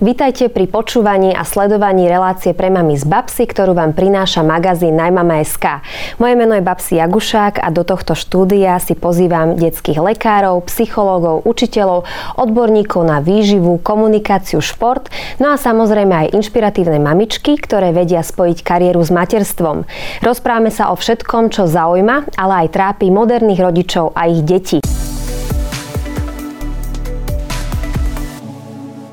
Vítajte 0.00 0.48
pri 0.48 0.64
počúvaní 0.64 1.36
a 1.36 1.44
sledovaní 1.44 2.08
relácie 2.08 2.56
pre 2.56 2.72
mami 2.72 2.96
z 2.96 3.04
Babsy, 3.04 3.44
ktorú 3.44 3.76
vám 3.76 3.92
prináša 3.92 4.40
magazín 4.40 4.96
Najmama.sk. 4.96 5.84
Moje 6.16 6.34
meno 6.40 6.56
je 6.56 6.64
Babsi 6.64 6.96
Jagušák 6.96 7.60
a 7.60 7.68
do 7.68 7.84
tohto 7.84 8.16
štúdia 8.16 8.80
si 8.80 8.96
pozývam 8.96 9.60
detských 9.60 10.00
lekárov, 10.00 10.64
psychológov, 10.72 11.44
učiteľov, 11.44 12.08
odborníkov 12.40 13.04
na 13.04 13.20
výživu, 13.20 13.76
komunikáciu, 13.84 14.64
šport, 14.64 15.12
no 15.36 15.52
a 15.52 15.60
samozrejme 15.60 16.16
aj 16.16 16.32
inšpiratívne 16.32 16.96
mamičky, 16.96 17.60
ktoré 17.60 17.92
vedia 17.92 18.24
spojiť 18.24 18.64
kariéru 18.64 19.04
s 19.04 19.12
materstvom. 19.12 19.84
Rozprávame 20.24 20.72
sa 20.72 20.88
o 20.88 20.96
všetkom, 20.96 21.52
čo 21.52 21.68
zaujíma, 21.68 22.40
ale 22.40 22.64
aj 22.64 22.72
trápi 22.72 23.12
moderných 23.12 23.60
rodičov 23.60 24.16
a 24.16 24.32
ich 24.32 24.40
detí. 24.48 24.80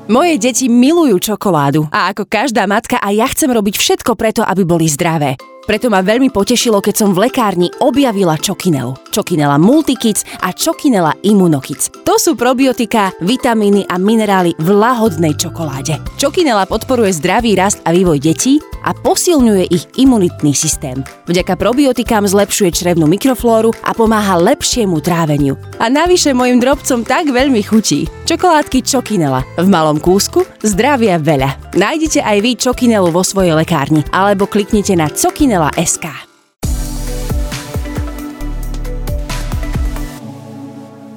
Moje 0.08 0.40
deti 0.40 0.72
milujú 0.72 1.20
čokoládu 1.20 1.84
a 1.92 2.08
ako 2.08 2.24
každá 2.24 2.64
matka 2.64 2.96
aj 2.96 3.12
ja 3.12 3.28
chcem 3.28 3.52
robiť 3.52 3.76
všetko 3.76 4.16
preto, 4.16 4.40
aby 4.40 4.64
boli 4.64 4.88
zdravé. 4.88 5.36
Preto 5.68 5.92
ma 5.92 6.00
veľmi 6.00 6.32
potešilo, 6.32 6.80
keď 6.80 6.94
som 6.96 7.12
v 7.12 7.28
lekárni 7.28 7.68
objavila 7.84 8.40
Čokinelu. 8.40 9.12
Čokinela 9.12 9.60
Multikits 9.60 10.24
a 10.40 10.48
Čokinela 10.56 11.12
Immunokits. 11.20 11.92
To 12.08 12.16
sú 12.16 12.40
probiotika, 12.40 13.12
vitamíny 13.20 13.84
a 13.84 14.00
minerály 14.00 14.56
v 14.56 14.68
lahodnej 14.72 15.36
čokoláde. 15.36 16.00
Čokinela 16.16 16.64
podporuje 16.64 17.12
zdravý 17.12 17.52
rast 17.52 17.84
a 17.84 17.92
vývoj 17.92 18.16
detí 18.16 18.64
a 18.80 18.96
posilňuje 18.96 19.68
ich 19.68 19.84
imunitný 20.00 20.56
systém. 20.56 21.04
Vďaka 21.28 21.60
probiotikám 21.60 22.24
zlepšuje 22.24 22.72
črevnú 22.72 23.04
mikroflóru 23.04 23.76
a 23.84 23.92
pomáha 23.92 24.40
lepšiemu 24.40 25.04
tráveniu. 25.04 25.60
A 25.76 25.92
navyše 25.92 26.32
mojim 26.32 26.64
drobcom 26.64 27.04
tak 27.04 27.28
veľmi 27.28 27.60
chutí. 27.60 28.08
Čokoládky 28.24 28.80
Čokinela. 28.88 29.44
V 29.60 29.68
malom 29.68 30.00
kúsku 30.00 30.48
zdravia 30.64 31.20
veľa. 31.20 31.76
Nájdete 31.76 32.24
aj 32.24 32.38
vy 32.40 32.50
Čokinelu 32.56 33.12
vo 33.12 33.20
svojej 33.20 33.52
lekárni 33.52 34.00
alebo 34.16 34.48
kliknite 34.48 34.96
na 34.96 35.12
Cokinela 35.12 35.57
SK. 35.76 36.27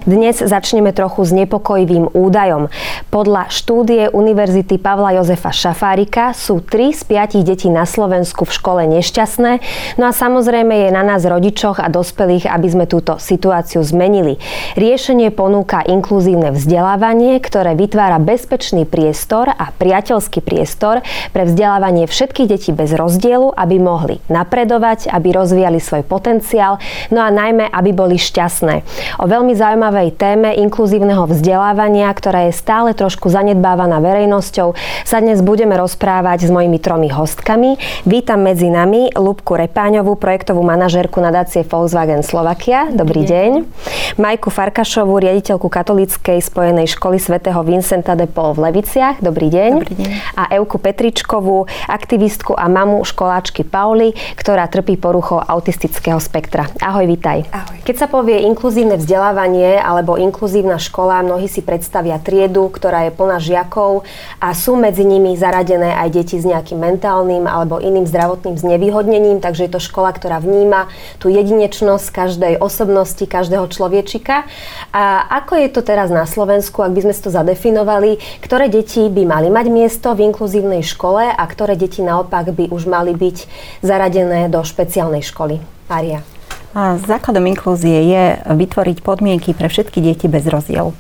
Dnes 0.02 0.42
začneme 0.42 0.98
trochu 0.98 1.22
s 1.22 1.30
nepokojivým 1.30 2.18
údajom. 2.18 2.74
Podľa 3.14 3.54
štúdie 3.54 4.10
Univerzity 4.10 4.82
Pavla 4.82 5.14
Jozefa 5.14 5.54
Šafárika 5.54 6.34
sú 6.34 6.58
3 6.58 6.90
z 6.90 7.02
5 7.06 7.46
detí 7.46 7.70
na 7.70 7.86
Slovensku 7.86 8.50
v 8.50 8.50
škole 8.50 8.82
nešťastné. 8.90 9.62
No 10.02 10.10
a 10.10 10.12
samozrejme 10.12 10.74
je 10.74 10.90
na 10.90 11.06
nás 11.06 11.22
rodičoch 11.22 11.78
a 11.78 11.86
dospelých, 11.86 12.50
aby 12.50 12.68
sme 12.74 12.86
túto 12.90 13.22
situáciu 13.22 13.86
zmenili. 13.86 14.42
Riešenie 14.74 15.30
ponúka 15.30 15.86
inkluzívne 15.86 16.50
vzdelávanie, 16.50 17.38
ktoré 17.38 17.78
vytvára 17.78 18.18
bezpečný 18.18 18.90
priestor 18.90 19.54
a 19.54 19.70
priateľský 19.70 20.42
priestor 20.42 21.06
pre 21.30 21.46
vzdelávanie 21.46 22.10
všetkých 22.10 22.50
detí 22.50 22.74
bez 22.74 22.90
rozdielu, 22.98 23.54
aby 23.54 23.78
mohli 23.78 24.18
napredovať, 24.34 25.14
aby 25.14 25.30
rozvíjali 25.30 25.78
svoj 25.78 26.10
potenciál, 26.10 26.82
no 27.14 27.22
a 27.22 27.30
najmä, 27.30 27.70
aby 27.70 27.94
boli 27.94 28.18
šťastné. 28.18 28.82
O 29.22 29.30
veľmi 29.30 29.54
zaujímavé 29.54 29.91
zaujímavej 29.92 30.16
téme 30.16 30.50
inkluzívneho 30.56 31.28
vzdelávania, 31.28 32.08
ktorá 32.16 32.48
je 32.48 32.56
stále 32.56 32.96
trošku 32.96 33.28
zanedbávaná 33.28 34.00
verejnosťou, 34.00 34.72
sa 35.04 35.20
dnes 35.20 35.44
budeme 35.44 35.76
rozprávať 35.76 36.48
s 36.48 36.50
mojimi 36.50 36.80
tromi 36.80 37.12
hostkami. 37.12 37.76
Vítam 38.08 38.40
medzi 38.40 38.72
nami 38.72 39.12
Lubku 39.12 39.60
Repáňovú, 39.60 40.16
projektovú 40.16 40.64
manažérku 40.64 41.20
nadácie 41.20 41.68
Volkswagen 41.68 42.24
Slovakia. 42.24 42.88
Dobrý 42.88 43.28
deň. 43.28 43.68
Majku 44.16 44.48
Farkašovú, 44.48 45.20
riaditeľku 45.20 45.68
katolíckej 45.68 46.40
spojenej 46.40 46.88
školy 46.88 47.20
svätého 47.20 47.60
Vincenta 47.60 48.16
de 48.16 48.32
Paul 48.32 48.56
v 48.56 48.72
Leviciach. 48.72 49.20
Dobrý 49.20 49.52
deň. 49.52 49.72
Dobrý 49.76 49.96
deň. 50.00 50.12
A 50.40 50.56
Euku 50.56 50.80
Petričkovú, 50.80 51.68
aktivistku 51.92 52.56
a 52.56 52.72
mamu 52.72 53.04
školáčky 53.04 53.68
Pauli, 53.68 54.16
ktorá 54.40 54.72
trpí 54.72 54.96
poruchou 54.96 55.44
autistického 55.44 56.24
spektra. 56.24 56.72
Ahoj, 56.80 57.04
vítaj. 57.12 57.44
Ahoj. 57.52 57.84
Keď 57.84 57.96
sa 58.00 58.08
povie 58.08 58.48
inkluzívne 58.48 58.96
vzdelávanie, 58.96 59.81
alebo 59.82 60.22
inkluzívna 60.22 60.78
škola, 60.78 61.26
mnohí 61.26 61.50
si 61.50 61.66
predstavia 61.66 62.22
triedu, 62.22 62.70
ktorá 62.70 63.10
je 63.10 63.18
plná 63.18 63.42
žiakov 63.42 64.06
a 64.38 64.54
sú 64.54 64.78
medzi 64.78 65.02
nimi 65.02 65.34
zaradené 65.34 65.98
aj 65.98 66.10
deti 66.14 66.38
s 66.38 66.46
nejakým 66.46 66.78
mentálnym 66.78 67.50
alebo 67.50 67.82
iným 67.82 68.06
zdravotným 68.06 68.62
znevýhodnením, 68.62 69.42
takže 69.42 69.66
je 69.66 69.74
to 69.74 69.82
škola, 69.82 70.14
ktorá 70.14 70.38
vníma 70.38 70.88
tú 71.18 71.34
jedinečnosť 71.34 72.08
každej 72.14 72.54
osobnosti, 72.62 73.26
každého 73.26 73.66
človečika. 73.74 74.46
A 74.94 75.26
ako 75.42 75.58
je 75.58 75.68
to 75.74 75.82
teraz 75.82 76.14
na 76.14 76.30
Slovensku, 76.30 76.86
ak 76.86 76.94
by 76.94 77.02
sme 77.02 77.14
to 77.18 77.34
zadefinovali, 77.34 78.22
ktoré 78.46 78.70
deti 78.70 79.10
by 79.10 79.26
mali 79.26 79.50
mať 79.50 79.66
miesto 79.74 80.14
v 80.14 80.30
inkluzívnej 80.30 80.86
škole 80.86 81.26
a 81.26 81.44
ktoré 81.50 81.74
deti 81.74 82.06
naopak 82.06 82.54
by 82.54 82.70
už 82.70 82.86
mali 82.86 83.18
byť 83.18 83.38
zaradené 83.82 84.46
do 84.48 84.62
špeciálnej 84.62 85.26
školy? 85.26 85.58
Mária. 85.90 86.41
Základom 86.72 87.52
inklúzie 87.52 88.16
je 88.16 88.24
vytvoriť 88.48 89.04
podmienky 89.04 89.52
pre 89.52 89.68
všetky 89.68 90.00
deti 90.00 90.32
bez 90.32 90.48
rozdielu. 90.48 90.96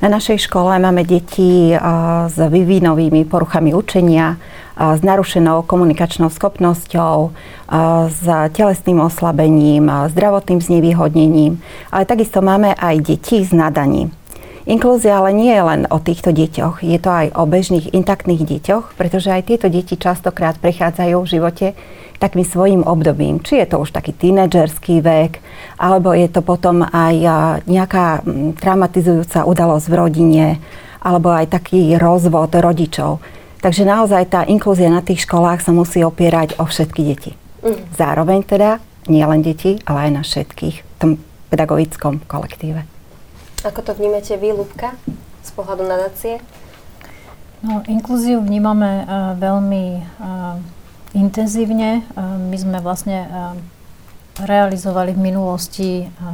Na 0.00 0.08
našej 0.08 0.48
škole 0.48 0.72
máme 0.80 1.04
deti 1.04 1.76
s 2.24 2.36
vyvinovými 2.40 3.28
poruchami 3.28 3.76
učenia, 3.76 4.40
s 4.80 5.04
narušenou 5.04 5.68
komunikačnou 5.68 6.32
schopnosťou, 6.32 7.36
s 8.08 8.24
telesným 8.56 9.04
oslabením, 9.04 9.92
zdravotným 10.08 10.64
znevýhodnením, 10.64 11.60
ale 11.92 12.08
takisto 12.08 12.40
máme 12.40 12.72
aj 12.72 13.04
deti 13.04 13.44
s 13.44 13.52
nadaním. 13.52 14.16
Inklúzia 14.64 15.20
ale 15.20 15.36
nie 15.36 15.52
je 15.52 15.64
len 15.64 15.84
o 15.92 16.00
týchto 16.00 16.32
deťoch, 16.32 16.80
je 16.80 16.96
to 16.96 17.10
aj 17.12 17.26
o 17.36 17.44
bežných 17.44 17.92
intaktných 17.92 18.40
deťoch, 18.40 18.96
pretože 18.96 19.28
aj 19.28 19.52
tieto 19.52 19.68
deti 19.68 20.00
častokrát 20.00 20.56
prechádzajú 20.56 21.16
v 21.20 21.28
živote 21.28 21.66
takým 22.20 22.44
svojim 22.44 22.84
obdobím. 22.84 23.40
Či 23.40 23.64
je 23.64 23.66
to 23.72 23.80
už 23.80 23.96
taký 23.96 24.12
tínedžerský 24.12 25.00
vek, 25.00 25.40
alebo 25.80 26.12
je 26.12 26.28
to 26.28 26.44
potom 26.44 26.84
aj 26.84 27.16
nejaká 27.64 28.20
traumatizujúca 28.60 29.48
udalosť 29.48 29.86
v 29.88 29.94
rodine, 29.96 30.46
alebo 31.00 31.32
aj 31.32 31.56
taký 31.56 31.96
rozvod 31.96 32.52
rodičov. 32.52 33.24
Takže 33.64 33.88
naozaj 33.88 34.22
tá 34.28 34.40
inklúzia 34.44 34.92
na 34.92 35.00
tých 35.00 35.24
školách 35.24 35.64
sa 35.64 35.72
musí 35.72 36.04
opierať 36.04 36.60
o 36.60 36.68
všetky 36.68 37.00
deti. 37.08 37.32
Mm. 37.64 37.80
Zároveň 37.96 38.40
teda 38.44 38.80
nie 39.08 39.24
len 39.24 39.40
deti, 39.40 39.80
ale 39.88 40.08
aj 40.08 40.10
na 40.12 40.22
všetkých 40.24 40.76
v 40.80 40.94
tom 41.00 41.10
pedagogickom 41.48 42.24
kolektíve. 42.28 42.84
Ako 43.64 43.80
to 43.84 43.92
vnímate 43.96 44.32
vy, 44.36 44.56
Lubka, 44.56 44.96
z 45.44 45.50
pohľadu 45.52 45.84
nadácie? 45.84 46.40
No, 47.60 47.84
inklúziu 47.84 48.40
vnímame 48.40 49.04
uh, 49.04 49.36
veľmi 49.36 49.84
uh, 50.00 50.56
intenzívne. 51.14 52.06
My 52.18 52.56
sme 52.56 52.78
vlastne 52.78 53.26
realizovali 54.40 55.12
v 55.12 55.20
minulosti 55.20 55.88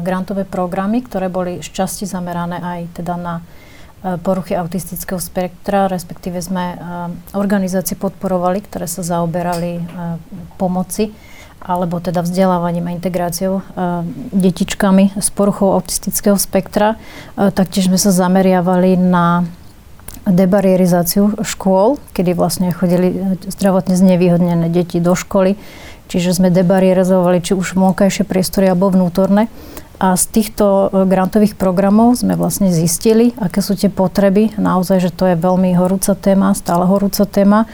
grantové 0.04 0.46
programy, 0.46 1.02
ktoré 1.02 1.26
boli 1.26 1.58
z 1.64 1.68
časti 1.74 2.06
zamerané 2.06 2.60
aj 2.62 2.80
teda 3.02 3.14
na 3.18 3.34
poruchy 4.22 4.54
autistického 4.54 5.18
spektra, 5.18 5.90
respektíve 5.90 6.38
sme 6.38 6.78
organizácie 7.34 7.98
podporovali, 7.98 8.62
ktoré 8.62 8.86
sa 8.86 9.02
zaoberali 9.02 9.82
pomoci 10.60 11.10
alebo 11.56 11.98
teda 11.98 12.22
vzdelávaním 12.22 12.86
a 12.86 12.94
integráciou 12.94 13.64
detičkami 14.30 15.18
s 15.18 15.32
poruchou 15.34 15.74
autistického 15.74 16.38
spektra. 16.38 16.94
Taktiež 17.34 17.90
sme 17.90 17.98
sa 17.98 18.14
zameriavali 18.14 18.94
na 18.94 19.42
debarierizáciu 20.26 21.38
škôl, 21.46 22.02
kedy 22.10 22.34
vlastne 22.34 22.74
chodili 22.74 23.38
zdravotne 23.46 23.94
znevýhodnené 23.94 24.66
deti 24.68 24.98
do 24.98 25.14
školy. 25.14 25.54
Čiže 26.06 26.38
sme 26.38 26.54
debarierizovali 26.54 27.42
či 27.42 27.54
už 27.54 27.74
vonkajšie 27.74 28.26
priestory 28.26 28.70
alebo 28.70 28.90
vnútorné. 28.90 29.50
A 29.96 30.12
z 30.14 30.24
týchto 30.28 30.92
e, 30.92 31.08
grantových 31.08 31.56
programov 31.56 32.20
sme 32.20 32.36
vlastne 32.36 32.68
zistili, 32.68 33.32
aké 33.40 33.64
sú 33.64 33.74
tie 33.74 33.88
potreby. 33.88 34.52
Naozaj, 34.60 35.08
že 35.08 35.10
to 35.10 35.24
je 35.32 35.40
veľmi 35.40 35.72
horúca 35.72 36.12
téma, 36.12 36.52
stále 36.52 36.84
horúca 36.84 37.24
téma. 37.24 37.64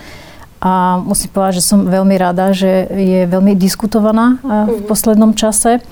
A 0.63 1.03
musím 1.03 1.35
povedať, 1.35 1.59
že 1.59 1.67
som 1.75 1.83
veľmi 1.83 2.15
rada, 2.15 2.55
že 2.55 2.87
je 2.95 3.27
veľmi 3.27 3.59
diskutovaná 3.59 4.39
e, 4.39 4.71
v 4.71 4.79
mhm. 4.81 4.87
poslednom 4.87 5.33
čase. 5.35 5.83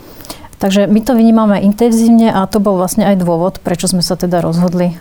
Takže 0.61 0.85
my 0.85 1.01
to 1.01 1.17
vnímame 1.17 1.57
intenzívne 1.65 2.29
a 2.29 2.45
to 2.45 2.61
bol 2.61 2.77
vlastne 2.77 3.09
aj 3.09 3.17
dôvod, 3.17 3.65
prečo 3.65 3.89
sme 3.89 4.05
sa 4.05 4.13
teda 4.13 4.45
rozhodli 4.45 4.93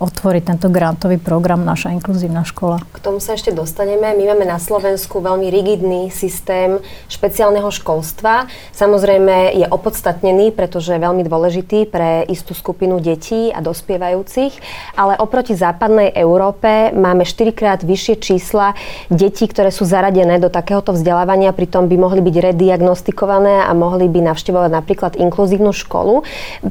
otvoriť 0.00 0.42
tento 0.48 0.72
grantový 0.72 1.20
program 1.20 1.68
Naša 1.68 1.92
inkluzívna 1.92 2.48
škola. 2.48 2.80
K 2.96 2.98
tomu 3.04 3.20
sa 3.20 3.36
ešte 3.36 3.52
dostaneme. 3.52 4.16
My 4.16 4.32
máme 4.32 4.48
na 4.48 4.56
Slovensku 4.56 5.20
veľmi 5.20 5.52
rigidný 5.52 6.08
systém 6.08 6.80
špeciálneho 7.12 7.68
školstva. 7.68 8.48
Samozrejme 8.72 9.52
je 9.52 9.68
opodstatnený, 9.68 10.56
pretože 10.56 10.96
je 10.96 11.04
veľmi 11.04 11.28
dôležitý 11.28 11.92
pre 11.92 12.24
istú 12.32 12.56
skupinu 12.56 12.96
detí 12.96 13.52
a 13.52 13.60
dospievajúcich, 13.60 14.64
ale 14.96 15.20
oproti 15.20 15.52
západnej 15.52 16.08
Európe 16.16 16.88
máme 16.96 17.28
4 17.28 17.52
krát 17.52 17.84
vyššie 17.84 18.16
čísla 18.16 18.72
detí, 19.12 19.44
ktoré 19.44 19.68
sú 19.76 19.84
zaradené 19.84 20.40
do 20.40 20.48
takéhoto 20.48 20.96
vzdelávania, 20.96 21.52
pritom 21.52 21.84
by 21.84 22.00
mohli 22.00 22.24
byť 22.24 22.36
rediagnostikované 22.48 23.68
a 23.68 23.76
mohli 23.76 24.08
by 24.08 24.32
navštevovať 24.32 24.72
napríklad 24.72 25.00
napríklad 25.02 25.18
inkluzívnu 25.18 25.74
školu. 25.74 26.22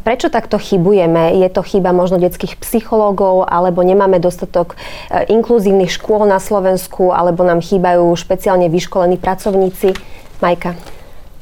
Prečo 0.07 0.31
takto 0.31 0.55
chybujeme? 0.55 1.35
Je 1.43 1.51
to 1.51 1.59
chyba 1.59 1.91
možno 1.91 2.15
detských 2.15 2.55
psychológov, 2.63 3.43
alebo 3.43 3.83
nemáme 3.83 4.23
dostatok 4.23 4.79
e, 5.11 5.27
inkluzívnych 5.35 5.91
škôl 5.91 6.23
na 6.23 6.39
Slovensku, 6.39 7.11
alebo 7.11 7.43
nám 7.43 7.59
chýbajú 7.59 8.07
špeciálne 8.15 8.71
vyškolení 8.71 9.19
pracovníci? 9.19 9.91
Majka. 10.39 10.79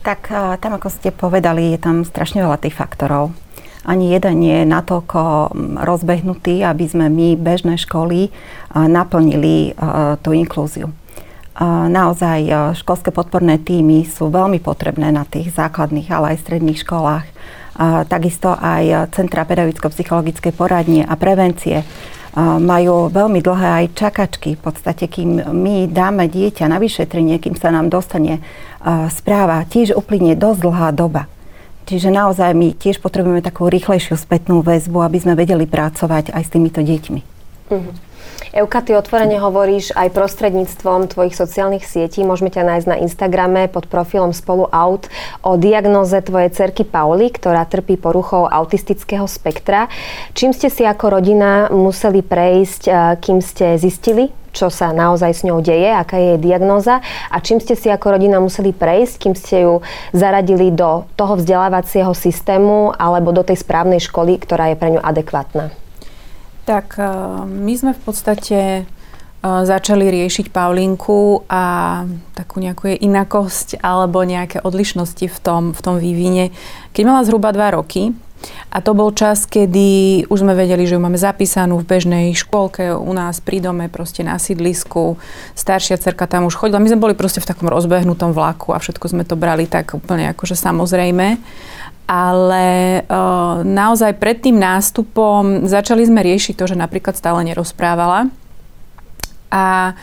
Tak 0.01 0.31
tam, 0.63 0.71
ako 0.81 0.89
ste 0.89 1.13
povedali, 1.13 1.75
je 1.75 1.79
tam 1.79 2.01
strašne 2.01 2.41
veľa 2.41 2.57
tých 2.57 2.73
faktorov 2.73 3.29
ani 3.89 4.11
jeden 4.13 4.43
nie 4.43 4.53
je 4.61 4.69
natoľko 4.69 5.49
rozbehnutý, 5.81 6.61
aby 6.61 6.85
sme 6.85 7.09
my, 7.09 7.39
bežné 7.39 7.79
školy, 7.79 8.29
naplnili 8.75 9.73
tú 10.21 10.35
inklúziu. 10.35 10.93
Naozaj 11.59 12.39
školské 12.79 13.11
podporné 13.11 13.59
týmy 13.59 14.07
sú 14.07 14.31
veľmi 14.31 14.63
potrebné 14.63 15.11
na 15.11 15.27
tých 15.27 15.51
základných, 15.51 16.07
ale 16.07 16.25
aj 16.33 16.47
stredných 16.47 16.79
školách. 16.87 17.27
Takisto 18.07 18.55
aj 18.55 19.11
Centra 19.11 19.43
pedagogicko-psychologickej 19.43 20.55
poradne 20.55 21.03
a 21.03 21.19
prevencie 21.19 21.83
majú 22.39 23.11
veľmi 23.11 23.43
dlhé 23.43 23.69
aj 23.83 23.85
čakačky. 23.91 24.55
V 24.55 24.71
podstate, 24.71 25.11
kým 25.11 25.51
my 25.51 25.91
dáme 25.91 26.31
dieťa 26.31 26.71
na 26.71 26.79
vyšetrenie, 26.79 27.43
kým 27.43 27.59
sa 27.59 27.75
nám 27.75 27.91
dostane 27.91 28.39
správa, 29.11 29.67
tiež 29.67 29.91
uplynie 29.99 30.39
dosť 30.39 30.59
dlhá 30.63 30.89
doba. 30.95 31.27
Čiže 31.89 32.13
naozaj 32.13 32.55
my 32.55 32.77
tiež 32.77 33.03
potrebujeme 33.03 33.43
takú 33.43 33.67
rýchlejšiu 33.67 34.15
spätnú 34.15 34.63
väzbu, 34.63 35.01
aby 35.03 35.17
sme 35.19 35.33
vedeli 35.35 35.67
pracovať 35.67 36.31
aj 36.31 36.43
s 36.45 36.53
týmito 36.53 36.79
deťmi. 36.85 37.21
Uh-huh. 37.73 37.91
Euka, 38.49 38.81
ty 38.81 38.97
otvorene 38.97 39.37
hovoríš 39.37 39.93
aj 39.93 40.09
prostredníctvom 40.09 41.11
tvojich 41.11 41.37
sociálnych 41.37 41.85
sietí. 41.85 42.25
Môžeme 42.25 42.49
ťa 42.49 42.65
nájsť 42.65 42.87
na 42.89 42.97
Instagrame 43.03 43.69
pod 43.69 43.85
profilom 43.85 44.33
Spolu 44.33 44.65
Aut 44.73 45.05
o 45.45 45.53
diagnoze 45.59 46.17
tvojej 46.25 46.49
cerky 46.49 46.81
Pauli, 46.81 47.29
ktorá 47.29 47.69
trpí 47.69 47.99
poruchou 47.99 48.49
autistického 48.49 49.29
spektra. 49.29 49.85
Čím 50.33 50.51
ste 50.57 50.73
si 50.73 50.81
ako 50.81 51.21
rodina 51.21 51.69
museli 51.69 52.25
prejsť, 52.25 52.83
eh, 52.89 52.95
kým 53.21 53.37
ste 53.43 53.77
zistili, 53.77 54.33
čo 54.49 54.73
sa 54.73 54.89
naozaj 54.91 55.31
s 55.31 55.45
ňou 55.45 55.61
deje, 55.61 55.93
aká 55.93 56.17
je 56.17 56.35
jej 56.35 56.39
diagnóza 56.41 57.05
a 57.29 57.37
čím 57.39 57.61
ste 57.61 57.77
si 57.77 57.87
ako 57.87 58.17
rodina 58.17 58.41
museli 58.41 58.73
prejsť, 58.73 59.15
kým 59.21 59.33
ste 59.37 59.69
ju 59.69 59.85
zaradili 60.09 60.73
do 60.73 61.05
toho 61.13 61.37
vzdelávacieho 61.37 62.11
systému 62.17 62.97
alebo 62.97 63.29
do 63.29 63.45
tej 63.45 63.61
správnej 63.61 64.01
školy, 64.01 64.41
ktorá 64.41 64.73
je 64.73 64.79
pre 64.79 64.89
ňu 64.97 65.01
adekvátna. 65.05 65.88
Tak 66.69 67.01
eh, 67.01 67.09
my 67.49 67.73
sme 67.73 67.91
v 67.97 68.01
podstate 68.05 68.59
eh, 68.61 68.85
začali 69.41 70.05
riešiť 70.05 70.53
Paulinku 70.53 71.49
a 71.49 72.05
takú 72.37 72.61
nejakú 72.61 72.93
jej 72.93 73.01
inakosť 73.01 73.81
alebo 73.81 74.21
nejaké 74.21 74.61
odlišnosti 74.61 75.25
v 75.25 75.37
tom, 75.41 75.73
v 75.73 75.81
tom 75.81 75.97
vývine, 75.97 76.53
keď 76.93 77.03
mala 77.09 77.25
zhruba 77.25 77.49
dva 77.49 77.73
roky. 77.73 78.13
A 78.71 78.79
to 78.79 78.95
bol 78.95 79.11
čas, 79.11 79.43
kedy 79.43 80.23
už 80.31 80.47
sme 80.47 80.55
vedeli, 80.55 80.87
že 80.87 80.95
ju 80.95 81.01
máme 81.03 81.19
zapísanú 81.19 81.75
v 81.83 81.89
bežnej 81.89 82.31
škôlke 82.31 82.95
u 82.95 83.11
nás 83.11 83.43
pri 83.43 83.59
dome, 83.59 83.91
proste 83.91 84.23
na 84.23 84.39
sídlisku. 84.39 85.19
Staršia 85.59 85.99
cerka 85.99 86.23
tam 86.23 86.47
už 86.47 86.55
chodila. 86.55 86.79
My 86.79 86.87
sme 86.87 87.03
boli 87.03 87.19
proste 87.19 87.43
v 87.43 87.49
takom 87.51 87.67
rozbehnutom 87.67 88.31
vlaku 88.31 88.71
a 88.71 88.79
všetko 88.79 89.11
sme 89.11 89.27
to 89.27 89.35
brali 89.35 89.67
tak 89.67 89.91
úplne 89.91 90.31
akože 90.31 90.55
samozrejme. 90.55 91.35
Ale 92.09 92.65
e, 92.65 93.01
naozaj 93.61 94.17
pred 94.17 94.41
tým 94.41 94.57
nástupom 94.57 95.69
začali 95.69 96.01
sme 96.09 96.25
riešiť 96.25 96.57
to, 96.57 96.65
že 96.65 96.73
napríklad 96.73 97.13
stále 97.13 97.45
nerozprávala. 97.45 98.33
A 99.53 99.93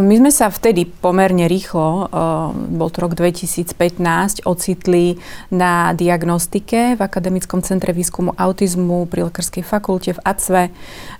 my 0.00 0.14
sme 0.18 0.30
sa 0.32 0.48
vtedy 0.48 0.86
pomerne 0.86 1.46
rýchlo, 1.50 2.06
eh, 2.06 2.08
bol 2.74 2.88
to 2.90 3.02
rok 3.02 3.14
2015, 3.14 4.42
ocitli 4.46 5.18
na 5.50 5.94
diagnostike 5.94 6.96
v 6.96 7.00
Akademickom 7.00 7.62
centre 7.62 7.92
výskumu 7.92 8.34
autizmu 8.34 9.06
pri 9.06 9.28
Lekárskej 9.28 9.62
fakulte 9.66 10.14
v 10.16 10.20
ACVE, 10.24 10.64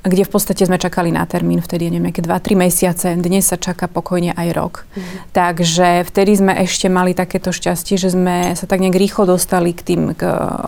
kde 0.02 0.22
v 0.24 0.30
podstate 0.30 0.62
sme 0.66 0.78
čakali 0.78 1.10
na 1.10 1.26
termín 1.26 1.60
vtedy, 1.60 1.90
neviem, 1.90 2.10
nejaké 2.10 2.22
2-3 2.22 2.54
mesiace. 2.54 3.06
Dnes 3.18 3.46
sa 3.46 3.58
čaká 3.58 3.90
pokojne 3.90 4.32
aj 4.34 4.48
rok. 4.54 4.74
Mhm. 4.94 5.34
Takže 5.34 5.88
vtedy 6.08 6.32
sme 6.38 6.52
ešte 6.62 6.86
mali 6.90 7.12
takéto 7.12 7.50
šťastie, 7.50 7.98
že 7.98 8.14
sme 8.14 8.56
sa 8.56 8.64
tak 8.64 8.80
nejak 8.80 8.96
rýchlo 8.96 9.28
dostali 9.28 9.74
k 9.74 9.82
tým 9.82 10.02
k 10.14 10.22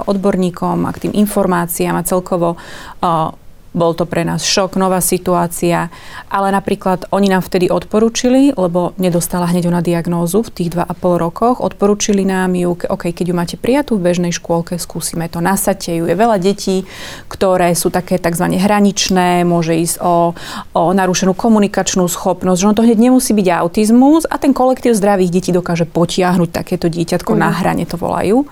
odborníkom 0.06 0.84
a 0.86 0.90
k 0.92 1.08
tým 1.08 1.12
informáciám 1.16 1.96
a 1.96 2.06
celkovo 2.06 2.56
uh, 3.00 3.32
bol 3.70 3.94
to 3.94 4.02
pre 4.02 4.26
nás 4.26 4.42
šok, 4.42 4.74
nová 4.74 4.98
situácia, 4.98 5.94
ale 6.26 6.50
napríklad 6.50 7.06
oni 7.14 7.30
nám 7.30 7.46
vtedy 7.46 7.70
odporúčili, 7.70 8.50
lebo 8.58 8.98
nedostala 8.98 9.46
hneď 9.46 9.70
ona 9.70 9.78
diagnózu 9.78 10.42
v 10.42 10.50
tých 10.50 10.68
2,5 10.74 10.90
rokoch, 11.22 11.62
odporúčili 11.62 12.26
nám 12.26 12.58
ju, 12.58 12.74
OK, 12.74 13.14
keď 13.14 13.26
ju 13.30 13.34
máte 13.34 13.56
prijatú 13.56 13.94
v 13.94 14.10
bežnej 14.10 14.34
škôlke, 14.34 14.74
skúsime 14.74 15.30
to, 15.30 15.38
nasadte 15.38 15.94
ju. 15.94 16.10
Je 16.10 16.18
veľa 16.18 16.42
detí, 16.42 16.82
ktoré 17.30 17.70
sú 17.78 17.94
také 17.94 18.18
tzv. 18.18 18.58
hraničné, 18.58 19.46
môže 19.46 19.78
ísť 19.78 20.02
o, 20.02 20.34
o 20.74 20.82
narušenú 20.90 21.38
komunikačnú 21.38 22.02
schopnosť, 22.10 22.58
že 22.58 22.68
on 22.68 22.76
to 22.76 22.82
hneď 22.82 22.98
nemusí 22.98 23.30
byť 23.30 23.48
autizmus 23.54 24.26
a 24.26 24.34
ten 24.42 24.50
kolektív 24.50 24.98
zdravých 24.98 25.30
detí 25.30 25.50
dokáže 25.54 25.86
potiahnuť 25.86 26.50
takéto 26.50 26.90
dieťatko 26.90 27.32
mm. 27.34 27.38
na 27.38 27.50
hrane, 27.54 27.86
to 27.86 27.94
volajú. 27.94 28.50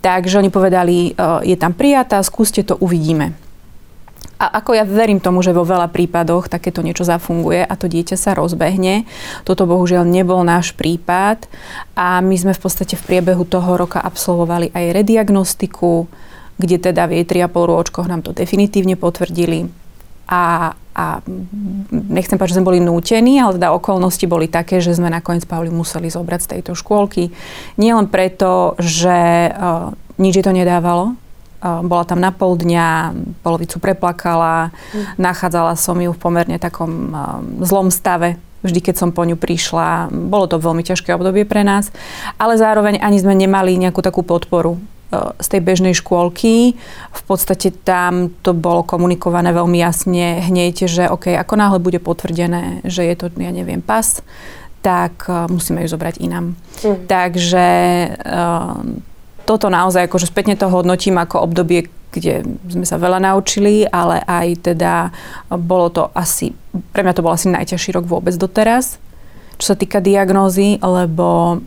Takže 0.00 0.38
oni 0.38 0.54
povedali, 0.54 1.18
je 1.42 1.56
tam 1.58 1.74
prijatá, 1.74 2.22
skúste 2.22 2.62
to, 2.62 2.78
uvidíme. 2.78 3.45
A 4.36 4.60
ako 4.60 4.76
ja 4.76 4.84
verím 4.84 5.16
tomu, 5.16 5.40
že 5.40 5.56
vo 5.56 5.64
veľa 5.64 5.88
prípadoch 5.88 6.52
takéto 6.52 6.84
niečo 6.84 7.08
zafunguje 7.08 7.64
a 7.64 7.72
to 7.72 7.88
dieťa 7.88 8.20
sa 8.20 8.36
rozbehne. 8.36 9.08
Toto 9.48 9.64
bohužiaľ 9.64 10.04
nebol 10.04 10.44
náš 10.44 10.76
prípad 10.76 11.48
a 11.96 12.20
my 12.20 12.36
sme 12.36 12.52
v 12.52 12.60
podstate 12.60 13.00
v 13.00 13.06
priebehu 13.08 13.48
toho 13.48 13.80
roka 13.80 13.96
absolvovali 13.96 14.76
aj 14.76 14.92
rediagnostiku, 14.92 16.04
kde 16.60 16.76
teda 16.76 17.08
v 17.08 17.24
jej 17.24 17.48
3,5 17.48 17.72
rôčkoch 17.72 18.06
nám 18.12 18.20
to 18.20 18.36
definitívne 18.36 19.00
potvrdili. 19.00 19.72
A, 20.28 20.74
a 20.92 21.04
nechcem 21.88 22.36
povedať, 22.36 22.52
že 22.52 22.58
sme 22.60 22.68
boli 22.68 22.80
nútení, 22.82 23.40
ale 23.40 23.56
teda 23.56 23.72
okolnosti 23.72 24.26
boli 24.28 24.52
také, 24.52 24.84
že 24.84 24.92
sme 24.92 25.08
nakoniec 25.08 25.48
Pauli 25.48 25.72
museli 25.72 26.12
zobrať 26.12 26.40
z 26.44 26.50
tejto 26.58 26.72
škôlky. 26.76 27.32
Nie 27.80 27.96
len 27.96 28.10
preto, 28.10 28.76
že 28.76 29.48
uh, 29.48 29.94
nič 30.18 30.34
to 30.42 30.52
nedávalo, 30.52 31.16
bola 31.62 32.04
tam 32.04 32.20
na 32.20 32.30
pol 32.30 32.56
dňa, 32.58 33.16
polovicu 33.40 33.80
preplakala, 33.80 34.70
mm. 34.70 35.16
nachádzala 35.16 35.74
som 35.74 35.96
ju 35.96 36.12
v 36.12 36.20
pomerne 36.20 36.60
takom 36.60 37.14
zlom 37.64 37.88
stave, 37.88 38.36
vždy, 38.66 38.80
keď 38.82 38.94
som 38.98 39.14
po 39.14 39.22
ňu 39.22 39.38
prišla. 39.38 40.10
Bolo 40.10 40.50
to 40.50 40.58
veľmi 40.58 40.82
ťažké 40.82 41.14
obdobie 41.14 41.46
pre 41.46 41.62
nás, 41.62 41.94
ale 42.36 42.58
zároveň 42.58 42.98
ani 42.98 43.22
sme 43.22 43.36
nemali 43.36 43.78
nejakú 43.78 44.02
takú 44.02 44.26
podporu 44.26 44.76
z 45.38 45.46
tej 45.46 45.62
bežnej 45.62 45.94
škôlky. 45.94 46.74
V 47.14 47.22
podstate 47.30 47.70
tam 47.70 48.34
to 48.42 48.50
bolo 48.50 48.82
komunikované 48.82 49.54
veľmi 49.54 49.78
jasne 49.78 50.42
hneď, 50.50 50.90
že 50.90 51.06
OK, 51.06 51.30
ako 51.38 51.54
náhle 51.54 51.78
bude 51.78 52.02
potvrdené, 52.02 52.82
že 52.82 53.06
je 53.06 53.14
to, 53.14 53.30
ja 53.38 53.54
neviem, 53.54 53.78
pas, 53.78 54.18
tak 54.82 55.30
musíme 55.46 55.86
ju 55.86 55.88
zobrať 55.94 56.18
inám. 56.18 56.58
Mm. 56.82 57.06
Takže 57.06 57.66
toto 59.46 59.70
naozaj 59.70 60.10
akože 60.10 60.26
spätne 60.26 60.58
to 60.58 60.66
hodnotím 60.66 61.16
ako 61.22 61.46
obdobie, 61.46 61.86
kde 62.10 62.42
sme 62.66 62.82
sa 62.82 62.98
veľa 62.98 63.22
naučili, 63.22 63.86
ale 63.86 64.20
aj 64.26 64.74
teda 64.74 65.14
bolo 65.54 65.88
to 65.94 66.02
asi, 66.12 66.50
pre 66.90 67.06
mňa 67.06 67.14
to 67.14 67.24
bol 67.24 67.32
asi 67.32 67.48
najťažší 67.48 67.94
rok 67.94 68.10
vôbec 68.10 68.34
doteraz, 68.34 68.98
čo 69.56 69.72
sa 69.72 69.76
týka 69.78 70.02
diagnózy, 70.02 70.82
lebo 70.82 71.60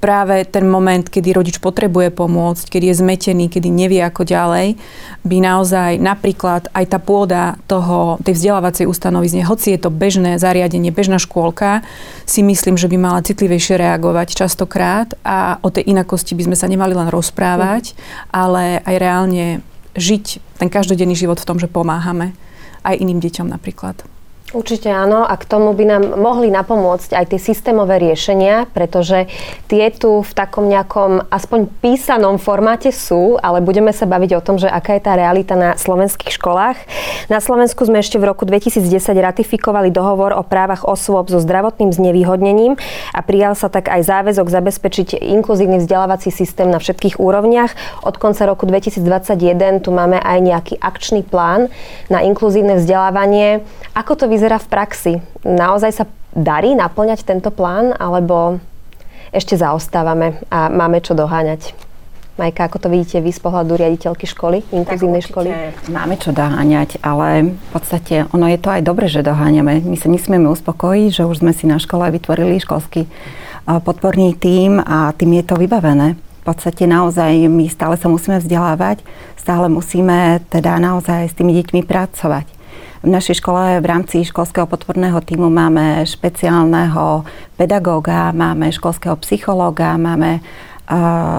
práve 0.00 0.48
ten 0.48 0.64
moment, 0.64 1.04
kedy 1.04 1.36
rodič 1.36 1.56
potrebuje 1.60 2.08
pomôcť, 2.10 2.66
kedy 2.72 2.90
je 2.90 2.98
zmetený, 3.04 3.52
kedy 3.52 3.68
nevie 3.68 4.00
ako 4.00 4.24
ďalej, 4.24 4.80
by 5.22 5.36
naozaj 5.44 6.00
napríklad 6.00 6.72
aj 6.72 6.84
tá 6.88 6.98
pôda 6.98 7.60
toho, 7.68 8.16
tej 8.24 8.40
vzdelávacej 8.40 8.88
ustanovizne, 8.88 9.44
hoci 9.44 9.76
je 9.76 9.80
to 9.84 9.92
bežné 9.92 10.40
zariadenie, 10.40 10.88
bežná 10.88 11.20
škôlka, 11.20 11.84
si 12.24 12.40
myslím, 12.40 12.80
že 12.80 12.88
by 12.88 12.96
mala 12.96 13.20
citlivejšie 13.20 13.76
reagovať 13.76 14.32
častokrát 14.32 15.12
a 15.20 15.60
o 15.60 15.68
tej 15.68 15.92
inakosti 15.92 16.32
by 16.32 16.48
sme 16.50 16.56
sa 16.56 16.66
nemali 16.66 16.96
len 16.96 17.12
rozprávať, 17.12 17.92
ale 18.32 18.80
aj 18.82 18.96
reálne 18.96 19.60
žiť 20.00 20.24
ten 20.56 20.72
každodenný 20.72 21.12
život 21.12 21.36
v 21.36 21.48
tom, 21.48 21.60
že 21.60 21.68
pomáhame 21.68 22.32
aj 22.80 22.96
iným 22.96 23.20
deťom 23.20 23.46
napríklad. 23.52 24.19
Určite 24.50 24.90
áno 24.90 25.22
a 25.22 25.38
k 25.38 25.46
tomu 25.46 25.70
by 25.78 25.84
nám 25.86 26.04
mohli 26.18 26.50
napomôcť 26.50 27.14
aj 27.14 27.24
tie 27.30 27.38
systémové 27.38 28.02
riešenia, 28.02 28.66
pretože 28.74 29.30
tie 29.70 29.94
tu 29.94 30.26
v 30.26 30.32
takom 30.34 30.66
nejakom 30.66 31.30
aspoň 31.30 31.70
písanom 31.78 32.34
formáte 32.34 32.90
sú, 32.90 33.38
ale 33.38 33.62
budeme 33.62 33.94
sa 33.94 34.10
baviť 34.10 34.30
o 34.34 34.42
tom, 34.42 34.58
že 34.58 34.66
aká 34.66 34.98
je 34.98 35.06
tá 35.06 35.14
realita 35.14 35.54
na 35.54 35.78
slovenských 35.78 36.34
školách. 36.34 36.74
Na 37.30 37.38
Slovensku 37.38 37.86
sme 37.86 38.02
ešte 38.02 38.18
v 38.18 38.26
roku 38.26 38.42
2010 38.42 38.90
ratifikovali 39.22 39.94
dohovor 39.94 40.34
o 40.34 40.42
právach 40.42 40.82
osôb 40.82 41.30
so 41.30 41.38
zdravotným 41.38 41.94
znevýhodnením 41.94 42.74
a 43.14 43.22
prijal 43.22 43.54
sa 43.54 43.70
tak 43.70 43.86
aj 43.86 44.02
záväzok 44.02 44.50
zabezpečiť 44.50 45.14
inkluzívny 45.30 45.78
vzdelávací 45.78 46.34
systém 46.34 46.66
na 46.66 46.82
všetkých 46.82 47.22
úrovniach. 47.22 48.02
Od 48.02 48.18
konca 48.18 48.50
roku 48.50 48.66
2021 48.66 49.78
tu 49.78 49.94
máme 49.94 50.18
aj 50.18 50.38
nejaký 50.42 50.74
akčný 50.82 51.22
plán 51.22 51.70
na 52.10 52.26
inkluzívne 52.26 52.82
vzdelávanie. 52.82 53.62
Ako 53.94 54.18
to 54.18 54.26
vyzerá 54.26 54.39
vyzerá 54.40 54.56
v 54.56 54.72
praxi? 54.72 55.12
Naozaj 55.44 55.92
sa 55.92 56.04
darí 56.32 56.72
naplňať 56.72 57.28
tento 57.28 57.52
plán, 57.52 57.92
alebo 57.92 58.56
ešte 59.36 59.52
zaostávame 59.52 60.40
a 60.48 60.72
máme 60.72 61.04
čo 61.04 61.12
doháňať? 61.12 61.76
Majka, 62.40 62.72
ako 62.72 62.80
to 62.80 62.88
vidíte 62.88 63.20
vy 63.20 63.36
z 63.36 63.40
pohľadu 63.44 63.76
riaditeľky 63.76 64.24
školy, 64.24 64.64
inkluzívnej 64.72 65.20
školy? 65.20 65.52
Máme 65.92 66.16
čo 66.16 66.32
doháňať, 66.32 66.96
ale 67.04 67.52
v 67.52 67.68
podstate 67.68 68.24
ono 68.32 68.48
je 68.48 68.56
to 68.56 68.72
aj 68.72 68.80
dobre, 68.80 69.12
že 69.12 69.20
doháňame. 69.20 69.84
My 69.84 70.00
sa 70.00 70.08
nesmieme 70.08 70.48
uspokojiť, 70.48 71.20
že 71.20 71.28
už 71.28 71.44
sme 71.44 71.52
si 71.52 71.68
na 71.68 71.76
škole 71.76 72.08
vytvorili 72.08 72.56
školský 72.56 73.04
podporný 73.68 74.32
tím 74.40 74.80
a 74.80 75.12
tým 75.12 75.36
je 75.36 75.44
to 75.44 75.60
vybavené. 75.60 76.16
V 76.16 76.44
podstate 76.48 76.88
naozaj 76.88 77.44
my 77.44 77.68
stále 77.68 78.00
sa 78.00 78.08
musíme 78.08 78.40
vzdelávať, 78.40 79.04
stále 79.36 79.68
musíme 79.68 80.40
teda 80.48 80.80
naozaj 80.80 81.28
s 81.28 81.36
tými 81.36 81.52
deťmi 81.60 81.84
pracovať. 81.84 82.48
V 83.00 83.08
našej 83.08 83.40
škole 83.40 83.80
v 83.80 83.86
rámci 83.88 84.28
školského 84.28 84.68
podporného 84.68 85.24
týmu 85.24 85.48
máme 85.48 86.04
špeciálneho 86.04 87.24
pedagóga, 87.56 88.28
máme 88.36 88.68
školského 88.68 89.16
psychológa, 89.24 89.96
máme 89.96 90.44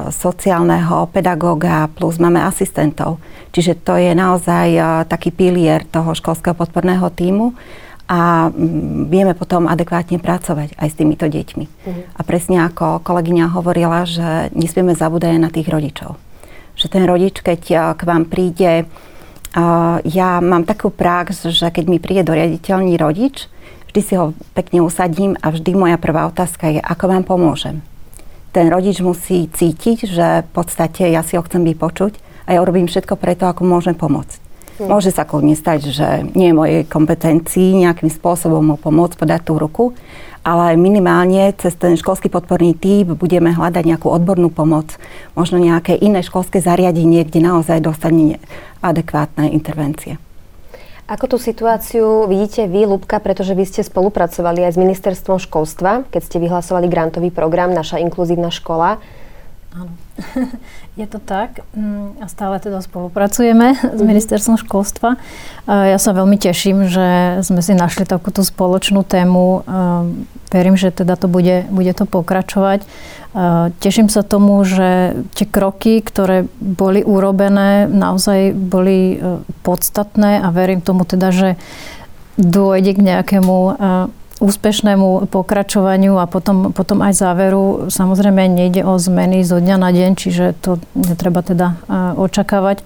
sociálneho 0.10 1.12
pedagóga 1.12 1.86
plus 1.92 2.18
máme 2.18 2.42
asistentov. 2.42 3.20
Čiže 3.52 3.84
to 3.84 4.00
je 4.00 4.16
naozaj 4.16 4.74
taký 5.12 5.30
pilier 5.30 5.84
toho 5.86 6.16
školského 6.16 6.56
podporného 6.56 7.06
týmu 7.12 7.54
a 8.08 8.50
mm, 8.50 9.12
vieme 9.12 9.38
potom 9.38 9.68
adekvátne 9.68 10.18
pracovať 10.18 10.80
aj 10.80 10.88
s 10.88 10.98
týmito 10.98 11.28
deťmi. 11.28 11.66
Mhm. 11.68 12.02
A 12.16 12.22
presne 12.26 12.64
ako 12.64 13.04
kolegyňa 13.04 13.54
hovorila, 13.54 14.08
že 14.08 14.50
nesmieme 14.56 14.96
zabúdať 14.96 15.38
na 15.38 15.52
tých 15.52 15.68
rodičov. 15.70 16.18
Že 16.74 16.88
ten 16.88 17.04
rodič, 17.06 17.44
keď 17.44 17.94
k 18.00 18.02
vám 18.02 18.26
príde, 18.32 18.88
ja 20.08 20.30
mám 20.40 20.64
takú 20.64 20.88
prax, 20.94 21.50
že 21.52 21.68
keď 21.68 21.86
mi 21.92 22.00
príde 22.00 22.24
do 22.24 22.32
riaditeľní 22.32 22.96
rodič, 22.96 23.52
vždy 23.92 24.02
si 24.02 24.14
ho 24.16 24.32
pekne 24.56 24.80
usadím 24.80 25.36
a 25.44 25.52
vždy 25.52 25.76
moja 25.76 25.98
prvá 26.00 26.28
otázka 26.32 26.72
je, 26.72 26.80
ako 26.80 27.06
vám 27.12 27.24
pomôžem 27.28 27.84
ten 28.52 28.68
rodič 28.68 29.00
musí 29.00 29.48
cítiť, 29.48 29.98
že 30.12 30.28
v 30.44 30.50
podstate 30.52 31.08
ja 31.08 31.24
si 31.24 31.40
ho 31.40 31.44
chcem 31.44 31.64
vypočuť 31.64 32.20
a 32.46 32.56
ja 32.56 32.60
urobím 32.60 32.86
všetko 32.86 33.16
preto, 33.16 33.48
ako 33.48 33.64
môžem 33.64 33.96
pomôcť. 33.96 34.40
Hm. 34.84 34.88
Môže 34.92 35.16
sa 35.16 35.24
kľudne 35.24 35.56
stať, 35.56 35.80
že 35.88 36.08
nie 36.36 36.52
je 36.52 36.60
mojej 36.60 36.80
kompetencii 36.84 37.88
nejakým 37.88 38.12
spôsobom 38.12 38.76
mu 38.76 38.76
pomôcť, 38.76 39.16
podať 39.16 39.42
tú 39.48 39.56
ruku, 39.56 39.96
ale 40.42 40.74
minimálne 40.74 41.54
cez 41.58 41.78
ten 41.78 41.94
školský 41.94 42.34
podporný 42.34 42.74
tým 42.74 43.14
budeme 43.14 43.54
hľadať 43.54 43.84
nejakú 43.86 44.10
odbornú 44.10 44.50
pomoc, 44.50 44.98
možno 45.38 45.62
nejaké 45.62 45.94
iné 45.94 46.26
školské 46.26 46.58
zariadenie, 46.58 47.22
kde 47.26 47.46
naozaj 47.46 47.86
dostane 47.86 48.42
adekvátne 48.82 49.54
intervencie. 49.54 50.18
Ako 51.12 51.28
tú 51.28 51.38
situáciu 51.38 52.24
vidíte 52.26 52.72
vy, 52.72 52.88
Lubka, 52.88 53.20
pretože 53.20 53.52
vy 53.52 53.68
ste 53.68 53.84
spolupracovali 53.84 54.64
aj 54.64 54.74
s 54.74 54.82
ministerstvom 54.82 55.44
školstva, 55.44 56.08
keď 56.08 56.22
ste 56.24 56.38
vyhlasovali 56.40 56.88
grantový 56.88 57.30
program 57.36 57.76
Naša 57.76 58.00
inkluzívna 58.00 58.48
škola. 58.48 59.04
Áno, 59.76 59.92
je 61.00 61.08
to 61.08 61.24
tak 61.24 61.64
mm, 61.72 62.20
a 62.20 62.28
stále 62.28 62.60
teda 62.60 62.84
spolupracujeme 62.84 63.74
s 63.98 64.02
mhm. 64.02 64.08
ministerstvom 64.08 64.60
školstva. 64.60 65.16
Ja 65.68 65.96
sa 65.96 66.12
veľmi 66.12 66.36
teším, 66.36 66.90
že 66.92 67.40
sme 67.46 67.64
si 67.64 67.72
našli 67.78 68.04
takúto 68.04 68.44
spoločnú 68.44 69.06
tému. 69.08 69.64
Verím, 70.52 70.76
že 70.76 70.92
teda 70.92 71.16
to 71.16 71.32
bude, 71.32 71.64
bude 71.72 71.94
to 71.96 72.04
pokračovať. 72.04 72.84
Teším 73.80 74.12
sa 74.12 74.28
tomu, 74.28 74.60
že 74.68 75.16
tie 75.32 75.48
kroky, 75.48 76.04
ktoré 76.04 76.52
boli 76.60 77.00
urobené, 77.08 77.88
naozaj 77.88 78.52
boli 78.52 79.16
e, 79.16 79.40
podstatné 79.64 80.44
a 80.44 80.52
verím 80.52 80.84
tomu 80.84 81.08
teda, 81.08 81.32
že 81.32 81.50
dôjde 82.36 82.92
k 82.92 83.00
nejakému 83.00 83.56
e, 83.56 83.74
úspešnému 84.42 85.30
pokračovaniu 85.30 86.18
a 86.18 86.26
potom, 86.26 86.74
potom 86.74 87.06
aj 87.06 87.14
záveru. 87.14 87.94
Samozrejme 87.94 88.50
nejde 88.50 88.82
o 88.82 88.98
zmeny 88.98 89.46
zo 89.46 89.62
dňa 89.62 89.78
na 89.78 89.94
deň, 89.94 90.12
čiže 90.18 90.58
to 90.58 90.82
netreba 90.98 91.46
teda 91.46 91.78
e, 91.86 92.18
očakávať. 92.18 92.82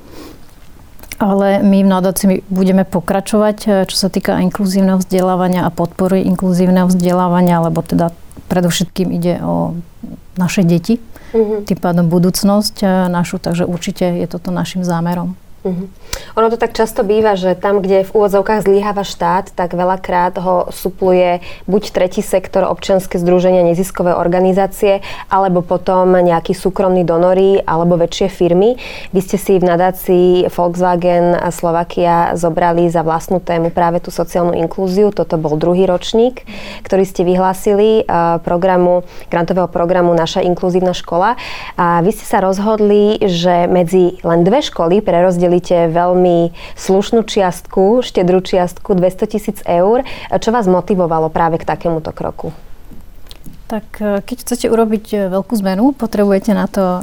Ale 1.16 1.64
my 1.64 1.80
v 1.80 1.88
nadácii 1.88 2.44
budeme 2.52 2.84
pokračovať, 2.84 3.88
čo 3.88 3.96
sa 3.96 4.12
týka 4.12 4.36
inkluzívneho 4.44 5.00
vzdelávania 5.00 5.64
a 5.64 5.72
podpory 5.72 6.28
inkluzívneho 6.28 6.92
vzdelávania, 6.92 7.64
lebo 7.64 7.80
teda 7.80 8.12
predovšetkým 8.52 9.16
ide 9.16 9.40
o 9.40 9.80
naše 10.36 10.68
deti, 10.68 11.00
mm-hmm. 11.00 11.66
tým 11.66 11.80
pádom 11.80 12.06
budúcnosť 12.12 12.76
eh, 12.84 12.90
našu, 13.08 13.40
takže 13.40 13.64
určite 13.64 14.06
je 14.06 14.28
toto 14.28 14.52
našim 14.52 14.84
zámerom. 14.84 15.40
Uh-huh. 15.66 15.90
Ono 16.38 16.54
to 16.54 16.62
tak 16.62 16.78
často 16.78 17.02
býva, 17.02 17.34
že 17.34 17.58
tam, 17.58 17.82
kde 17.82 18.06
v 18.06 18.14
úvodzovkách 18.14 18.70
zlyháva 18.70 19.02
štát, 19.02 19.50
tak 19.58 19.74
veľakrát 19.74 20.38
ho 20.38 20.70
supluje 20.70 21.42
buď 21.66 21.84
tretí 21.90 22.22
sektor, 22.22 22.70
občianske 22.70 23.18
združenia, 23.18 23.66
neziskové 23.66 24.14
organizácie, 24.14 25.02
alebo 25.26 25.66
potom 25.66 26.14
nejakí 26.14 26.54
súkromní 26.54 27.02
donory 27.02 27.66
alebo 27.66 27.98
väčšie 27.98 28.30
firmy. 28.30 28.78
Vy 29.10 29.20
ste 29.26 29.42
si 29.42 29.58
v 29.58 29.66
nadácii 29.66 30.54
Volkswagen 30.54 31.34
a 31.34 31.50
Slovakia 31.50 32.38
zobrali 32.38 32.86
za 32.94 33.02
vlastnú 33.02 33.42
tému 33.42 33.74
práve 33.74 34.06
tú 34.06 34.14
sociálnu 34.14 34.54
inklúziu. 34.54 35.10
Toto 35.10 35.42
bol 35.42 35.58
druhý 35.58 35.90
ročník, 35.90 36.46
ktorý 36.86 37.10
ste 37.10 37.26
vyhlásili 37.26 38.06
eh, 38.06 38.38
programu, 38.46 39.02
grantového 39.34 39.66
programu 39.66 40.14
Naša 40.14 40.46
inkluzívna 40.46 40.94
škola. 40.94 41.42
A 41.74 42.06
vy 42.06 42.14
ste 42.14 42.30
sa 42.30 42.38
rozhodli, 42.38 43.18
že 43.26 43.66
medzi 43.66 44.22
len 44.22 44.46
dve 44.46 44.62
školy 44.62 45.02
prerozdeli 45.02 45.55
rozdelíte 45.56 45.88
veľmi 45.96 46.52
slušnú 46.76 47.24
čiastku, 47.24 48.04
štedrú 48.04 48.44
čiastku 48.44 48.92
200 48.92 49.32
tisíc 49.32 49.58
eur. 49.64 50.04
Čo 50.28 50.52
vás 50.52 50.68
motivovalo 50.68 51.32
práve 51.32 51.64
k 51.64 51.64
takémuto 51.64 52.12
kroku? 52.12 52.52
Tak 53.66 53.98
e, 53.98 54.22
keď 54.22 54.38
chcete 54.46 54.66
urobiť 54.70 55.06
e, 55.10 55.18
veľkú 55.32 55.56
zmenu, 55.58 55.96
potrebujete 55.96 56.54
na 56.54 56.70
to 56.70 57.02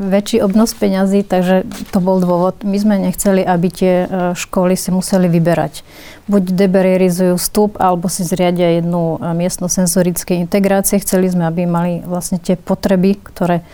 väčší 0.00 0.40
obnos 0.40 0.72
peňazí, 0.72 1.26
takže 1.26 1.68
to 1.92 1.98
bol 2.00 2.16
dôvod. 2.22 2.62
My 2.64 2.78
sme 2.80 3.02
nechceli, 3.02 3.44
aby 3.44 3.68
tie 3.68 3.94
e, 4.06 4.32
školy 4.32 4.72
si 4.78 4.88
museli 4.88 5.28
vyberať. 5.28 5.82
Buď 6.30 6.54
debarierizujú 6.54 7.36
vstup, 7.36 7.76
alebo 7.82 8.08
si 8.08 8.24
zriadia 8.24 8.80
jednu 8.80 9.20
miestnosť 9.20 9.84
senzorickej 9.84 10.40
integrácie. 10.48 11.02
Chceli 11.02 11.28
sme, 11.28 11.44
aby 11.44 11.68
mali 11.68 11.92
vlastne 12.06 12.40
tie 12.40 12.56
potreby, 12.56 13.20
ktoré 13.20 13.64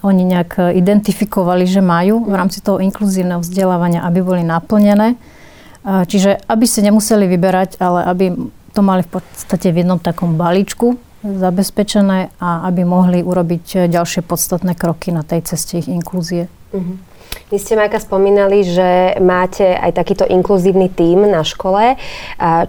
oni 0.00 0.24
nejak 0.24 0.50
e, 0.58 0.62
identifikovali, 0.80 1.68
že 1.68 1.84
majú 1.84 2.24
v 2.24 2.34
rámci 2.34 2.64
toho 2.64 2.80
inkluzívneho 2.80 3.40
vzdelávania, 3.44 4.04
aby 4.04 4.20
boli 4.24 4.42
naplnené. 4.44 5.14
E, 5.14 5.16
čiže 6.08 6.40
aby 6.48 6.64
si 6.64 6.80
nemuseli 6.80 7.28
vyberať, 7.28 7.80
ale 7.80 8.04
aby 8.08 8.24
to 8.72 8.80
mali 8.80 9.02
v 9.04 9.20
podstate 9.20 9.74
v 9.74 9.84
jednom 9.84 10.00
takom 10.00 10.38
balíčku 10.38 10.96
zabezpečené 11.20 12.32
a 12.40 12.64
aby 12.64 12.82
mohli 12.88 13.20
urobiť 13.20 13.64
e, 13.76 13.78
ďalšie 13.92 14.24
podstatné 14.24 14.72
kroky 14.72 15.12
na 15.12 15.20
tej 15.20 15.44
ceste 15.44 15.76
ich 15.76 15.88
inklúzie. 15.88 16.48
Uh-huh. 16.72 16.96
Vy 17.50 17.58
ste, 17.58 17.74
Majka, 17.74 17.98
spomínali, 17.98 18.62
že 18.62 19.18
máte 19.18 19.74
aj 19.74 19.98
takýto 19.98 20.22
inkluzívny 20.22 20.86
tím 20.86 21.26
na 21.26 21.42
škole. 21.42 21.98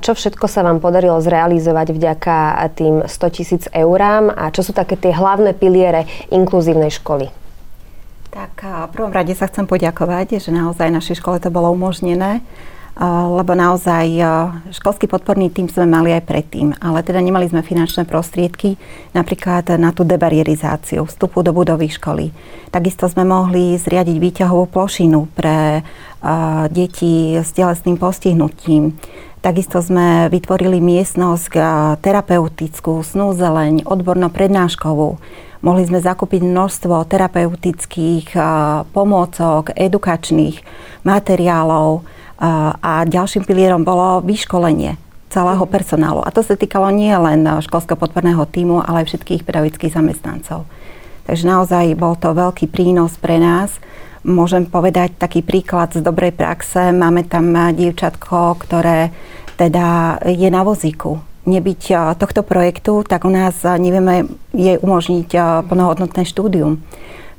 Čo 0.01 0.17
všetko 0.17 0.49
sa 0.49 0.65
vám 0.65 0.81
podarilo 0.81 1.21
zrealizovať 1.21 1.93
vďaka 1.93 2.57
tým 2.73 3.05
100 3.05 3.35
tisíc 3.37 3.63
eurám 3.69 4.33
a 4.33 4.49
čo 4.49 4.65
sú 4.65 4.73
také 4.73 4.97
tie 4.97 5.13
hlavné 5.13 5.53
piliere 5.53 6.09
inkluzívnej 6.33 6.89
školy? 6.89 7.29
Tak 8.33 8.53
v 8.89 8.91
prvom 8.95 9.13
rade 9.13 9.37
sa 9.37 9.45
chcem 9.45 9.69
poďakovať, 9.69 10.41
že 10.41 10.49
naozaj 10.49 10.89
našej 10.89 11.21
škole 11.21 11.37
to 11.37 11.53
bolo 11.53 11.69
umožnené 11.69 12.41
lebo 12.99 13.55
naozaj 13.55 14.07
školský 14.75 15.07
podporný 15.07 15.47
tým 15.47 15.71
sme 15.71 15.87
mali 15.87 16.11
aj 16.11 16.27
predtým, 16.27 16.75
ale 16.83 17.01
teda 17.01 17.23
nemali 17.23 17.47
sme 17.47 17.63
finančné 17.63 18.03
prostriedky 18.03 18.75
napríklad 19.15 19.79
na 19.79 19.95
tú 19.95 20.03
debarierizáciu 20.03 21.07
vstupu 21.07 21.39
do 21.39 21.55
budovy 21.55 21.87
školy. 21.87 22.35
Takisto 22.67 23.07
sme 23.07 23.23
mohli 23.23 23.79
zriadiť 23.79 24.17
výťahovú 24.19 24.67
plošinu 24.67 25.31
pre 25.31 25.87
deti 26.69 27.39
s 27.39 27.55
telesným 27.55 27.95
postihnutím. 27.95 28.93
Takisto 29.41 29.81
sme 29.81 30.29
vytvorili 30.29 30.77
miestnosť 30.77 31.53
terapeutickú, 31.97 33.01
snú 33.01 33.33
zeleň, 33.33 33.89
odborno-prednáškovú. 33.89 35.17
Mohli 35.65 35.83
sme 35.89 35.99
zakúpiť 36.01 36.45
množstvo 36.45 37.09
terapeutických 37.09 38.37
pomôcok, 38.93 39.73
edukačných 39.73 40.61
materiálov, 41.01 42.05
a 42.41 43.05
ďalším 43.05 43.45
pilierom 43.45 43.85
bolo 43.85 44.25
vyškolenie 44.25 44.97
celého 45.31 45.63
mhm. 45.63 45.71
personálu. 45.71 46.21
A 46.25 46.33
to 46.33 46.43
sa 46.43 46.59
týkalo 46.59 46.91
nie 46.91 47.13
len 47.13 47.45
školského 47.63 47.95
podporného 47.95 48.43
týmu, 48.49 48.83
ale 48.83 49.05
aj 49.05 49.15
všetkých 49.15 49.45
pedagogických 49.47 49.95
zamestnancov. 49.95 50.67
Takže 51.29 51.47
naozaj 51.47 51.95
bol 51.95 52.17
to 52.17 52.33
veľký 52.33 52.67
prínos 52.67 53.15
pre 53.15 53.37
nás. 53.39 53.71
Môžem 54.25 54.67
povedať 54.67 55.17
taký 55.17 55.41
príklad 55.45 55.93
z 55.93 56.01
dobrej 56.03 56.33
praxe. 56.35 56.93
Máme 56.93 57.25
tam 57.25 57.53
dievčatko, 57.53 58.57
ktoré 58.57 59.13
teda 59.55 60.17
je 60.25 60.49
na 60.49 60.61
vozíku. 60.65 61.21
Nebyť 61.41 62.13
tohto 62.21 62.45
projektu, 62.45 63.01
tak 63.01 63.25
u 63.25 63.33
nás 63.33 63.57
nevieme 63.65 64.29
jej 64.53 64.77
umožniť 64.77 65.29
plnohodnotné 65.65 66.25
štúdium. 66.25 66.81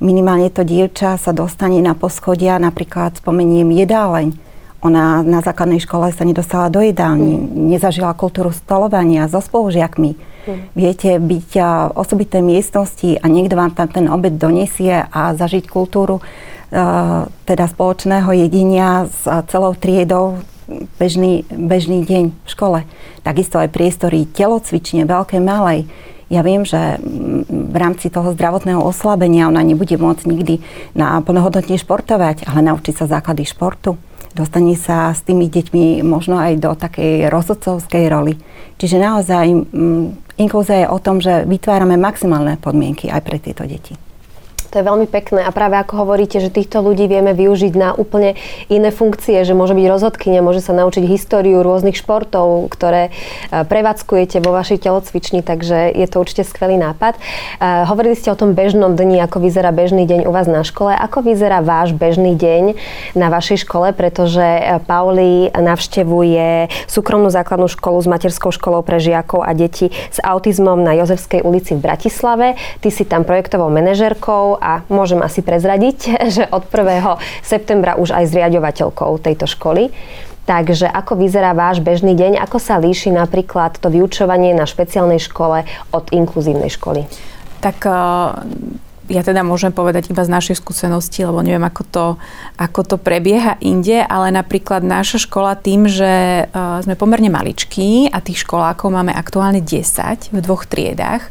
Minimálne 0.02 0.50
to 0.50 0.66
dievča 0.66 1.14
sa 1.14 1.30
dostane 1.30 1.78
na 1.78 1.94
poschodia, 1.94 2.58
napríklad 2.58 3.22
spomeniem 3.22 3.70
jedáleň 3.70 4.34
Ona 4.82 5.22
na 5.22 5.38
základnej 5.38 5.78
škole 5.78 6.10
sa 6.10 6.26
nedostala 6.26 6.66
do 6.66 6.82
jedálni, 6.82 7.38
mm. 7.38 7.70
nezažila 7.70 8.18
kultúru 8.18 8.50
stolovania 8.50 9.30
so 9.30 9.38
spolužiakmi. 9.38 10.18
Mm. 10.18 10.62
Viete, 10.74 11.10
byť 11.22 11.50
v 11.54 11.94
osobitej 11.94 12.42
miestnosti 12.42 13.14
a 13.22 13.26
niekto 13.30 13.54
vám 13.54 13.78
tam 13.78 13.86
ten 13.86 14.10
obed 14.10 14.34
donesie 14.34 15.06
a 15.06 15.38
zažiť 15.38 15.70
kultúru 15.70 16.18
teda 17.44 17.68
spoločného 17.68 18.32
jedenia 18.32 19.04
s 19.04 19.28
celou 19.52 19.76
triedou 19.76 20.40
bežný, 20.96 21.44
bežný 21.52 22.00
deň 22.08 22.24
v 22.32 22.48
škole. 22.48 22.78
Takisto 23.20 23.60
aj 23.60 23.68
priestory 23.76 24.24
telocvične, 24.24 25.04
veľké, 25.04 25.36
malej. 25.36 25.84
Ja 26.32 26.40
viem, 26.40 26.64
že 26.64 26.96
v 27.44 27.76
rámci 27.76 28.08
toho 28.08 28.32
zdravotného 28.32 28.80
oslabenia 28.80 29.52
ona 29.52 29.60
nebude 29.60 30.00
môcť 30.00 30.24
nikdy 30.24 30.64
na 30.96 31.20
plnohodnotne 31.20 31.76
športovať, 31.76 32.48
ale 32.48 32.64
naučiť 32.72 33.04
sa 33.04 33.04
základy 33.04 33.44
športu 33.44 34.00
dostane 34.34 34.76
sa 34.76 35.12
s 35.12 35.24
tými 35.24 35.48
deťmi 35.48 36.04
možno 36.04 36.36
aj 36.40 36.52
do 36.60 36.72
takej 36.76 37.28
rozhodcovskej 37.32 38.04
roli. 38.12 38.34
Čiže 38.76 38.96
naozaj 38.98 39.46
inklúzia 40.36 40.84
je 40.84 40.92
o 40.92 40.98
tom, 40.98 41.20
že 41.22 41.46
vytvárame 41.46 41.94
maximálne 41.96 42.58
podmienky 42.58 43.08
aj 43.08 43.22
pre 43.22 43.38
tieto 43.38 43.64
deti. 43.64 44.11
To 44.72 44.80
je 44.80 44.88
veľmi 44.88 45.04
pekné 45.04 45.44
a 45.44 45.52
práve 45.52 45.76
ako 45.76 46.08
hovoríte, 46.08 46.40
že 46.40 46.48
týchto 46.48 46.80
ľudí 46.80 47.04
vieme 47.04 47.36
využiť 47.36 47.76
na 47.76 47.92
úplne 47.92 48.40
iné 48.72 48.88
funkcie, 48.88 49.44
že 49.44 49.52
môže 49.52 49.76
byť 49.76 49.84
rozhodkynia, 49.84 50.40
môže 50.40 50.64
sa 50.64 50.72
naučiť 50.72 51.04
históriu 51.04 51.60
rôznych 51.60 51.92
športov, 51.92 52.72
ktoré 52.72 53.12
e, 53.52 53.68
prevádzkujete 53.68 54.40
vo 54.40 54.56
vašej 54.56 54.88
telocvični, 54.88 55.44
takže 55.44 55.92
je 55.92 56.06
to 56.08 56.24
určite 56.24 56.48
skvelý 56.48 56.80
nápad. 56.80 57.20
E, 57.20 57.84
hovorili 57.84 58.16
ste 58.16 58.32
o 58.32 58.38
tom 58.40 58.56
bežnom 58.56 58.96
dni, 58.96 59.20
ako 59.20 59.44
vyzerá 59.44 59.76
bežný 59.76 60.08
deň 60.08 60.24
u 60.24 60.32
vás 60.32 60.48
na 60.48 60.64
škole. 60.64 60.96
Ako 60.96 61.20
vyzerá 61.20 61.60
váš 61.60 61.92
bežný 61.92 62.32
deň 62.32 62.72
na 63.12 63.28
vašej 63.28 63.68
škole, 63.68 63.92
pretože 63.92 64.40
e, 64.40 64.80
Pauli 64.88 65.52
navštevuje 65.52 66.72
súkromnú 66.88 67.28
základnú 67.28 67.68
školu 67.68 68.00
s 68.00 68.08
materskou 68.08 68.48
školou 68.48 68.80
pre 68.80 68.96
žiakov 68.96 69.44
a 69.44 69.52
deti 69.52 69.92
s 69.92 70.16
autizmom 70.24 70.80
na 70.80 70.96
Jozefskej 70.96 71.44
ulici 71.44 71.76
v 71.76 71.84
Bratislave. 71.84 72.56
Ty 72.80 72.88
si 72.88 73.04
tam 73.04 73.28
projektovou 73.28 73.68
manažerkou 73.68 74.61
a 74.62 74.86
môžem 74.86 75.18
asi 75.18 75.42
prezradiť, 75.42 75.98
že 76.38 76.46
od 76.46 76.70
1. 76.70 77.18
septembra 77.42 77.98
už 77.98 78.14
aj 78.14 78.30
zriadovateľkou 78.30 79.18
tejto 79.18 79.50
školy. 79.50 79.90
Takže 80.42 80.90
ako 80.90 81.22
vyzerá 81.22 81.54
váš 81.54 81.78
bežný 81.78 82.18
deň, 82.18 82.38
ako 82.42 82.58
sa 82.58 82.78
líši 82.78 83.14
napríklad 83.14 83.78
to 83.78 83.90
vyučovanie 83.90 84.54
na 84.54 84.66
špeciálnej 84.66 85.22
škole 85.22 85.62
od 85.94 86.04
inkluzívnej 86.10 86.66
školy? 86.66 87.06
Tak 87.62 87.78
eh, 87.86 87.94
ja 89.10 89.22
teda 89.22 89.42
môžem 89.42 89.74
povedať 89.74 90.08
iba 90.08 90.22
z 90.22 90.30
našej 90.30 90.62
skúsenosti, 90.62 91.26
lebo 91.26 91.42
neviem, 91.42 91.62
ako 91.62 91.82
to, 91.84 92.06
ako 92.56 92.80
to 92.82 92.96
prebieha 92.96 93.58
inde, 93.60 94.00
ale 94.00 94.30
napríklad 94.30 94.80
naša 94.80 95.26
škola 95.26 95.58
tým, 95.58 95.90
že 95.90 96.46
uh, 96.48 96.80
sme 96.80 96.94
pomerne 96.94 97.28
maličkí 97.28 98.08
a 98.08 98.22
tých 98.24 98.46
školákov 98.46 98.88
máme 98.94 99.12
aktuálne 99.12 99.60
10 99.60 100.32
v 100.32 100.38
dvoch 100.38 100.64
triedách, 100.70 101.28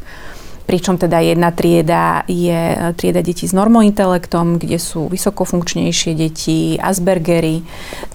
pričom 0.71 0.95
teda 0.95 1.19
jedna 1.19 1.51
trieda 1.51 2.23
je 2.31 2.55
e, 2.55 2.95
trieda 2.95 3.19
detí 3.19 3.43
s 3.43 3.51
normointelektom, 3.51 4.55
kde 4.55 4.79
sú 4.79 5.11
vysokofunkčnejšie 5.11 6.15
deti, 6.15 6.79
Aspergery, 6.79 7.59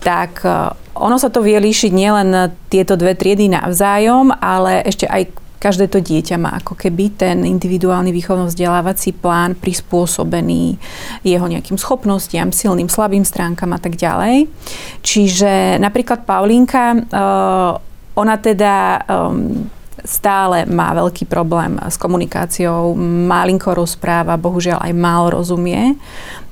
tak 0.01 0.41
e, 0.41 0.73
ono 0.97 1.21
sa 1.21 1.29
to 1.29 1.45
vie 1.45 1.61
líšiť 1.61 1.93
nielen 1.93 2.57
tieto 2.73 2.97
dve 2.97 3.13
triedy 3.13 3.53
navzájom, 3.53 4.33
ale 4.33 4.81
ešte 4.89 5.05
aj 5.05 5.45
každé 5.61 5.93
to 5.93 6.01
dieťa 6.01 6.37
má 6.41 6.57
ako 6.57 6.73
keby 6.73 7.13
ten 7.21 7.45
individuálny 7.45 8.09
výchovno-vzdelávací 8.17 9.21
plán 9.21 9.53
prispôsobený 9.61 10.81
jeho 11.21 11.45
nejakým 11.45 11.77
schopnostiam, 11.77 12.49
silným, 12.49 12.89
slabým 12.89 13.29
stránkam 13.29 13.77
a 13.77 13.81
tak 13.81 14.01
ďalej. 14.01 14.49
Čiže 15.05 15.77
napríklad 15.81 16.25
Paulinka, 16.29 16.97
uh, 16.97 17.73
ona 18.17 18.37
teda 18.41 19.05
stále 20.05 20.69
má 20.69 20.93
veľký 20.93 21.25
problém 21.25 21.81
s 21.81 21.97
komunikáciou, 21.97 22.93
malinko 22.99 23.73
rozpráva, 23.73 24.37
bohužiaľ 24.37 24.85
aj 24.85 24.93
málo 24.93 25.41
rozumie. 25.41 25.97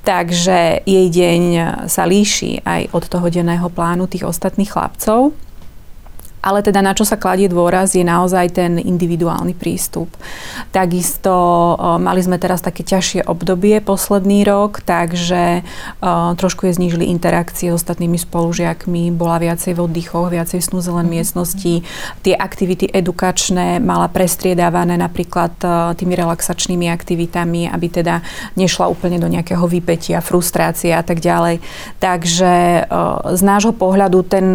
Takže 0.05 0.85
jej 0.85 1.07
deň 1.09 1.41
sa 1.89 2.05
líši 2.05 2.61
aj 2.61 2.93
od 2.93 3.03
toho 3.09 3.25
denného 3.29 3.69
plánu 3.73 4.05
tých 4.05 4.25
ostatných 4.25 4.69
chlapcov 4.69 5.33
ale 6.45 6.61
teda 6.61 6.85
na 6.85 6.93
čo 6.93 7.01
sa 7.01 7.17
kladie 7.17 7.49
dôraz 7.49 7.97
je 7.97 8.05
naozaj 8.05 8.53
ten 8.53 8.77
individuálny 8.77 9.57
prístup. 9.57 10.13
Takisto 10.69 11.33
mali 11.97 12.21
sme 12.21 12.37
teraz 12.37 12.61
také 12.61 12.85
ťažšie 12.85 13.25
obdobie 13.25 13.81
posledný 13.81 14.45
rok, 14.45 14.85
takže 14.85 15.65
trošku 16.37 16.69
je 16.69 16.77
znížili 16.77 17.09
interakcie 17.09 17.73
s 17.73 17.81
ostatnými 17.81 18.21
spolužiakmi, 18.21 19.09
bola 19.09 19.41
viacej 19.41 19.73
v 19.73 19.89
oddychoch, 19.89 20.29
viacej 20.29 20.61
snúze 20.61 20.93
len 20.93 21.09
mhm. 21.09 21.13
miestnosti. 21.17 21.73
Tie 22.21 22.35
aktivity 22.37 22.85
edukačné 22.93 23.81
mala 23.81 24.05
prestriedávané 24.05 25.01
napríklad 25.01 25.57
tými 25.97 26.13
relaxačnými 26.13 26.93
aktivitami, 26.93 27.73
aby 27.73 27.87
teda 27.89 28.21
nešla 28.53 28.85
úplne 28.85 29.17
do 29.17 29.25
nejakého 29.25 29.65
vypetia, 29.65 30.21
frustrácie 30.21 30.93
a 30.93 31.01
tak 31.01 31.25
ďalej. 31.25 31.57
Takže 31.97 32.85
z 33.33 33.41
nášho 33.41 33.73
pohľadu 33.73 34.19
ten 34.29 34.45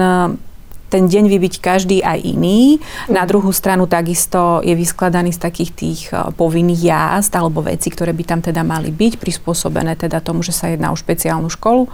ten 0.91 1.07
deň 1.07 1.31
vybiť 1.31 1.55
každý 1.63 2.03
aj 2.03 2.19
iný. 2.27 2.83
Mm. 3.07 3.15
Na 3.15 3.23
druhú 3.25 3.55
stranu 3.55 3.87
takisto 3.87 4.59
je 4.67 4.75
vyskladaný 4.75 5.31
z 5.31 5.41
takých 5.41 5.71
tých 5.73 6.01
e, 6.11 6.35
povinných 6.35 6.83
jazd 6.83 7.33
alebo 7.39 7.63
veci, 7.63 7.89
ktoré 7.89 8.11
by 8.11 8.25
tam 8.27 8.41
teda 8.43 8.67
mali 8.67 8.91
byť, 8.91 9.23
prispôsobené 9.23 9.95
teda 9.95 10.19
tomu, 10.19 10.43
že 10.43 10.51
sa 10.51 10.67
jedná 10.67 10.91
o 10.91 10.99
špeciálnu 10.99 11.47
školu. 11.47 11.87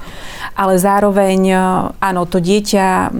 Ale 0.56 0.80
zároveň, 0.80 1.40
e, 1.52 1.56
áno, 2.00 2.24
to 2.24 2.40
dieťa 2.40 3.12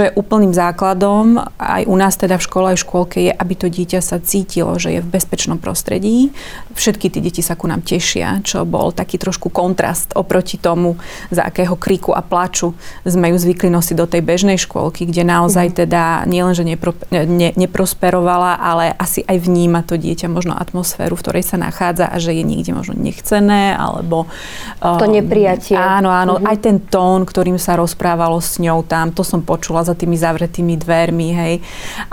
čo 0.00 0.08
je 0.08 0.16
úplným 0.16 0.56
základom 0.56 1.44
aj 1.60 1.84
u 1.84 1.92
nás 1.92 2.16
teda 2.16 2.40
v 2.40 2.46
škole 2.48 2.66
aj 2.72 2.80
v 2.80 2.84
škôlke 2.88 3.18
je, 3.20 3.32
aby 3.36 3.52
to 3.52 3.68
dieťa 3.68 4.00
sa 4.00 4.16
cítilo, 4.16 4.72
že 4.80 4.96
je 4.96 5.04
v 5.04 5.12
bezpečnom 5.12 5.60
prostredí. 5.60 6.32
Všetky 6.72 7.12
tie 7.12 7.20
deti 7.20 7.44
sa 7.44 7.52
ku 7.52 7.68
nám 7.68 7.84
tešia, 7.84 8.40
čo 8.40 8.64
bol 8.64 8.96
taký 8.96 9.20
trošku 9.20 9.52
kontrast 9.52 10.16
oproti 10.16 10.56
tomu, 10.56 10.96
za 11.28 11.44
akého 11.44 11.76
kriku 11.76 12.16
a 12.16 12.24
plaču 12.24 12.72
sme 13.04 13.28
ju 13.28 13.36
zvykli 13.36 13.68
nosiť 13.68 13.92
do 13.92 14.08
tej 14.08 14.24
bežnej 14.24 14.56
škôlky, 14.56 15.04
kde 15.04 15.20
naozaj 15.20 15.68
mhm. 15.68 15.76
teda 15.84 16.02
nielenže 16.24 16.64
nepro, 16.64 16.96
ne, 17.12 17.52
neprosperovala, 17.52 18.56
ale 18.56 18.96
asi 18.96 19.20
aj 19.28 19.36
vníma 19.36 19.84
to 19.84 20.00
dieťa 20.00 20.32
možno 20.32 20.56
atmosféru, 20.56 21.12
v 21.12 21.28
ktorej 21.28 21.44
sa 21.44 21.60
nachádza 21.60 22.08
a 22.08 22.16
že 22.16 22.32
je 22.32 22.40
niekde 22.40 22.72
možno 22.72 22.96
nechcené, 22.96 23.76
alebo... 23.76 24.24
To 24.80 25.04
um, 25.04 25.12
neprijatie. 25.12 25.76
Áno, 25.76 26.08
áno, 26.08 26.40
uh-huh. 26.40 26.48
aj 26.48 26.56
ten 26.64 26.80
tón, 26.80 27.28
ktorým 27.28 27.60
sa 27.60 27.76
rozprávalo 27.76 28.40
s 28.40 28.56
ňou 28.56 28.80
tam, 28.88 29.12
to 29.12 29.20
som 29.20 29.44
počula 29.44 29.84
za 29.90 29.98
tými 29.98 30.14
zavretými 30.14 30.78
dvermi, 30.78 31.28
hej. 31.34 31.54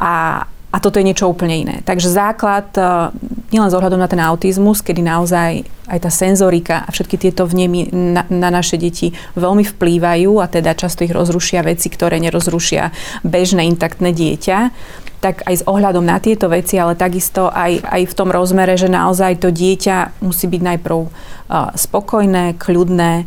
A, 0.01 0.41
a 0.73 0.77
toto 0.81 0.97
je 0.97 1.07
niečo 1.07 1.29
úplne 1.29 1.53
iné. 1.61 1.75
Takže 1.85 2.09
základ, 2.09 2.73
e, 2.73 3.13
nielen 3.53 3.69
z 3.69 3.77
ohľadom 3.77 4.01
na 4.01 4.09
ten 4.09 4.19
autizmus, 4.19 4.81
kedy 4.81 5.05
naozaj 5.05 5.63
aj 5.87 5.99
tá 6.03 6.11
senzorika 6.11 6.83
a 6.83 6.91
všetky 6.91 7.15
tieto 7.15 7.47
vnemy 7.47 7.95
na, 7.95 8.27
na 8.27 8.49
naše 8.51 8.75
deti 8.75 9.15
veľmi 9.39 9.63
vplývajú 9.63 10.43
a 10.43 10.51
teda 10.51 10.75
často 10.75 11.07
ich 11.07 11.15
rozrušia 11.15 11.63
veci, 11.63 11.87
ktoré 11.87 12.19
nerozrušia 12.19 12.91
bežné 13.23 13.63
intaktné 13.71 14.11
dieťa, 14.11 14.57
tak 15.23 15.41
aj 15.47 15.63
s 15.63 15.65
ohľadom 15.65 16.05
na 16.05 16.21
tieto 16.21 16.51
veci, 16.51 16.77
ale 16.77 16.93
takisto 16.93 17.49
aj, 17.49 17.81
aj 17.87 18.01
v 18.05 18.13
tom 18.13 18.29
rozmere, 18.29 18.77
že 18.77 18.91
naozaj 18.91 19.41
to 19.41 19.49
dieťa 19.49 20.21
musí 20.21 20.45
byť 20.45 20.61
najprv 20.61 20.97
uh, 21.01 21.09
spokojné, 21.73 22.59
kľudné, 22.59 23.25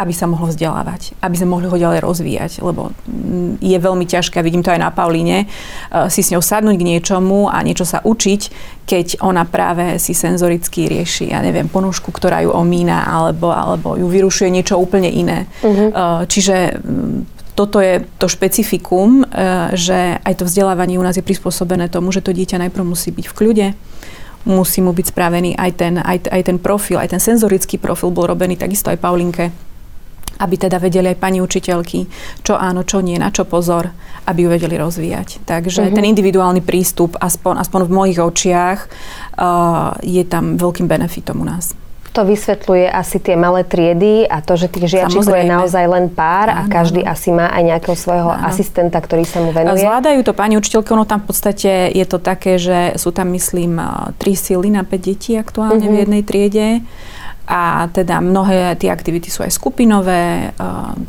aby 0.00 0.12
sa 0.16 0.24
mohlo 0.24 0.48
vzdelávať, 0.48 1.12
aby 1.20 1.36
sme 1.36 1.52
mohli 1.52 1.68
ho 1.68 1.76
ďalej 1.76 2.00
rozvíjať, 2.00 2.52
lebo 2.64 2.96
mm, 3.04 3.60
je 3.60 3.76
veľmi 3.76 4.08
ťažké, 4.08 4.40
vidím 4.40 4.64
to 4.64 4.72
aj 4.72 4.80
na 4.80 4.88
Paulíne, 4.88 5.44
eh, 5.44 6.08
si 6.08 6.24
s 6.24 6.32
ňou 6.32 6.40
sadnúť 6.40 6.80
k 6.80 6.88
niečomu 6.96 7.52
a 7.52 7.60
niečo 7.60 7.84
sa 7.84 8.00
učiť, 8.00 8.40
keď 8.88 9.20
ona 9.20 9.44
práve 9.44 10.00
si 10.00 10.16
senzoricky 10.16 10.88
rieši, 10.88 11.36
ja 11.36 11.44
neviem, 11.44 11.68
ponožku, 11.68 12.08
ktorá 12.08 12.40
ju 12.40 12.50
omína, 12.50 13.04
alebo, 13.04 13.52
alebo 13.52 13.94
ju 14.00 14.08
vyrušuje 14.08 14.48
niečo 14.50 14.80
úplne 14.80 15.06
iné. 15.06 15.46
Uh-huh. 15.62 16.26
Čiže 16.26 16.80
mm, 16.80 17.40
toto 17.60 17.76
je 17.84 18.00
to 18.16 18.24
špecifikum, 18.24 19.20
eh, 19.20 19.76
že 19.76 20.16
aj 20.24 20.40
to 20.40 20.48
vzdelávanie 20.48 20.96
u 20.96 21.04
nás 21.04 21.20
je 21.20 21.26
prispôsobené 21.26 21.92
tomu, 21.92 22.08
že 22.08 22.24
to 22.24 22.32
dieťa 22.32 22.56
najprv 22.56 22.88
musí 22.88 23.12
byť 23.12 23.26
v 23.28 23.36
kľude, 23.36 23.66
musí 24.48 24.80
mu 24.80 24.96
byť 24.96 25.06
spravený 25.12 25.52
aj 25.60 25.70
ten, 25.76 25.94
aj, 26.00 26.32
aj 26.32 26.42
ten 26.48 26.56
profil, 26.56 26.96
aj 26.96 27.12
ten 27.12 27.20
senzorický 27.20 27.76
profil 27.76 28.08
bol 28.08 28.24
robený 28.24 28.56
takisto 28.56 28.88
aj 28.88 28.96
Paulinke 28.96 29.52
aby 30.40 30.54
teda 30.56 30.80
vedeli 30.80 31.12
aj 31.12 31.18
pani 31.20 31.38
učiteľky, 31.44 32.08
čo 32.40 32.56
áno, 32.56 32.82
čo 32.82 33.04
nie, 33.04 33.20
na 33.20 33.28
čo 33.28 33.44
pozor, 33.44 33.92
aby 34.24 34.46
ju 34.46 34.48
vedeli 34.48 34.80
rozvíjať. 34.80 35.44
Takže 35.44 35.86
mm-hmm. 35.86 35.96
ten 35.96 36.04
individuálny 36.08 36.62
prístup, 36.64 37.20
aspoň, 37.20 37.60
aspoň 37.60 37.80
v 37.86 37.92
mojich 37.92 38.18
očiach, 38.18 38.78
uh, 39.36 39.96
je 40.00 40.24
tam 40.24 40.56
veľkým 40.56 40.88
benefitom 40.88 41.44
u 41.44 41.46
nás. 41.46 41.76
To 42.10 42.26
vysvetľuje 42.26 42.90
asi 42.90 43.22
tie 43.22 43.38
malé 43.38 43.62
triedy 43.62 44.26
a 44.26 44.42
to, 44.42 44.58
že 44.58 44.66
tých 44.66 44.98
žiačikov 44.98 45.30
je 45.30 45.46
naozaj 45.46 45.84
len 45.86 46.10
pár 46.10 46.50
áno. 46.50 46.58
a 46.58 46.60
každý 46.66 47.06
asi 47.06 47.30
má 47.30 47.46
aj 47.54 47.62
nejakého 47.70 47.94
svojho 47.94 48.34
áno. 48.34 48.50
asistenta, 48.50 48.98
ktorý 48.98 49.22
sa 49.22 49.38
mu 49.38 49.54
venuje. 49.54 49.78
Zvládajú 49.78 50.26
to 50.26 50.34
pani 50.34 50.58
učiteľky, 50.58 50.90
ono 50.90 51.06
tam 51.06 51.22
v 51.22 51.30
podstate 51.30 51.94
je 51.94 52.06
to 52.10 52.18
také, 52.18 52.58
že 52.58 52.98
sú 52.98 53.14
tam 53.14 53.30
myslím 53.30 53.78
tri 54.18 54.34
síly 54.34 54.74
na 54.74 54.82
5 54.82 54.90
detí 54.98 55.38
aktuálne 55.38 55.86
mm-hmm. 55.86 55.86
v 55.86 55.94
mhm. 55.94 56.02
jednej 56.02 56.22
triede 56.26 56.66
a 57.50 57.90
teda 57.90 58.22
mnohé 58.22 58.78
tie 58.78 58.94
aktivity 58.94 59.26
sú 59.26 59.42
aj 59.42 59.50
skupinové, 59.50 60.54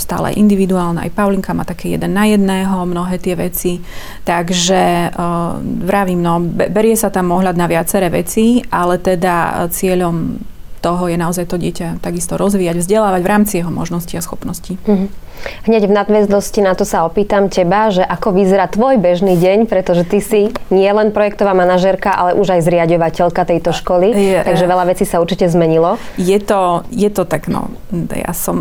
stále 0.01 0.33
individuálne, 0.33 1.05
aj 1.05 1.13
Paulinka 1.13 1.53
má 1.53 1.61
také 1.61 1.93
jeden 1.93 2.17
na 2.17 2.25
jedného, 2.25 2.81
mnohé 2.89 3.21
tie 3.21 3.37
veci. 3.37 3.77
Takže 4.25 5.13
vravím, 5.85 6.25
no, 6.25 6.41
berie 6.49 6.97
sa 6.97 7.13
tam 7.13 7.29
ohľad 7.29 7.53
na 7.53 7.69
viaceré 7.69 8.09
veci, 8.09 8.57
ale 8.73 8.97
teda 8.97 9.69
cieľom 9.69 10.41
toho 10.81 11.05
je 11.05 11.17
naozaj 11.21 11.45
to 11.45 11.61
dieťa 11.61 12.01
takisto 12.01 12.41
rozvíjať, 12.41 12.81
vzdelávať 12.81 13.21
v 13.21 13.29
rámci 13.29 13.53
jeho 13.61 13.69
možností 13.69 14.17
a 14.17 14.25
schopností. 14.25 14.81
Mm-hmm. 14.81 15.09
Hneď 15.65 15.89
v 15.89 15.93
nadväznosti 15.93 16.59
na 16.63 16.73
to 16.73 16.85
sa 16.87 17.05
opýtam 17.05 17.47
teba, 17.47 17.89
že 17.93 18.01
ako 18.01 18.33
vyzerá 18.33 18.67
tvoj 18.69 18.97
bežný 18.97 19.37
deň, 19.37 19.69
pretože 19.69 20.05
ty 20.05 20.19
si 20.21 20.49
nie 20.69 20.89
len 20.89 21.13
projektová 21.13 21.53
manažérka, 21.53 22.13
ale 22.13 22.37
už 22.37 22.59
aj 22.59 22.61
zriadovateľka 22.65 23.41
tejto 23.45 23.71
školy, 23.71 24.13
je, 24.13 24.39
takže 24.41 24.65
veľa 24.65 24.85
vecí 24.91 25.05
sa 25.07 25.21
určite 25.23 25.47
zmenilo. 25.47 26.01
Je 26.17 26.37
to, 26.41 26.83
je 26.91 27.09
to 27.09 27.23
tak, 27.25 27.47
no, 27.47 27.71
ja 28.11 28.33
som 28.33 28.57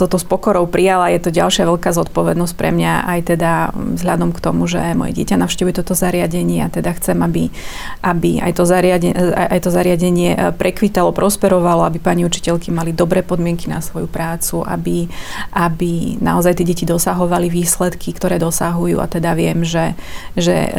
toto 0.00 0.16
s 0.16 0.24
pokorou 0.24 0.64
prijala, 0.66 1.12
je 1.12 1.20
to 1.20 1.30
ďalšia 1.30 1.68
veľká 1.68 1.90
zodpovednosť 1.92 2.54
pre 2.56 2.70
mňa, 2.72 2.92
aj 3.16 3.20
teda 3.36 3.52
vzhľadom 3.76 4.30
k 4.32 4.42
tomu, 4.42 4.64
že 4.64 4.80
moje 4.96 5.12
dieťa 5.16 5.36
navštevuje 5.36 5.74
toto 5.76 5.92
zariadenie 5.92 6.64
a 6.64 6.72
teda 6.72 6.96
chcem, 6.96 7.18
aby, 7.20 7.52
aby 8.00 8.40
aj, 8.40 8.52
to 8.56 8.64
zariadenie, 8.64 9.14
aj 9.34 9.60
to 9.60 9.70
zariadenie 9.70 10.30
prekvitalo, 10.56 11.12
prosperovalo, 11.12 11.84
aby 11.84 12.00
pani 12.00 12.24
učiteľky 12.24 12.72
mali 12.72 12.96
dobré 12.96 13.20
podmienky 13.20 13.68
na 13.68 13.84
svoju 13.84 14.08
prácu, 14.08 14.64
aby, 14.64 15.06
aby 15.52 15.69
aby 15.70 16.18
naozaj 16.18 16.58
tie 16.58 16.66
deti 16.66 16.82
dosahovali 16.82 17.46
výsledky, 17.46 18.10
ktoré 18.10 18.42
dosahujú. 18.42 18.98
A 18.98 19.06
teda 19.06 19.38
viem, 19.38 19.62
že, 19.62 19.94
že 20.34 20.56
e, 20.66 20.70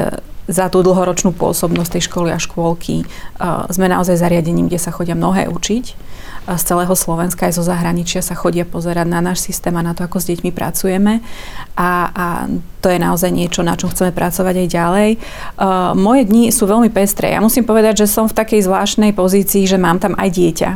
za 0.52 0.68
tú 0.68 0.84
dlhoročnú 0.84 1.32
pôsobnosť 1.32 1.98
tej 1.98 2.04
školy 2.12 2.30
a 2.36 2.38
škôlky 2.38 3.08
sme 3.72 3.88
naozaj 3.88 4.20
zariadením, 4.20 4.68
kde 4.68 4.84
sa 4.84 4.92
chodia 4.92 5.16
mnohé 5.18 5.48
učiť 5.48 6.12
z 6.42 6.64
celého 6.66 6.92
Slovenska 6.98 7.46
aj 7.46 7.54
zo 7.54 7.64
zahraničia 7.64 8.26
sa 8.26 8.34
chodia 8.34 8.66
pozerať 8.66 9.06
na 9.06 9.22
náš 9.22 9.46
systém 9.46 9.78
a 9.78 9.86
na 9.86 9.94
to, 9.94 10.02
ako 10.02 10.18
s 10.18 10.26
deťmi 10.34 10.50
pracujeme. 10.50 11.22
A, 11.78 11.90
a 12.10 12.26
to 12.82 12.90
je 12.90 12.98
naozaj 12.98 13.30
niečo, 13.30 13.62
na 13.62 13.78
čom 13.78 13.94
chceme 13.94 14.10
pracovať 14.10 14.66
aj 14.66 14.68
ďalej. 14.74 15.10
Moje 16.02 16.22
dni 16.26 16.50
sú 16.50 16.66
veľmi 16.66 16.90
pestré. 16.90 17.38
Ja 17.38 17.46
musím 17.46 17.62
povedať, 17.62 18.04
že 18.04 18.08
som 18.10 18.26
v 18.26 18.34
takej 18.34 18.66
zvláštnej 18.66 19.14
pozícii, 19.14 19.70
že 19.70 19.78
mám 19.78 20.02
tam 20.02 20.18
aj 20.18 20.30
dieťa. 20.34 20.70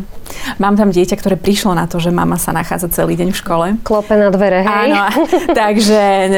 Mám 0.61 0.77
tam 0.77 0.93
dieťa, 0.93 1.17
ktoré 1.17 1.33
prišlo 1.33 1.73
na 1.73 1.89
to, 1.89 1.97
že 1.97 2.13
mama 2.13 2.37
sa 2.37 2.53
nachádza 2.53 2.93
celý 2.93 3.17
deň 3.17 3.33
v 3.33 3.37
škole. 3.37 3.65
Klope 3.81 4.13
na 4.13 4.29
dvere, 4.29 4.61
hej? 4.61 4.93
Áno, 4.93 5.09
takže 5.65 6.29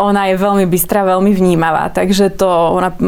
ona 0.00 0.32
je 0.32 0.34
veľmi 0.40 0.64
bystrá, 0.64 1.04
veľmi 1.04 1.36
vnímavá. 1.36 1.92
Takže 1.92 2.32
to 2.32 2.48
ona 2.80 2.90
uh, 2.90 2.98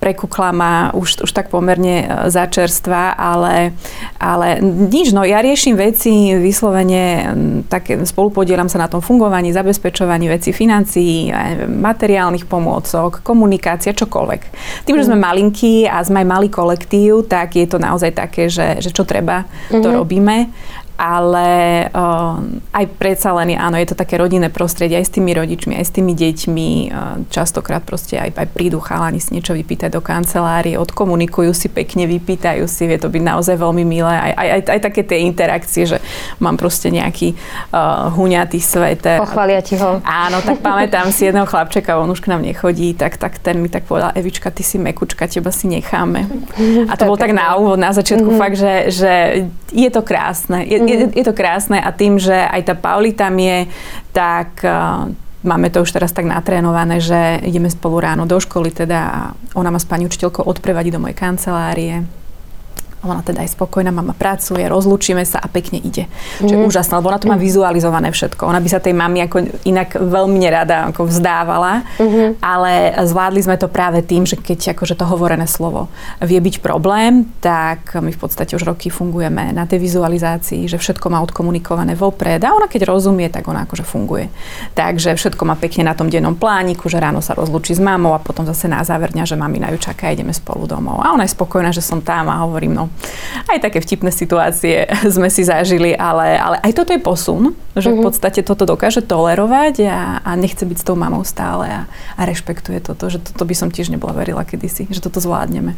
prekukla 0.00 0.50
ma 0.56 0.72
už, 0.96 1.28
už 1.28 1.30
tak 1.36 1.52
pomerne 1.52 2.08
uh, 2.08 2.32
začerstva, 2.32 3.12
ale, 3.14 3.76
ale 4.16 4.64
nič, 4.64 5.12
no 5.12 5.22
ja 5.22 5.44
riešim 5.44 5.76
veci 5.76 6.32
vyslovene, 6.34 7.28
tak 7.68 7.92
spolupodielam 8.08 8.72
sa 8.72 8.80
na 8.80 8.88
tom 8.88 9.04
fungovaní, 9.04 9.52
zabezpečovaní 9.52 10.32
veci 10.32 10.56
financií, 10.56 11.28
materiálnych 11.68 12.48
pomôcok, 12.48 13.20
komunikácia, 13.20 13.92
čokoľvek. 13.92 14.42
Tým, 14.88 14.96
že 14.96 15.06
sme 15.06 15.20
mm. 15.20 15.24
malinkí 15.24 15.74
a 15.84 16.00
sme 16.00 16.24
aj 16.24 16.28
malý 16.28 16.48
kolektív, 16.48 17.28
tak 17.28 17.60
je 17.60 17.68
to 17.68 17.76
naozaj 17.76 18.16
také, 18.16 18.48
že, 18.48 18.80
že 18.80 18.90
čo 18.90 19.04
treba, 19.04 19.44
to 19.68 19.78
mm-hmm. 19.78 19.98
robíme 20.00 20.36
ale 20.96 21.86
uh, 21.92 22.40
aj 22.72 22.84
predsa 22.96 23.36
len, 23.36 23.54
áno, 23.56 23.76
je 23.76 23.92
to 23.92 23.96
také 23.96 24.16
rodinné 24.16 24.48
prostredie 24.48 24.96
aj 24.96 25.06
s 25.06 25.14
tými 25.14 25.36
rodičmi, 25.36 25.76
aj 25.76 25.86
s 25.86 25.92
tými 25.92 26.12
deťmi. 26.16 26.70
Uh, 26.88 27.22
častokrát 27.28 27.84
proste 27.84 28.16
aj, 28.16 28.32
aj 28.32 28.48
prídu 28.50 28.80
chalani 28.80 29.20
si 29.20 29.36
niečo 29.36 29.52
vypýtať 29.52 29.92
do 29.92 30.00
kancelárie, 30.00 30.80
odkomunikujú 30.80 31.52
si 31.52 31.68
pekne, 31.68 32.08
vypýtajú 32.08 32.64
si, 32.64 32.88
vie 32.88 32.96
to 32.96 33.12
byť 33.12 33.22
naozaj 33.22 33.56
veľmi 33.60 33.84
milé. 33.84 34.08
Aj, 34.08 34.32
aj, 34.32 34.48
aj, 34.48 34.60
aj 34.72 34.80
také 34.80 35.00
tie 35.04 35.22
interakcie, 35.22 35.84
že 35.84 36.00
mám 36.40 36.56
proste 36.56 36.88
nejaký 36.88 37.36
uh, 37.36 38.08
huňatý 38.16 38.58
svet. 38.58 39.04
Pochvália 39.20 39.60
ti 39.60 39.76
ho. 39.76 40.00
Áno, 40.02 40.40
tak 40.40 40.64
pamätám 40.64 41.12
si 41.12 41.28
jedného 41.28 41.44
chlapčeka, 41.44 42.00
on 42.00 42.08
už 42.08 42.24
k 42.24 42.32
nám 42.32 42.40
nechodí, 42.40 42.96
tak, 42.96 43.20
tak 43.20 43.36
ten 43.38 43.60
mi 43.60 43.68
tak 43.68 43.84
povedal, 43.84 44.16
Evička, 44.16 44.48
ty 44.48 44.64
si 44.64 44.80
mekučka, 44.80 45.28
teba 45.28 45.52
si 45.52 45.68
necháme. 45.68 46.24
A 46.88 46.96
to 46.96 47.04
bol 47.04 47.20
tak 47.20 47.36
na 47.36 47.52
úvod, 47.60 47.76
na 47.76 47.92
začiatku 47.92 48.32
mm-hmm. 48.32 48.40
fakt, 48.40 48.56
že, 48.56 48.74
že 48.88 49.12
je 49.74 49.90
to 49.92 50.00
krásne. 50.00 50.64
Je, 50.64 50.78
je, 50.86 50.96
je 51.12 51.24
to 51.26 51.36
krásne 51.36 51.76
a 51.82 51.90
tým, 51.92 52.16
že 52.16 52.34
aj 52.34 52.62
tá 52.72 52.74
Pauli 52.78 53.12
tam 53.12 53.36
je, 53.36 53.66
tak 54.14 54.62
uh, 54.62 55.10
máme 55.46 55.70
to 55.70 55.86
už 55.86 55.94
teraz 55.94 56.10
tak 56.10 56.26
natrénované, 56.26 56.98
že 56.98 57.42
ideme 57.46 57.70
spolu 57.70 58.02
ráno 58.02 58.26
do 58.26 58.40
školy, 58.40 58.74
teda 58.74 59.30
ona 59.54 59.70
ma 59.70 59.78
s 59.78 59.86
pani 59.86 60.06
učiteľkou 60.06 60.46
odprevadí 60.46 60.90
do 60.90 60.98
mojej 60.98 61.18
kancelárie 61.18 62.25
ona 63.04 63.20
teda 63.20 63.44
aj 63.44 63.52
spokojná, 63.52 63.92
mama 63.92 64.16
pracuje, 64.16 64.64
rozlúčime 64.64 65.22
sa 65.28 65.42
a 65.42 65.48
pekne 65.50 65.82
ide. 65.82 66.08
Mm. 66.40 66.46
Čo 66.48 66.52
je 66.52 66.60
mhm. 66.60 66.68
úžasné, 66.68 66.92
lebo 66.96 67.08
ona 67.12 67.20
to 67.20 67.28
má 67.28 67.36
mhm. 67.36 67.44
vizualizované 67.44 68.08
všetko. 68.14 68.48
Ona 68.48 68.60
by 68.62 68.68
sa 68.72 68.80
tej 68.80 68.94
mami 68.96 69.24
ako 69.26 69.36
inak 69.68 69.98
veľmi 69.98 70.38
nerada 70.38 70.88
ako 70.90 71.08
vzdávala, 71.08 71.82
mm-hmm. 71.98 72.28
ale 72.40 72.94
zvládli 73.04 73.40
sme 73.42 73.56
to 73.58 73.66
práve 73.66 74.00
tým, 74.04 74.24
že 74.24 74.38
keď 74.38 74.76
akože 74.76 74.94
to 74.94 75.04
hovorené 75.04 75.44
slovo 75.50 75.90
vie 76.22 76.38
byť 76.38 76.62
problém, 76.62 77.26
tak 77.42 77.98
my 77.98 78.12
v 78.12 78.20
podstate 78.20 78.54
už 78.54 78.64
roky 78.64 78.88
fungujeme 78.88 79.50
na 79.50 79.66
tej 79.66 79.82
vizualizácii, 79.82 80.70
že 80.70 80.78
všetko 80.78 81.10
má 81.10 81.18
odkomunikované 81.24 81.98
vopred 81.98 82.40
a 82.42 82.54
ona 82.54 82.70
keď 82.70 82.88
rozumie, 82.88 83.28
tak 83.28 83.50
ona 83.50 83.66
akože 83.66 83.82
funguje. 83.82 84.30
Takže 84.78 85.18
všetko 85.18 85.42
má 85.44 85.58
pekne 85.58 85.88
na 85.88 85.94
tom 85.96 86.08
dennom 86.08 86.38
plániku, 86.38 86.86
že 86.86 87.02
ráno 87.02 87.20
sa 87.20 87.34
rozlúči 87.34 87.74
s 87.74 87.82
mamou 87.82 88.14
a 88.14 88.22
potom 88.22 88.46
zase 88.46 88.70
na 88.70 88.82
záver 88.86 89.12
dňa, 89.12 89.24
že 89.26 89.36
mami 89.36 89.58
na 89.60 89.72
ju 89.74 89.78
čaká 89.80 90.12
ideme 90.12 90.32
spolu 90.32 90.68
domov. 90.70 91.02
A 91.02 91.12
ona 91.12 91.26
je 91.26 91.34
spokojná, 91.34 91.74
že 91.74 91.82
som 91.82 92.00
tam 92.00 92.30
a 92.30 92.42
hovorím, 92.46 92.76
no 92.76 92.85
aj 93.50 93.58
také 93.62 93.78
vtipné 93.82 94.10
situácie 94.10 94.88
sme 95.16 95.28
si 95.28 95.42
zažili, 95.46 95.92
ale, 95.94 96.36
ale 96.36 96.56
aj 96.62 96.72
toto 96.72 96.90
je 96.92 97.00
posun, 97.02 97.52
že 97.76 97.92
v 97.92 98.00
mhm. 98.00 98.04
podstate 98.04 98.40
toto 98.46 98.64
dokáže 98.64 99.04
tolerovať 99.04 99.74
a, 99.86 100.00
a 100.24 100.30
nechce 100.34 100.62
byť 100.62 100.78
s 100.80 100.86
tou 100.86 100.96
mamou 100.96 101.22
stále 101.22 101.66
a, 101.68 101.80
a 102.16 102.22
rešpektuje 102.24 102.80
toto, 102.80 103.08
že 103.12 103.22
toto 103.22 103.42
by 103.44 103.54
som 103.54 103.68
tiež 103.68 103.92
nebola 103.92 104.16
verila 104.16 104.42
kedysi, 104.46 104.88
že 104.88 105.02
toto 105.02 105.20
zvládneme. 105.22 105.76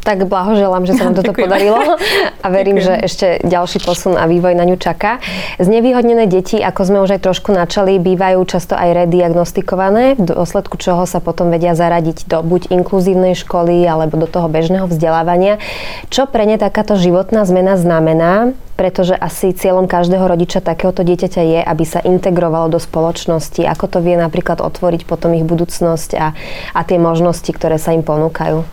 Tak 0.00 0.24
blahoželám, 0.24 0.88
že 0.88 0.96
sa 0.96 1.12
vám 1.12 1.16
toto 1.20 1.36
podarilo 1.36 1.76
a 2.44 2.46
verím, 2.48 2.80
Ďakujem. 2.80 3.00
že 3.00 3.04
ešte 3.04 3.26
ďalší 3.44 3.78
posun 3.84 4.16
a 4.16 4.24
vývoj 4.24 4.56
na 4.56 4.64
ňu 4.64 4.80
čaká. 4.80 5.20
Znevýhodnené 5.60 6.24
deti, 6.24 6.56
ako 6.56 6.80
sme 6.88 6.98
už 7.04 7.20
aj 7.20 7.24
trošku 7.28 7.52
načali, 7.52 8.00
bývajú 8.00 8.40
často 8.48 8.72
aj 8.72 9.06
rediagnostikované, 9.06 10.16
v 10.16 10.24
dôsledku 10.24 10.80
čoho 10.80 11.04
sa 11.04 11.20
potom 11.20 11.52
vedia 11.52 11.76
zaradiť 11.76 12.24
do 12.32 12.40
buď 12.40 12.72
inkluzívnej 12.72 13.36
školy 13.36 13.84
alebo 13.84 14.16
do 14.16 14.24
toho 14.24 14.48
bežného 14.48 14.88
vzdelávania. 14.88 15.60
Čo 16.08 16.24
pre 16.24 16.48
ne 16.48 16.56
takáto 16.56 16.96
životná 16.96 17.44
zmena 17.44 17.76
znamená? 17.76 18.56
pretože 18.80 19.12
asi 19.12 19.52
cieľom 19.52 19.84
každého 19.84 20.24
rodiča 20.24 20.64
takéhoto 20.64 21.04
dieťaťa 21.04 21.42
je, 21.44 21.60
aby 21.60 21.84
sa 21.84 22.00
integrovalo 22.00 22.72
do 22.72 22.80
spoločnosti, 22.80 23.60
ako 23.60 23.84
to 23.92 23.98
vie 24.00 24.16
napríklad 24.16 24.64
otvoriť 24.64 25.04
potom 25.04 25.36
ich 25.36 25.44
budúcnosť 25.44 26.16
a, 26.16 26.32
a 26.72 26.80
tie 26.88 26.96
možnosti, 26.96 27.52
ktoré 27.52 27.76
sa 27.76 27.92
im 27.92 28.00
ponúkajú. 28.00 28.64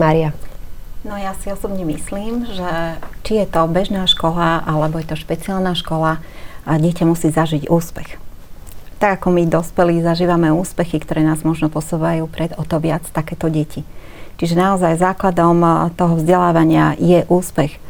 Mária. 0.00 0.32
No 1.00 1.16
ja 1.16 1.32
si 1.40 1.48
osobne 1.48 1.80
myslím, 1.88 2.44
že 2.44 3.00
či 3.24 3.40
je 3.40 3.46
to 3.48 3.64
bežná 3.72 4.04
škola 4.04 4.60
alebo 4.68 5.00
je 5.00 5.08
to 5.08 5.16
špeciálna 5.16 5.72
škola, 5.72 6.20
a 6.68 6.76
dieťa 6.76 7.08
musí 7.08 7.32
zažiť 7.32 7.72
úspech. 7.72 8.20
Tak 9.00 9.20
ako 9.20 9.32
my 9.32 9.48
dospelí 9.48 10.04
zažívame 10.04 10.52
úspechy, 10.52 11.00
ktoré 11.00 11.24
nás 11.24 11.40
možno 11.40 11.72
posúvajú 11.72 12.28
pred 12.28 12.52
o 12.60 12.68
to 12.68 12.76
viac 12.76 13.08
takéto 13.08 13.48
deti. 13.48 13.80
Čiže 14.36 14.60
naozaj 14.60 15.00
základom 15.00 15.88
toho 15.96 16.20
vzdelávania 16.20 16.96
je 17.00 17.24
úspech. 17.28 17.80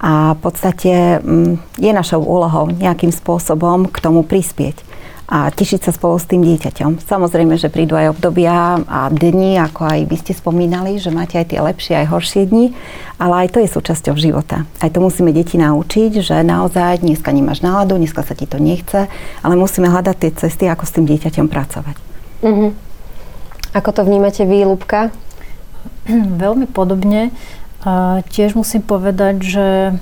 A 0.00 0.36
v 0.36 0.40
podstate 0.40 1.20
mm, 1.20 1.80
je 1.80 1.92
našou 1.92 2.24
úlohou 2.24 2.68
nejakým 2.68 3.12
spôsobom 3.12 3.88
k 3.88 3.96
tomu 4.00 4.24
prispieť 4.24 4.93
a 5.24 5.48
tešiť 5.48 5.88
sa 5.88 5.92
spolu 5.96 6.20
s 6.20 6.28
tým 6.28 6.44
dieťaťom. 6.44 7.00
Samozrejme, 7.00 7.56
že 7.56 7.72
prídu 7.72 7.96
aj 7.96 8.12
obdobia 8.12 8.76
a 8.84 9.08
dni, 9.08 9.56
ako 9.56 9.88
aj 9.88 10.00
vy 10.04 10.16
ste 10.20 10.32
spomínali, 10.36 11.00
že 11.00 11.08
máte 11.08 11.40
aj 11.40 11.48
tie 11.48 11.60
lepšie, 11.64 11.94
aj 12.04 12.12
horšie 12.12 12.42
dni, 12.44 12.76
ale 13.16 13.48
aj 13.48 13.56
to 13.56 13.58
je 13.64 13.68
súčasťou 13.72 14.14
života. 14.20 14.68
Aj 14.84 14.92
to 14.92 15.00
musíme 15.00 15.32
deti 15.32 15.56
naučiť, 15.56 16.20
že 16.20 16.44
naozaj 16.44 17.00
dneska 17.00 17.32
nemáš 17.32 17.64
náladu, 17.64 17.96
dneska 17.96 18.20
sa 18.20 18.36
ti 18.36 18.44
to 18.44 18.60
nechce, 18.60 19.08
ale 19.40 19.54
musíme 19.56 19.88
hľadať 19.88 20.16
tie 20.20 20.30
cesty, 20.44 20.64
ako 20.68 20.84
s 20.84 20.94
tým 21.00 21.08
dieťaťom 21.08 21.46
pracovať. 21.48 21.96
Uh-huh. 22.44 22.70
Ako 23.72 23.90
to 23.96 24.04
vnímate 24.04 24.44
vy, 24.44 24.68
Lubka? 24.68 25.08
Veľmi 26.44 26.68
podobne. 26.68 27.32
Tiež 28.32 28.56
musím 28.56 28.80
povedať, 28.80 29.44
že 29.44 29.66
e, 29.68 29.92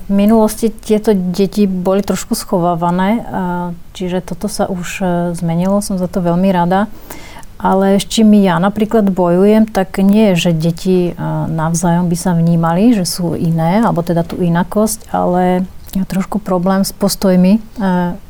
v 0.00 0.08
minulosti 0.08 0.72
tieto 0.72 1.12
deti 1.12 1.68
boli 1.68 2.00
trošku 2.00 2.32
schovávané, 2.32 3.20
čiže 3.92 4.24
toto 4.24 4.48
sa 4.48 4.64
už 4.64 4.88
e, 5.00 5.04
zmenilo, 5.36 5.84
som 5.84 6.00
za 6.00 6.08
to 6.08 6.24
veľmi 6.24 6.48
rada. 6.48 6.88
Ale 7.60 8.00
s 8.00 8.08
čím 8.08 8.32
ja 8.38 8.56
napríklad 8.56 9.12
bojujem, 9.12 9.68
tak 9.68 10.00
nie 10.00 10.32
je, 10.32 10.48
že 10.48 10.50
deti 10.56 10.98
e, 11.10 11.20
navzájom 11.52 12.08
by 12.08 12.16
sa 12.16 12.32
vnímali, 12.32 12.96
že 12.96 13.04
sú 13.04 13.36
iné, 13.36 13.84
alebo 13.84 14.00
teda 14.00 14.24
tú 14.24 14.40
inakosť, 14.40 15.12
ale 15.12 15.68
trošku 16.08 16.40
problém 16.40 16.80
s 16.80 16.96
postojmi 16.96 17.60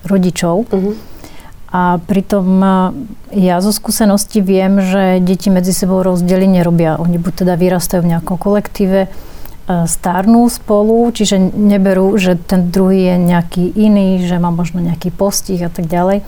rodičov. 0.07 0.67
Uh-huh 0.71 1.08
a 1.69 2.01
pritom 2.01 2.49
e, 2.65 2.69
ja 3.37 3.61
zo 3.61 3.77
skúsenosti 3.77 4.41
viem, 4.41 4.81
že 4.81 5.21
deti 5.21 5.53
medzi 5.53 5.77
sebou 5.77 6.01
rozdiely 6.01 6.49
nerobia. 6.49 6.97
Oni 6.97 7.21
buď 7.21 7.45
teda 7.45 7.55
vyrastajú 7.61 8.09
v 8.09 8.17
nejakom 8.17 8.41
kolektíve, 8.41 9.13
starnú 9.69 10.49
spolu, 10.49 11.13
čiže 11.13 11.37
neberú, 11.53 12.17
že 12.17 12.41
ten 12.41 12.73
druhý 12.73 13.13
je 13.13 13.17
nejaký 13.21 13.65
iný, 13.77 14.25
že 14.25 14.41
má 14.41 14.49
možno 14.49 14.81
nejaký 14.81 15.13
postih 15.13 15.61
a 15.61 15.69
tak 15.69 15.85
ďalej. 15.85 16.25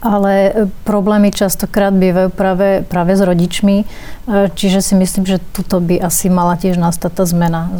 Ale 0.00 0.32
e, 0.32 0.50
problémy 0.88 1.36
častokrát 1.36 1.92
bývajú 1.92 2.32
práve, 2.32 2.80
práve 2.88 3.12
s 3.12 3.20
rodičmi, 3.20 3.84
čiže 4.56 4.80
si 4.80 4.96
myslím, 4.96 5.28
že 5.28 5.44
tuto 5.52 5.84
by 5.84 6.00
asi 6.00 6.32
mala 6.32 6.56
tiež 6.56 6.80
nastať 6.80 7.12
tá 7.12 7.24
zmena. 7.28 7.76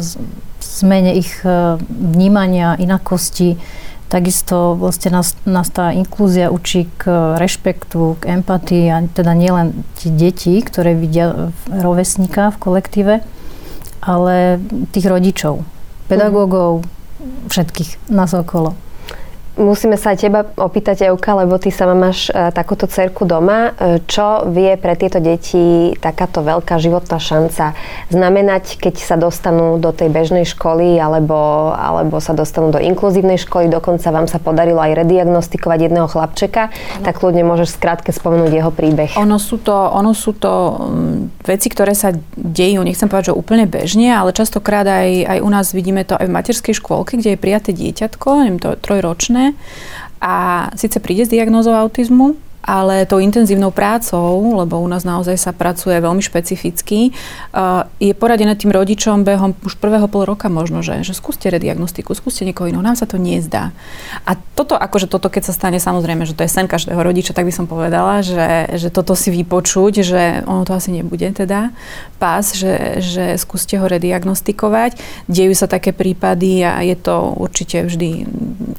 Zmene 0.61 1.17
ich 1.17 1.41
vnímania, 1.89 2.77
inakosti, 2.77 3.57
Takisto 4.11 4.75
vlastne 4.75 5.15
nás, 5.15 5.39
nás 5.47 5.71
tá 5.71 5.95
inklúzia 5.95 6.51
učí 6.51 6.91
k 6.99 7.39
rešpektu, 7.39 8.19
k 8.19 8.43
empatii 8.43 8.85
a 8.91 9.07
teda 9.07 9.31
nielen 9.31 9.87
tie 9.95 10.11
deti, 10.11 10.59
ktoré 10.59 10.99
vidia 10.99 11.47
rovesníka 11.71 12.51
v 12.51 12.57
kolektíve, 12.59 13.13
ale 14.03 14.59
tých 14.91 15.07
rodičov, 15.07 15.63
pedagógov, 16.11 16.83
všetkých 17.47 18.11
nás 18.11 18.35
okolo. 18.35 18.75
Musíme 19.59 19.99
sa 19.99 20.15
aj 20.15 20.17
teba 20.23 20.47
opýtať, 20.55 21.11
Euka, 21.11 21.35
lebo 21.35 21.59
ty 21.59 21.75
sama 21.75 21.91
máš 21.91 22.31
e, 22.31 22.55
takúto 22.55 22.87
cerku 22.87 23.27
doma. 23.27 23.75
E, 23.75 23.99
čo 24.07 24.47
vie 24.47 24.79
pre 24.79 24.95
tieto 24.95 25.19
deti 25.19 25.91
takáto 25.99 26.39
veľká 26.39 26.79
životná 26.79 27.19
šanca 27.19 27.75
znamenať, 28.07 28.79
keď 28.79 28.95
sa 29.03 29.19
dostanú 29.19 29.75
do 29.75 29.91
tej 29.91 30.07
bežnej 30.07 30.47
školy 30.47 30.95
alebo, 30.95 31.71
alebo 31.75 32.23
sa 32.23 32.31
dostanú 32.31 32.71
do 32.71 32.79
inkluzívnej 32.79 33.35
školy, 33.35 33.67
dokonca 33.67 34.07
vám 34.15 34.31
sa 34.31 34.39
podarilo 34.39 34.79
aj 34.79 34.95
rediagnostikovať 35.03 35.79
jedného 35.91 36.07
chlapčeka, 36.07 36.71
no. 36.71 37.03
tak 37.03 37.19
ľudne 37.19 37.43
môžeš 37.43 37.75
skrátke 37.75 38.15
spomenúť 38.15 38.51
jeho 38.55 38.71
príbeh. 38.71 39.19
Ono 39.19 39.35
sú 39.35 39.59
to, 39.59 39.75
ono 39.75 40.15
sú 40.15 40.31
to 40.39 40.79
mm, 40.79 41.43
veci, 41.43 41.67
ktoré 41.67 41.91
sa 41.91 42.15
dejú, 42.39 42.87
nechcem 42.87 43.11
povedať, 43.11 43.35
že 43.35 43.39
úplne 43.39 43.67
bežne, 43.67 44.15
ale 44.15 44.31
častokrát 44.31 44.87
aj, 44.87 45.27
aj 45.27 45.37
u 45.43 45.49
nás 45.51 45.75
vidíme 45.75 46.07
to 46.07 46.15
aj 46.15 46.29
v 46.29 46.35
materskej 46.39 46.75
škôlke, 46.79 47.19
kde 47.19 47.35
je 47.35 47.39
prijaté 47.39 47.75
dieťatko, 47.75 48.27
neviem, 48.39 48.59
to 48.63 48.79
trojročné, 48.79 49.40
a 50.21 50.69
síce 50.77 50.99
príde 50.99 51.25
s 51.25 51.29
diagnózou 51.29 51.73
autizmu, 51.73 52.37
ale 52.71 53.03
tou 53.03 53.19
intenzívnou 53.19 53.75
prácou, 53.75 54.55
lebo 54.55 54.79
u 54.79 54.87
nás 54.87 55.03
naozaj 55.03 55.35
sa 55.35 55.51
pracuje 55.51 55.99
veľmi 55.99 56.23
špecificky, 56.23 57.11
uh, 57.11 57.83
je 57.99 58.15
poradené 58.15 58.55
tým 58.55 58.71
rodičom 58.71 59.27
behom 59.27 59.51
už 59.67 59.75
prvého 59.75 60.07
pol 60.07 60.23
roka 60.23 60.47
možno, 60.47 60.79
že, 60.79 61.03
že 61.03 61.11
skúste 61.11 61.51
rediagnostiku, 61.51 62.15
skúste 62.15 62.47
niekoho 62.47 62.71
iného, 62.71 62.79
nám 62.79 62.95
sa 62.95 63.03
to 63.03 63.19
nezdá. 63.19 63.75
A 64.23 64.39
toto, 64.39 64.79
akože 64.79 65.11
toto, 65.11 65.27
keď 65.27 65.51
sa 65.51 65.53
stane, 65.57 65.83
samozrejme, 65.83 66.23
že 66.23 66.31
to 66.31 66.47
je 66.47 66.53
sen 66.53 66.71
každého 66.71 67.03
rodiča, 67.03 67.35
tak 67.35 67.43
by 67.43 67.51
som 67.51 67.67
povedala, 67.67 68.23
že, 68.23 68.71
že 68.79 68.87
toto 68.87 69.19
si 69.19 69.35
vypočuť, 69.35 69.93
že 69.99 70.21
ono 70.47 70.63
to 70.63 70.71
asi 70.71 70.95
nebude 70.95 71.27
teda 71.35 71.75
pás, 72.21 72.55
že, 72.55 73.03
že 73.03 73.35
skúste 73.35 73.75
ho 73.75 73.83
rediagnostikovať. 73.89 74.95
Dejú 75.27 75.51
sa 75.57 75.67
také 75.67 75.91
prípady 75.91 76.63
a 76.63 76.79
je 76.85 76.95
to 76.95 77.35
určite 77.35 77.83
vždy 77.89 78.29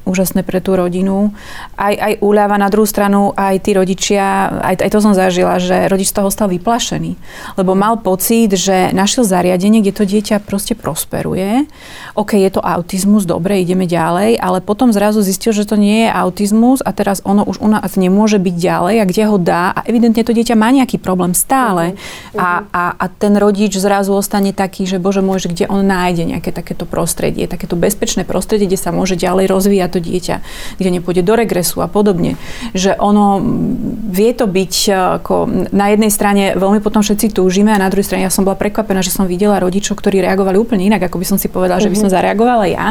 úžasné 0.07 0.47
pre 0.47 0.63
tú 0.63 0.79
rodinu. 0.79 1.35
Aj, 1.75 1.91
aj 1.91 2.23
úľava 2.23 2.55
na 2.55 2.71
druhú 2.71 2.87
stranu, 2.87 3.35
aj 3.35 3.59
tí 3.63 3.75
rodičia, 3.75 3.82
aj, 4.63 4.79
aj 4.79 4.89
to 4.89 4.99
som 5.03 5.11
zažila, 5.11 5.59
že 5.59 5.91
rodič 5.91 6.09
z 6.09 6.17
toho 6.21 6.29
stal 6.31 6.47
vyplašený. 6.47 7.19
Lebo 7.59 7.75
mal 7.75 7.99
pocit, 7.99 8.55
že 8.55 8.95
našiel 8.95 9.27
zariadenie, 9.27 9.83
kde 9.83 9.93
to 9.93 10.03
dieťa 10.07 10.39
proste 10.39 10.73
prosperuje. 10.73 11.67
OK, 12.15 12.39
je 12.39 12.51
to 12.53 12.61
autizmus, 12.61 13.27
dobre, 13.27 13.59
ideme 13.59 13.89
ďalej, 13.89 14.37
ale 14.37 14.61
potom 14.61 14.93
zrazu 14.93 15.25
zistil, 15.25 15.51
že 15.51 15.65
to 15.65 15.75
nie 15.75 16.05
je 16.05 16.09
autizmus 16.13 16.79
a 16.85 16.93
teraz 16.93 17.19
ono 17.25 17.41
už 17.43 17.59
u 17.59 17.67
nás 17.67 17.97
nemôže 17.97 18.37
byť 18.37 18.55
ďalej 18.55 18.95
a 19.01 19.05
kde 19.09 19.23
ho 19.25 19.37
dá 19.41 19.73
a 19.73 19.81
evidentne 19.89 20.21
to 20.21 20.31
dieťa 20.31 20.53
má 20.53 20.69
nejaký 20.69 21.01
problém 21.01 21.33
stále. 21.33 21.93
Uh-huh. 21.93 22.39
A, 22.39 22.49
a, 22.69 22.83
a 22.97 23.05
ten 23.09 23.33
rodič 23.35 23.75
zrazu 23.75 24.13
ostane 24.13 24.53
taký, 24.53 24.85
že 24.85 25.01
bože 25.01 25.25
môj, 25.25 25.49
že 25.49 25.51
kde 25.51 25.65
on 25.67 25.81
nájde 25.81 26.29
nejaké 26.29 26.53
takéto 26.53 26.85
prostredie, 26.85 27.49
takéto 27.49 27.73
bezpečné 27.73 28.23
prostredie, 28.23 28.69
kde 28.69 28.79
sa 28.79 28.93
môže 28.93 29.17
ďalej 29.17 29.49
rozvíjať 29.49 29.89
to 29.93 29.99
dieťa, 29.99 30.35
kde 30.77 30.89
nepôjde 30.89 31.25
do 31.25 31.33
regresu 31.33 31.81
a 31.81 31.89
podobne. 31.89 32.37
Že 32.77 32.97
ono 33.01 33.41
vie 34.13 34.31
to 34.37 34.45
byť 34.45 34.73
e, 34.87 34.91
ako 35.21 35.35
na 35.73 35.89
jednej 35.89 36.11
strane 36.13 36.43
veľmi 36.53 36.79
potom 36.79 37.01
všetci 37.01 37.33
túžime 37.33 37.73
a 37.73 37.81
na 37.81 37.89
druhej 37.89 38.05
strane 38.05 38.23
ja 38.23 38.33
som 38.33 38.45
bola 38.45 38.55
prekvapená, 38.55 39.01
že 39.01 39.09
som 39.09 39.25
videla 39.25 39.57
rodičov, 39.57 39.97
ktorí 39.97 40.21
reagovali 40.21 40.55
úplne 40.61 40.85
inak, 40.85 41.09
ako 41.09 41.17
by 41.17 41.25
som 41.25 41.37
si 41.41 41.49
povedala, 41.49 41.81
mm-hmm. 41.81 41.89
že 41.89 41.93
by 41.93 42.01
som 42.05 42.09
mhm. 42.09 42.15
zareagovala 42.15 42.65
ja. 42.69 42.87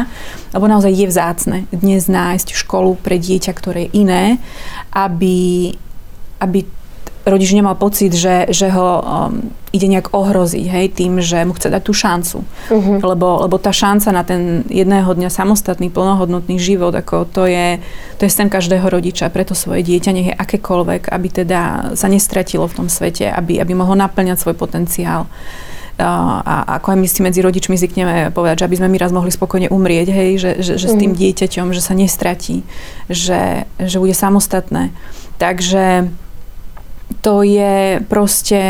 Lebo 0.51 0.65
naozaj 0.67 0.91
je 0.91 1.07
vzácne 1.07 1.57
dnes 1.71 2.05
nájsť 2.11 2.53
školu 2.53 2.99
pre 2.99 3.17
dieťa, 3.17 3.51
ktoré 3.55 3.87
je 3.87 4.03
iné, 4.05 4.37
aby, 4.91 5.71
aby 6.43 6.67
rodič 7.23 7.55
nemal 7.55 7.79
pocit, 7.79 8.11
že, 8.11 8.51
že 8.51 8.67
ho 8.67 8.99
um, 8.99 9.03
ide 9.71 9.87
nejak 9.87 10.11
ohroziť, 10.11 10.65
hej, 10.67 10.85
tým, 10.91 11.23
že 11.23 11.47
mu 11.47 11.55
chce 11.55 11.71
dať 11.71 11.81
tú 11.81 11.95
šancu. 11.95 12.37
Uh-huh. 12.43 12.99
Lebo, 12.99 13.47
lebo 13.47 13.55
tá 13.57 13.71
šanca 13.71 14.11
na 14.11 14.23
ten 14.27 14.67
jedného 14.67 15.07
dňa 15.07 15.31
samostatný, 15.31 15.87
plnohodnotný 15.87 16.59
život, 16.59 16.91
ako 16.91 17.25
to 17.25 17.47
je, 17.47 17.79
to 18.19 18.27
je 18.27 18.31
sen 18.31 18.51
každého 18.51 18.85
rodiča, 18.85 19.31
preto 19.31 19.55
svoje 19.55 19.87
dieťa, 19.87 20.11
nech 20.11 20.29
je 20.29 20.35
akékoľvek, 20.35 21.09
aby 21.09 21.27
teda 21.31 21.61
sa 21.95 22.07
nestratilo 22.11 22.67
v 22.67 22.77
tom 22.83 22.87
svete, 22.91 23.31
aby, 23.31 23.63
aby 23.63 23.71
mohlo 23.71 23.95
naplňať 23.95 24.43
svoj 24.43 24.55
potenciál. 24.59 25.25
A, 25.93 26.81
ako 26.81 26.97
aj 26.97 26.97
my 26.99 27.07
si 27.07 27.21
medzi 27.21 27.39
rodičmi 27.45 27.77
zvykneme 27.77 28.33
povedať, 28.33 28.65
že 28.65 28.67
aby 28.67 28.77
sme 28.81 28.89
my 28.89 28.97
raz 28.97 29.13
mohli 29.13 29.29
spokojne 29.29 29.69
umrieť, 29.69 30.07
hej, 30.09 30.31
že, 30.41 30.51
že, 30.59 30.73
že 30.81 30.87
s 30.89 30.95
tým 30.97 31.13
mhm. 31.15 31.19
dieťaťom, 31.21 31.67
že 31.71 31.81
sa 31.81 31.93
nestratí, 31.95 32.65
že, 33.07 33.69
že 33.79 33.97
bude 34.01 34.17
samostatné. 34.17 34.91
Takže 35.37 36.13
to 37.23 37.43
je 37.43 38.03
proste 38.07 38.61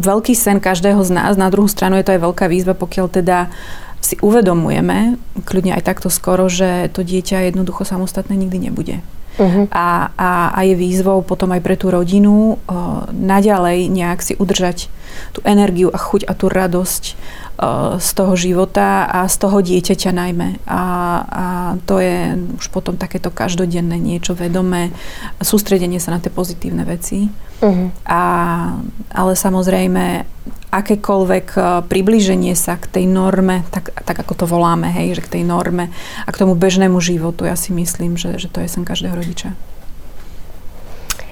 veľký 0.00 0.34
sen 0.34 0.58
každého 0.58 1.00
z 1.04 1.10
nás. 1.12 1.36
Na 1.36 1.52
druhú 1.52 1.68
stranu 1.68 2.00
je 2.00 2.04
to 2.08 2.14
aj 2.16 2.24
veľká 2.24 2.46
výzva, 2.48 2.74
pokiaľ 2.74 3.06
teda 3.12 3.52
si 4.00 4.16
uvedomujeme, 4.24 5.20
kľudne 5.44 5.76
aj 5.76 5.84
takto 5.84 6.08
skoro, 6.08 6.48
že 6.48 6.88
to 6.96 7.04
dieťa 7.04 7.52
jednoducho 7.52 7.84
samostatné 7.84 8.32
nikdy 8.34 8.72
nebude. 8.72 8.96
Uh-huh. 9.38 9.68
A, 9.70 10.10
a, 10.18 10.30
a 10.56 10.60
je 10.66 10.74
výzvou 10.74 11.22
potom 11.22 11.52
aj 11.54 11.62
pre 11.62 11.78
tú 11.78 11.92
rodinu 11.92 12.56
o, 12.56 13.06
naďalej 13.14 13.86
nejak 13.88 14.20
si 14.20 14.34
udržať 14.34 14.90
tú 15.32 15.40
energiu 15.46 15.88
a 15.92 15.98
chuť 16.00 16.26
a 16.26 16.32
tú 16.34 16.50
radosť 16.50 17.14
z 18.00 18.10
toho 18.16 18.34
života 18.40 19.04
a 19.04 19.28
z 19.28 19.36
toho 19.36 19.60
dieťaťa 19.60 20.10
najmä. 20.16 20.64
A, 20.64 20.82
a 21.28 21.44
to 21.84 22.00
je 22.00 22.40
už 22.56 22.72
potom 22.72 22.96
takéto 22.96 23.28
každodenné 23.28 24.00
niečo 24.00 24.32
vedomé, 24.32 24.88
sústredenie 25.44 26.00
sa 26.00 26.16
na 26.16 26.24
tie 26.24 26.32
pozitívne 26.32 26.88
veci. 26.88 27.28
Uh-huh. 27.60 27.92
A, 28.08 28.22
ale 29.12 29.32
samozrejme, 29.36 30.24
akékoľvek 30.72 31.46
približenie 31.84 32.56
sa 32.56 32.80
k 32.80 32.88
tej 32.88 33.04
norme, 33.04 33.68
tak, 33.68 33.92
tak 33.92 34.16
ako 34.16 34.32
to 34.40 34.46
voláme, 34.48 34.88
hej, 34.88 35.20
že 35.20 35.26
k 35.28 35.32
tej 35.36 35.42
norme 35.44 35.92
a 36.24 36.28
k 36.32 36.40
tomu 36.40 36.56
bežnému 36.56 36.96
životu, 37.02 37.44
ja 37.44 37.60
si 37.60 37.76
myslím, 37.76 38.16
že, 38.16 38.40
že 38.40 38.48
to 38.48 38.64
je 38.64 38.72
sen 38.72 38.88
každého 38.88 39.12
rodiča. 39.12 39.52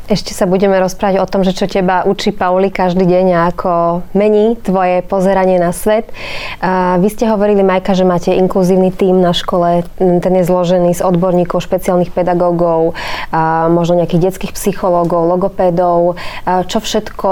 Ešte 0.09 0.33
sa 0.33 0.49
budeme 0.49 0.81
rozprávať 0.81 1.21
o 1.21 1.29
tom, 1.29 1.45
že 1.45 1.53
čo 1.53 1.69
teba 1.69 2.01
učí 2.09 2.33
Pauli 2.33 2.73
každý 2.73 3.05
deň 3.05 3.27
a 3.29 3.53
ako 3.53 3.73
mení 4.17 4.57
tvoje 4.57 5.05
pozeranie 5.05 5.61
na 5.61 5.69
svet. 5.77 6.09
Vy 6.97 7.09
ste 7.13 7.29
hovorili, 7.29 7.61
Majka, 7.61 7.93
že 7.93 8.09
máte 8.09 8.33
inkluzívny 8.33 8.89
tím 8.89 9.21
na 9.21 9.37
škole. 9.37 9.85
Ten 10.01 10.33
je 10.33 10.49
zložený 10.49 10.97
z 10.97 11.05
odborníkov, 11.05 11.61
špeciálnych 11.61 12.17
pedagógov, 12.17 12.97
možno 13.69 14.01
nejakých 14.01 14.33
detských 14.33 14.57
psychológov, 14.57 15.29
logopédov. 15.29 16.17
Čo 16.49 16.81
všetko 16.81 17.31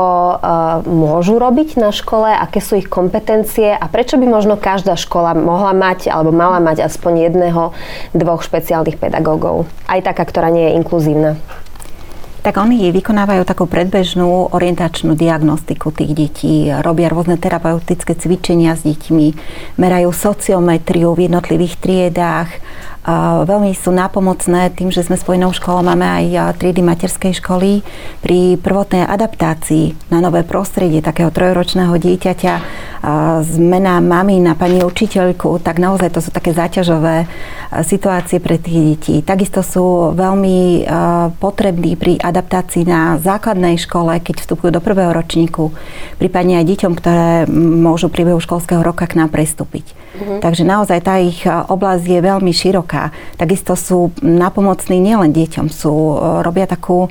môžu 0.85 1.41
robiť 1.41 1.81
na 1.81 1.97
škole, 1.97 2.29
aké 2.29 2.61
sú 2.61 2.77
ich 2.77 2.93
kompetencie 2.93 3.73
a 3.73 3.89
prečo 3.89 4.21
by 4.21 4.29
možno 4.29 4.61
každá 4.61 5.01
škola 5.01 5.33
mohla 5.33 5.73
mať 5.73 6.13
alebo 6.13 6.29
mala 6.29 6.61
mať 6.61 6.85
aspoň 6.85 7.25
jedného, 7.25 7.73
dvoch 8.13 8.45
špeciálnych 8.45 9.01
pedagógov. 9.01 9.65
Aj 9.89 10.05
taká, 10.05 10.29
ktorá 10.29 10.53
nie 10.53 10.69
je 10.69 10.77
inkluzívna 10.77 11.41
tak 12.47 12.63
oni 12.63 12.95
vykonávajú 12.95 13.43
takú 13.43 13.67
predbežnú 13.67 14.55
orientačnú 14.55 15.19
diagnostiku 15.19 15.91
tých 15.91 16.15
detí, 16.15 16.71
robia 16.71 17.11
rôzne 17.11 17.43
terapeutické 17.43 18.15
cvičenia 18.15 18.79
s 18.79 18.87
deťmi, 18.87 19.27
merajú 19.83 20.15
sociometriu 20.15 21.11
v 21.19 21.27
jednotlivých 21.27 21.75
triedách, 21.83 22.47
veľmi 23.47 23.71
sú 23.71 23.95
nápomocné 23.95 24.75
tým, 24.75 24.91
že 24.91 25.07
sme 25.07 25.15
spojenou 25.15 25.55
školou, 25.55 25.87
máme 25.87 26.03
aj 26.03 26.59
triedy 26.59 26.83
materskej 26.83 27.39
školy 27.39 27.87
pri 28.19 28.59
prvotnej 28.59 29.07
adaptácii 29.07 30.11
na 30.11 30.19
nové 30.19 30.43
prostredie 30.43 30.99
takého 30.99 31.31
trojročného 31.31 31.95
dieťaťa, 31.95 32.55
zmena 33.47 34.03
mami 34.03 34.43
na 34.43 34.59
pani 34.59 34.83
učiteľku, 34.83 35.63
tak 35.63 35.79
naozaj 35.79 36.11
to 36.11 36.19
sú 36.19 36.35
také 36.35 36.51
záťažové 36.51 37.31
situácie 37.87 38.43
pre 38.43 38.59
tých 38.59 38.99
detí. 38.99 39.15
Takisto 39.23 39.63
sú 39.63 40.11
veľmi 40.11 40.83
potrební 41.39 41.95
pri 41.95 42.19
adaptácii 42.19 42.83
na 42.83 43.23
základnej 43.23 43.79
škole, 43.79 44.19
keď 44.19 44.43
vstupujú 44.43 44.75
do 44.75 44.83
prvého 44.83 45.15
ročníku, 45.15 45.71
prípadne 46.19 46.59
aj 46.59 46.67
deťom, 46.75 46.93
ktoré 46.99 47.47
môžu 47.55 48.11
priebehu 48.11 48.43
školského 48.43 48.83
roka 48.83 49.07
k 49.07 49.23
nám 49.23 49.31
prestúpiť. 49.31 49.95
Mhm. 50.17 50.35
Takže 50.43 50.67
naozaj 50.67 50.99
tá 51.07 51.23
ich 51.23 51.47
oblasť 51.47 52.03
je 52.03 52.19
veľmi 52.19 52.51
široká. 52.51 52.96
Takisto 53.37 53.77
sú 53.77 54.13
napomocní 54.21 54.99
nielen 55.01 55.33
deťom, 55.33 55.67
sú, 55.69 55.95
robia 56.43 56.65
takú 56.71 57.09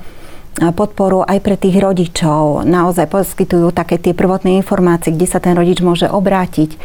podporu 0.56 1.20
aj 1.20 1.44
pre 1.44 1.60
tých 1.60 1.84
rodičov. 1.84 2.64
Naozaj 2.64 3.12
poskytujú 3.12 3.76
také 3.76 4.00
tie 4.00 4.16
prvotné 4.16 4.56
informácie, 4.56 5.12
kde 5.12 5.28
sa 5.28 5.44
ten 5.44 5.52
rodič 5.52 5.84
môže 5.84 6.08
obrátiť 6.08 6.80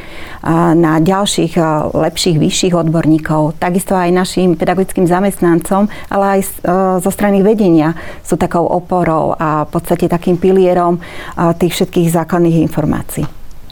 na 0.74 0.98
ďalších 0.98 1.54
lepších, 1.94 2.42
vyšších 2.42 2.74
odborníkov. 2.74 3.62
Takisto 3.62 3.94
aj 3.94 4.10
našim 4.10 4.58
pedagogickým 4.58 5.06
zamestnancom, 5.06 5.86
ale 6.10 6.42
aj 6.42 6.66
zo 6.98 7.10
strany 7.14 7.46
vedenia 7.46 7.94
sú 8.26 8.34
takou 8.34 8.66
oporou 8.66 9.38
a 9.38 9.62
v 9.62 9.70
podstate 9.70 10.10
takým 10.10 10.34
pilierom 10.34 10.98
tých 11.62 11.70
všetkých 11.78 12.10
základných 12.10 12.66
informácií. 12.66 13.22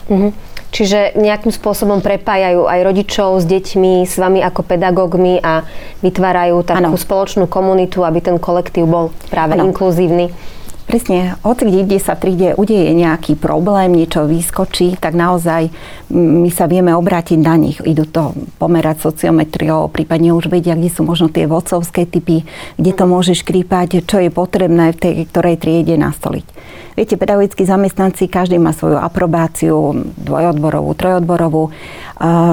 Mm-hmm. 0.09 0.31
Čiže 0.69 1.17
nejakým 1.17 1.49
spôsobom 1.49 2.05
prepájajú 2.05 2.69
aj 2.69 2.81
rodičov 2.85 3.41
s 3.41 3.49
deťmi, 3.49 4.05
s 4.05 4.21
vami 4.21 4.45
ako 4.45 4.61
pedagógmi 4.69 5.41
a 5.41 5.65
vytvárajú 6.05 6.61
takú 6.61 6.93
ano. 6.93 7.01
spoločnú 7.01 7.49
komunitu, 7.49 8.05
aby 8.05 8.21
ten 8.21 8.37
kolektív 8.37 8.85
bol 8.85 9.05
práve 9.33 9.57
ano. 9.57 9.65
inkluzívny. 9.65 10.29
Presne, 10.89 11.37
hoci 11.45 11.69
kde 11.69 12.01
sa 12.01 12.17
tríde 12.17 12.57
udeje 12.57 12.97
nejaký 12.97 13.37
problém, 13.37 13.93
niečo 13.93 14.25
vyskočí, 14.25 14.97
tak 14.97 15.13
naozaj 15.13 15.69
my 16.09 16.49
sa 16.49 16.65
vieme 16.65 16.97
obrátiť 16.97 17.37
na 17.37 17.61
nich. 17.61 17.77
Idú 17.85 18.09
to 18.09 18.33
pomerať 18.57 19.05
sociometriou, 19.05 19.93
prípadne 19.93 20.33
už 20.33 20.49
vedia, 20.49 20.73
kde 20.73 20.89
sú 20.89 21.05
možno 21.05 21.29
tie 21.29 21.45
vodcovské 21.45 22.09
typy, 22.09 22.49
kde 22.81 22.93
to 22.97 23.05
môže 23.05 23.37
škrípať, 23.37 24.01
čo 24.09 24.17
je 24.17 24.33
potrebné 24.33 24.97
v 24.97 24.99
tej 24.99 25.13
ktorej 25.29 25.61
triede 25.61 26.01
nastoliť. 26.01 26.47
Viete, 26.97 27.21
pedagogickí 27.21 27.69
zamestnanci, 27.69 28.25
každý 28.25 28.57
má 28.57 28.73
svoju 28.73 28.97
aprobáciu, 28.97 29.93
dvojodborovú, 30.17 30.97
trojodborovú. 30.97 31.69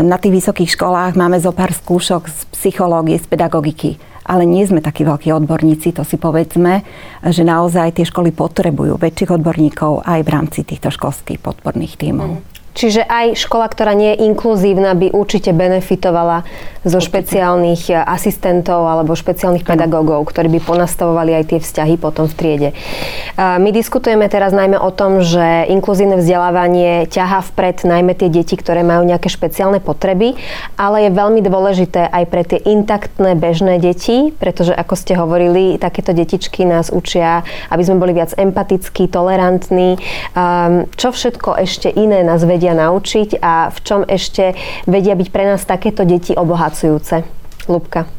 Na 0.03 0.19
tých 0.19 0.43
vysokých 0.43 0.75
školách 0.75 1.15
máme 1.15 1.39
zo 1.39 1.55
pár 1.55 1.71
skúšok 1.71 2.27
z 2.27 2.39
psychológie, 2.51 3.15
z 3.15 3.31
pedagogiky 3.31 3.95
ale 4.25 4.43
nie 4.49 4.65
sme 4.65 4.81
takí 4.81 5.05
veľkí 5.05 5.29
odborníci, 5.29 5.93
to 5.93 6.01
si 6.01 6.17
povedzme, 6.17 6.81
že 7.21 7.45
naozaj 7.45 8.01
tie 8.01 8.05
školy 8.09 8.33
potrebujú 8.33 8.97
väčších 8.97 9.37
odborníkov 9.37 10.01
aj 10.01 10.19
v 10.25 10.29
rámci 10.33 10.59
týchto 10.65 10.89
školských 10.89 11.37
podporných 11.37 11.93
tímov. 11.95 12.41
Mm. 12.41 12.54
Čiže 12.75 13.07
aj 13.07 13.39
škola, 13.39 13.71
ktorá 13.71 13.95
nie 13.95 14.11
je 14.13 14.27
inkluzívna, 14.27 14.91
by 14.99 15.15
určite 15.15 15.55
benefitovala 15.55 16.43
zo 16.83 16.99
špeciálnych 16.99 17.87
eh, 17.89 18.03
asistentov 18.03 18.83
alebo 18.83 19.15
špeciálnych 19.15 19.63
pedagógov, 19.63 20.27
ktorí 20.27 20.51
by 20.53 20.59
ponastavovali 20.59 21.39
aj 21.39 21.43
tie 21.55 21.59
vzťahy 21.63 21.95
potom 21.95 22.27
v 22.27 22.35
triede. 22.35 22.69
Eh, 22.75 23.57
my 23.63 23.71
diskutujeme 23.71 24.27
teraz 24.27 24.51
najmä 24.51 24.75
o 24.75 24.91
tom, 24.91 25.23
že 25.23 25.71
inkluzívne 25.71 26.19
vzdelávanie 26.19 27.07
ťahá 27.07 27.47
vpred 27.55 27.87
najmä 27.87 28.11
tie 28.11 28.27
deti, 28.27 28.59
ktoré 28.59 28.83
majú 28.83 29.07
nejaké 29.07 29.31
špeciálne 29.31 29.79
potreby, 29.79 30.35
ale 30.75 31.07
je 31.07 31.15
veľmi 31.15 31.39
dôležité 31.39 32.11
aj 32.11 32.23
pre 32.27 32.43
tie 32.43 32.59
intaktné 32.59 33.39
bežné 33.39 33.79
deti, 33.79 34.35
pretože 34.35 34.75
ako 34.75 34.93
ste 34.99 35.15
hovorili, 35.15 35.79
takéto 35.79 36.11
detičky 36.11 36.67
nás 36.67 36.91
učia, 36.91 37.47
aby 37.71 37.81
sme 37.87 38.03
boli 38.03 38.11
viac 38.11 38.35
empatickí, 38.35 39.07
tolerantní. 39.07 39.95
Ehm, 40.35 40.91
čo 40.99 41.15
všetko 41.15 41.55
ešte 41.63 41.87
iné 41.87 42.19
nás 42.27 42.43
vedie 42.43 42.64
vedia 42.65 42.81
naučiť 42.81 43.45
a 43.45 43.69
v 43.69 43.77
čom 43.85 44.01
ešte 44.01 44.57
vedia 44.89 45.13
byť 45.13 45.29
pre 45.29 45.53
nás 45.53 45.61
takéto 45.61 46.01
deti 46.01 46.33
obohacujúce? 46.33 47.21
Lubka. 47.69 48.09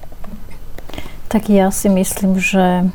Tak 1.27 1.51
ja 1.51 1.75
si 1.75 1.91
myslím, 1.91 2.39
že 2.39 2.87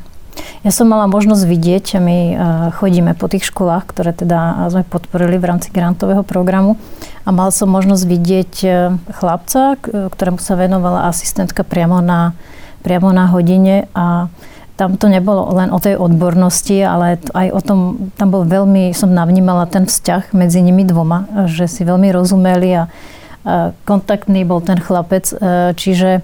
ja 0.64 0.72
som 0.72 0.88
mala 0.88 1.04
možnosť 1.12 1.44
vidieť, 1.44 2.00
my 2.00 2.18
e, 2.32 2.34
chodíme 2.80 3.12
po 3.12 3.28
tých 3.28 3.44
školách, 3.52 3.84
ktoré 3.92 4.16
teda 4.16 4.72
sme 4.72 4.80
podporili 4.88 5.36
v 5.36 5.44
rámci 5.44 5.68
grantového 5.68 6.24
programu 6.24 6.80
a 7.28 7.36
mal 7.36 7.52
som 7.52 7.68
možnosť 7.68 8.04
vidieť 8.08 8.52
e, 8.64 8.68
chlapca, 9.12 9.76
ktorému 9.84 10.40
sa 10.40 10.56
venovala 10.56 11.12
asistentka 11.12 11.68
priamo 11.68 12.00
na, 12.00 12.32
priamo 12.80 13.12
na 13.12 13.28
hodine 13.28 13.92
a 13.92 14.32
tam 14.76 14.96
to 14.96 15.06
nebolo 15.12 15.52
len 15.52 15.68
o 15.68 15.78
tej 15.78 16.00
odbornosti, 16.00 16.80
ale 16.80 17.20
aj 17.36 17.48
o 17.52 17.60
tom, 17.60 17.80
tam 18.16 18.28
bol 18.32 18.48
veľmi, 18.48 18.96
som 18.96 19.12
navnímala 19.12 19.68
ten 19.68 19.84
vzťah 19.84 20.32
medzi 20.32 20.64
nimi 20.64 20.82
dvoma, 20.88 21.46
že 21.46 21.68
si 21.68 21.84
veľmi 21.84 22.08
rozumeli 22.08 22.70
a 22.72 22.82
kontaktný 23.84 24.46
bol 24.46 24.62
ten 24.62 24.78
chlapec, 24.78 25.34
e, 25.34 25.74
čiže 25.74 26.22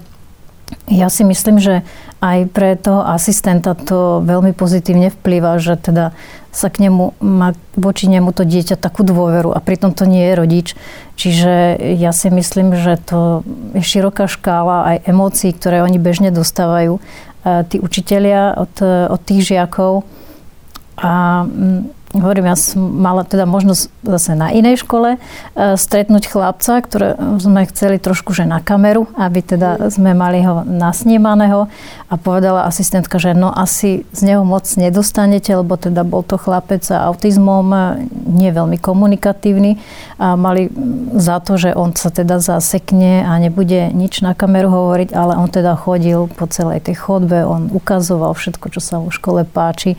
ja 0.87 1.09
si 1.09 1.25
myslím, 1.25 1.57
že 1.57 1.81
aj 2.19 2.51
pre 2.51 2.75
toho 2.75 3.01
asistenta 3.05 3.73
to 3.73 4.21
veľmi 4.21 4.51
pozitívne 4.51 5.09
vplýva, 5.09 5.57
že 5.57 5.79
teda 5.79 6.11
sa 6.49 6.67
k 6.67 6.89
nemu 6.89 7.15
má 7.21 7.53
voči 7.77 8.09
nemu 8.09 8.33
to 8.33 8.43
dieťa 8.43 8.75
takú 8.75 9.05
dôveru 9.05 9.53
a 9.53 9.59
pritom 9.61 9.93
to 9.93 10.03
nie 10.09 10.25
je 10.27 10.33
rodič. 10.33 10.67
Čiže 11.15 11.77
ja 11.95 12.11
si 12.11 12.27
myslím, 12.33 12.75
že 12.75 12.97
to 12.99 13.45
je 13.77 13.85
široká 13.85 14.25
škála 14.25 14.95
aj 14.95 14.97
emócií, 15.07 15.53
ktoré 15.53 15.85
oni 15.85 16.01
bežne 16.01 16.33
dostávajú 16.33 16.97
tí 17.43 17.79
učitelia 17.79 18.51
od, 18.59 18.73
od 19.09 19.21
tých 19.23 19.55
žiakov. 19.55 20.03
A 20.99 21.43
mm, 21.47 21.98
hovorím, 22.13 22.49
ja 22.49 22.57
som 22.57 22.81
mala 22.81 23.21
teda 23.21 23.45
možnosť 23.45 23.83
zase 24.01 24.33
na 24.33 24.49
inej 24.49 24.81
škole 24.81 25.15
e, 25.15 25.17
stretnúť 25.77 26.25
chlapca, 26.25 26.81
ktoré 26.81 27.13
sme 27.37 27.69
chceli 27.69 28.01
trošku 28.01 28.33
že 28.33 28.49
na 28.49 28.57
kameru, 28.57 29.05
aby 29.13 29.45
teda 29.45 29.93
sme 29.93 30.17
mali 30.17 30.41
ho 30.41 30.65
nasnímaného 30.65 31.69
a 32.09 32.13
povedala 32.17 32.65
asistentka, 32.65 33.21
že 33.21 33.37
no 33.37 33.53
asi 33.53 34.09
z 34.09 34.21
neho 34.25 34.41
moc 34.41 34.65
nedostanete, 34.73 35.53
lebo 35.53 35.77
teda 35.77 36.01
bol 36.01 36.25
to 36.25 36.41
chlapec 36.41 36.81
s 36.81 36.89
autizmom, 36.89 37.69
e, 37.69 37.77
nie 38.25 38.49
veľmi 38.49 38.81
komunikatívny 38.81 39.77
a 40.17 40.33
mali 40.33 40.73
za 41.13 41.37
to, 41.37 41.61
že 41.61 41.77
on 41.77 41.93
sa 41.93 42.09
teda 42.09 42.41
zasekne 42.41 43.21
a 43.21 43.37
nebude 43.37 43.93
nič 43.93 44.25
na 44.25 44.33
kameru 44.33 44.73
hovoriť, 44.73 45.13
ale 45.13 45.37
on 45.37 45.45
teda 45.45 45.77
chodil 45.77 46.25
po 46.25 46.49
celej 46.49 46.89
tej 46.89 46.97
chodbe, 46.97 47.45
on 47.45 47.69
ukazoval 47.69 48.33
všetko, 48.33 48.65
čo 48.73 48.81
sa 48.81 48.97
v 48.97 49.13
škole 49.13 49.45
páči. 49.45 49.93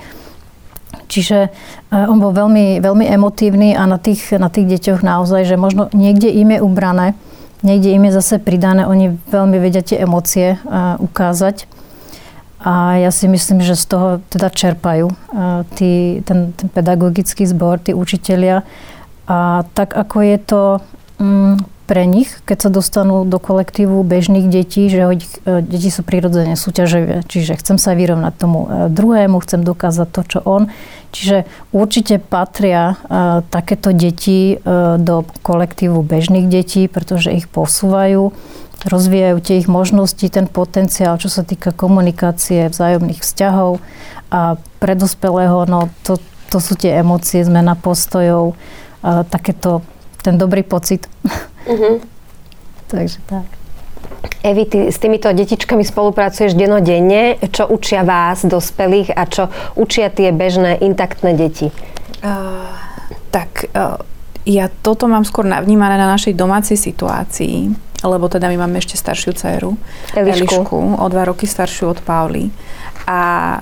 Čiže 1.11 1.39
e, 1.47 1.49
on 1.91 2.23
bol 2.23 2.31
veľmi, 2.31 2.79
veľmi 2.79 3.07
emotívny 3.11 3.75
a 3.75 3.83
na 3.91 3.99
tých, 3.99 4.31
na 4.39 4.47
tých 4.47 4.71
deťoch 4.71 5.03
naozaj, 5.03 5.43
že 5.43 5.59
možno 5.59 5.91
niekde 5.91 6.31
im 6.31 6.55
je 6.55 6.63
ubrané, 6.63 7.19
niekde 7.67 7.91
im 7.91 8.07
je 8.07 8.13
zase 8.15 8.39
pridané, 8.39 8.87
oni 8.87 9.19
veľmi 9.29 9.59
vedia 9.59 9.83
tie 9.83 10.01
emócie 10.01 10.57
uh, 10.57 10.97
ukázať. 11.03 11.69
A 12.61 13.01
ja 13.01 13.09
si 13.09 13.25
myslím, 13.25 13.65
že 13.65 13.73
z 13.73 13.85
toho 13.89 14.09
teda 14.29 14.53
čerpajú 14.53 15.09
uh, 15.09 15.65
tí, 15.77 16.21
ten, 16.29 16.53
ten 16.53 16.69
pedagogický 16.69 17.49
zbor, 17.49 17.81
tí 17.81 17.97
učitelia. 17.97 18.65
A 19.29 19.65
tak 19.73 19.97
ako 19.97 20.17
je 20.21 20.39
to 20.41 20.63
um, 21.21 21.57
pre 21.91 22.07
nich, 22.07 22.31
keď 22.47 22.59
sa 22.63 22.71
dostanú 22.71 23.27
do 23.27 23.43
kolektívu 23.43 24.07
bežných 24.07 24.47
detí, 24.47 24.87
že 24.87 25.11
ich, 25.11 25.27
e, 25.43 25.59
deti 25.59 25.91
sú 25.91 26.07
prirodzene 26.07 26.55
súťaživé. 26.55 27.27
Čiže 27.27 27.59
chcem 27.59 27.83
sa 27.83 27.99
vyrovnať 27.99 28.35
tomu 28.39 28.71
e, 28.71 28.95
druhému, 28.95 29.43
chcem 29.43 29.67
dokázať 29.67 30.09
to, 30.15 30.23
čo 30.23 30.39
on. 30.47 30.71
Čiže 31.11 31.51
určite 31.75 32.23
patria 32.23 32.95
uh, 32.95 33.43
takéto 33.51 33.91
deti 33.91 34.63
do 35.03 35.27
kolektívu 35.43 36.07
bežných 36.07 36.47
detí, 36.47 36.87
pretože 36.87 37.35
ich 37.35 37.51
posúvajú, 37.51 38.31
rozvíjajú 38.87 39.37
tie 39.43 39.59
ich 39.59 39.67
možnosti, 39.67 40.23
ten 40.31 40.47
potenciál, 40.47 41.19
čo 41.19 41.27
sa 41.27 41.43
týka 41.43 41.75
komunikácie, 41.75 42.71
vzájomných 42.71 43.27
vzťahov 43.27 43.83
a 44.31 44.55
predospelého, 44.79 45.67
no 45.67 45.91
to, 46.07 46.23
to 46.47 46.63
sú 46.63 46.79
tie 46.79 47.03
emócie, 47.03 47.43
zmena 47.43 47.75
postojov, 47.75 48.55
takéto 49.03 49.83
ten 50.23 50.39
dobrý 50.39 50.63
pocit. 50.63 51.09
Uh-huh. 51.67 52.01
Takže 52.93 53.19
tak. 53.27 53.47
Evi, 54.41 54.65
ty 54.65 54.79
s 54.89 54.97
týmito 54.97 55.29
detičkami 55.29 55.85
spolupracuješ 55.85 56.57
denodenne. 56.57 57.37
Čo 57.53 57.69
učia 57.69 58.05
vás, 58.05 58.45
dospelých, 58.45 59.13
a 59.13 59.29
čo 59.29 59.53
učia 59.77 60.09
tie 60.09 60.33
bežné, 60.33 60.81
intaktné 60.81 61.37
deti? 61.37 61.69
Uh, 62.25 62.69
tak 63.29 63.69
uh, 63.77 64.01
ja 64.49 64.73
toto 64.81 65.07
mám 65.07 65.29
skôr 65.29 65.45
navnímané 65.45 66.01
na 66.01 66.09
našej 66.09 66.33
domácej 66.33 66.81
situácii, 66.81 67.69
lebo 68.01 68.33
teda 68.33 68.49
my 68.49 68.65
máme 68.65 68.81
ešte 68.81 68.97
staršiu 68.97 69.37
dceru, 69.37 69.77
Elišku, 70.17 70.65
Elišku 70.65 70.79
o 70.97 71.07
dva 71.13 71.29
roky 71.29 71.45
staršiu 71.45 71.93
od 71.93 72.01
Pauli. 72.01 72.49
A 73.05 73.61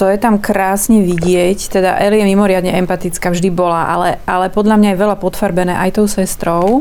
to 0.00 0.08
je 0.08 0.16
tam 0.16 0.40
krásne 0.40 1.04
vidieť. 1.04 1.68
Teda 1.68 2.00
Eli 2.00 2.24
je 2.24 2.32
mimoriadne 2.32 2.72
empatická, 2.72 3.28
vždy 3.28 3.52
bola, 3.52 3.84
ale, 3.84 4.16
ale 4.24 4.48
podľa 4.48 4.80
mňa 4.80 4.88
je 4.96 5.02
veľa 5.04 5.16
podfarbené 5.20 5.76
aj 5.76 6.00
tou 6.00 6.08
sestrou, 6.08 6.80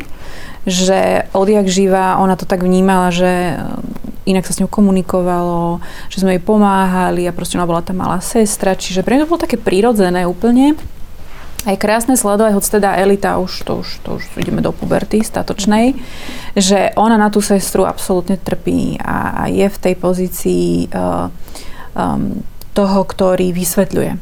že 0.63 1.27
odjak 1.35 1.67
živa 1.67 2.15
ona 2.23 2.39
to 2.39 2.47
tak 2.47 2.63
vnímala, 2.63 3.11
že 3.11 3.27
eh, 3.27 4.31
inak 4.31 4.47
sa 4.47 4.55
s 4.55 4.63
ňou 4.63 4.71
komunikovalo, 4.71 5.83
že 6.07 6.23
sme 6.23 6.39
jej 6.39 6.43
pomáhali 6.43 7.27
a 7.27 7.35
proste 7.35 7.59
ona 7.59 7.67
bola 7.67 7.83
tá 7.83 7.91
malá 7.91 8.23
sestra, 8.23 8.79
čiže 8.79 9.03
pre 9.03 9.19
mňa 9.19 9.27
to 9.27 9.31
bolo 9.35 9.43
také 9.43 9.59
prirodzené 9.59 10.23
úplne. 10.23 10.79
Aj 11.67 11.75
krásne 11.75 12.15
sledovať, 12.15 12.55
hoď 12.55 12.65
teda 12.79 13.03
Elita, 13.03 13.35
už 13.35 13.67
to, 13.67 13.83
už 13.83 13.99
to 13.99 14.15
už 14.15 14.23
ideme 14.39 14.63
do 14.63 14.71
puberty 14.71 15.19
statočnej, 15.19 15.91
že 16.55 16.95
ona 16.95 17.19
na 17.19 17.27
tú 17.27 17.43
sestru 17.43 17.83
absolútne 17.83 18.39
trpí 18.39 18.95
a, 19.03 19.43
a 19.43 19.51
je 19.51 19.67
v 19.67 19.77
tej 19.83 19.95
pozícii 19.99 20.87
uh, 20.95 21.27
um, 21.99 22.39
toho, 22.79 23.03
ktorý 23.03 23.51
vysvetľuje. 23.51 24.15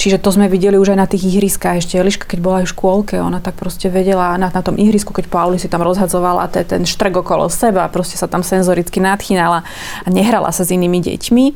Čiže 0.00 0.24
to 0.24 0.32
sme 0.32 0.48
videli 0.48 0.80
už 0.80 0.96
aj 0.96 0.98
na 0.98 1.04
tých 1.04 1.28
ihriskách. 1.28 1.84
Ešte 1.84 2.00
Eliška, 2.00 2.24
keď 2.24 2.38
bola 2.40 2.56
aj 2.64 2.72
v 2.72 2.72
škôlke, 2.72 3.14
ona 3.20 3.44
tak 3.44 3.60
proste 3.60 3.92
vedela 3.92 4.32
na, 4.40 4.48
na 4.48 4.62
tom 4.64 4.80
ihrisku, 4.80 5.12
keď 5.12 5.28
Pauli 5.28 5.60
si 5.60 5.68
tam 5.68 5.84
rozhadzovala 5.84 6.48
te, 6.48 6.64
ten 6.64 6.88
štrk 6.88 7.20
okolo 7.20 7.52
seba, 7.52 7.84
proste 7.92 8.16
sa 8.16 8.24
tam 8.24 8.40
senzoricky 8.40 9.04
nadchynala 9.04 9.60
a 10.00 10.08
nehrala 10.08 10.48
sa 10.48 10.64
s 10.64 10.72
inými 10.72 11.04
deťmi 11.04 11.46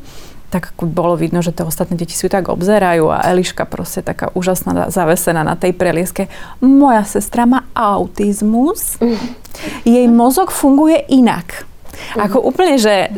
tak 0.45 0.71
bolo 0.79 1.19
vidno, 1.19 1.43
že 1.43 1.51
tie 1.51 1.67
ostatné 1.67 1.99
deti 1.99 2.15
si 2.15 2.23
ju 2.23 2.31
tak 2.31 2.47
obzerajú 2.47 3.11
a 3.11 3.27
Eliška 3.27 3.67
proste 3.67 3.99
taká 3.99 4.31
úžasná 4.31 4.87
zavesená 4.87 5.43
na 5.43 5.59
tej 5.59 5.75
prelieske. 5.75 6.31
Moja 6.63 7.03
sestra 7.03 7.43
má 7.43 7.67
autizmus, 7.75 8.95
jej 9.83 10.07
mozog 10.07 10.55
funguje 10.55 11.03
inak. 11.11 11.67
Ako 12.15 12.39
úplne, 12.41 12.79
že 12.79 13.11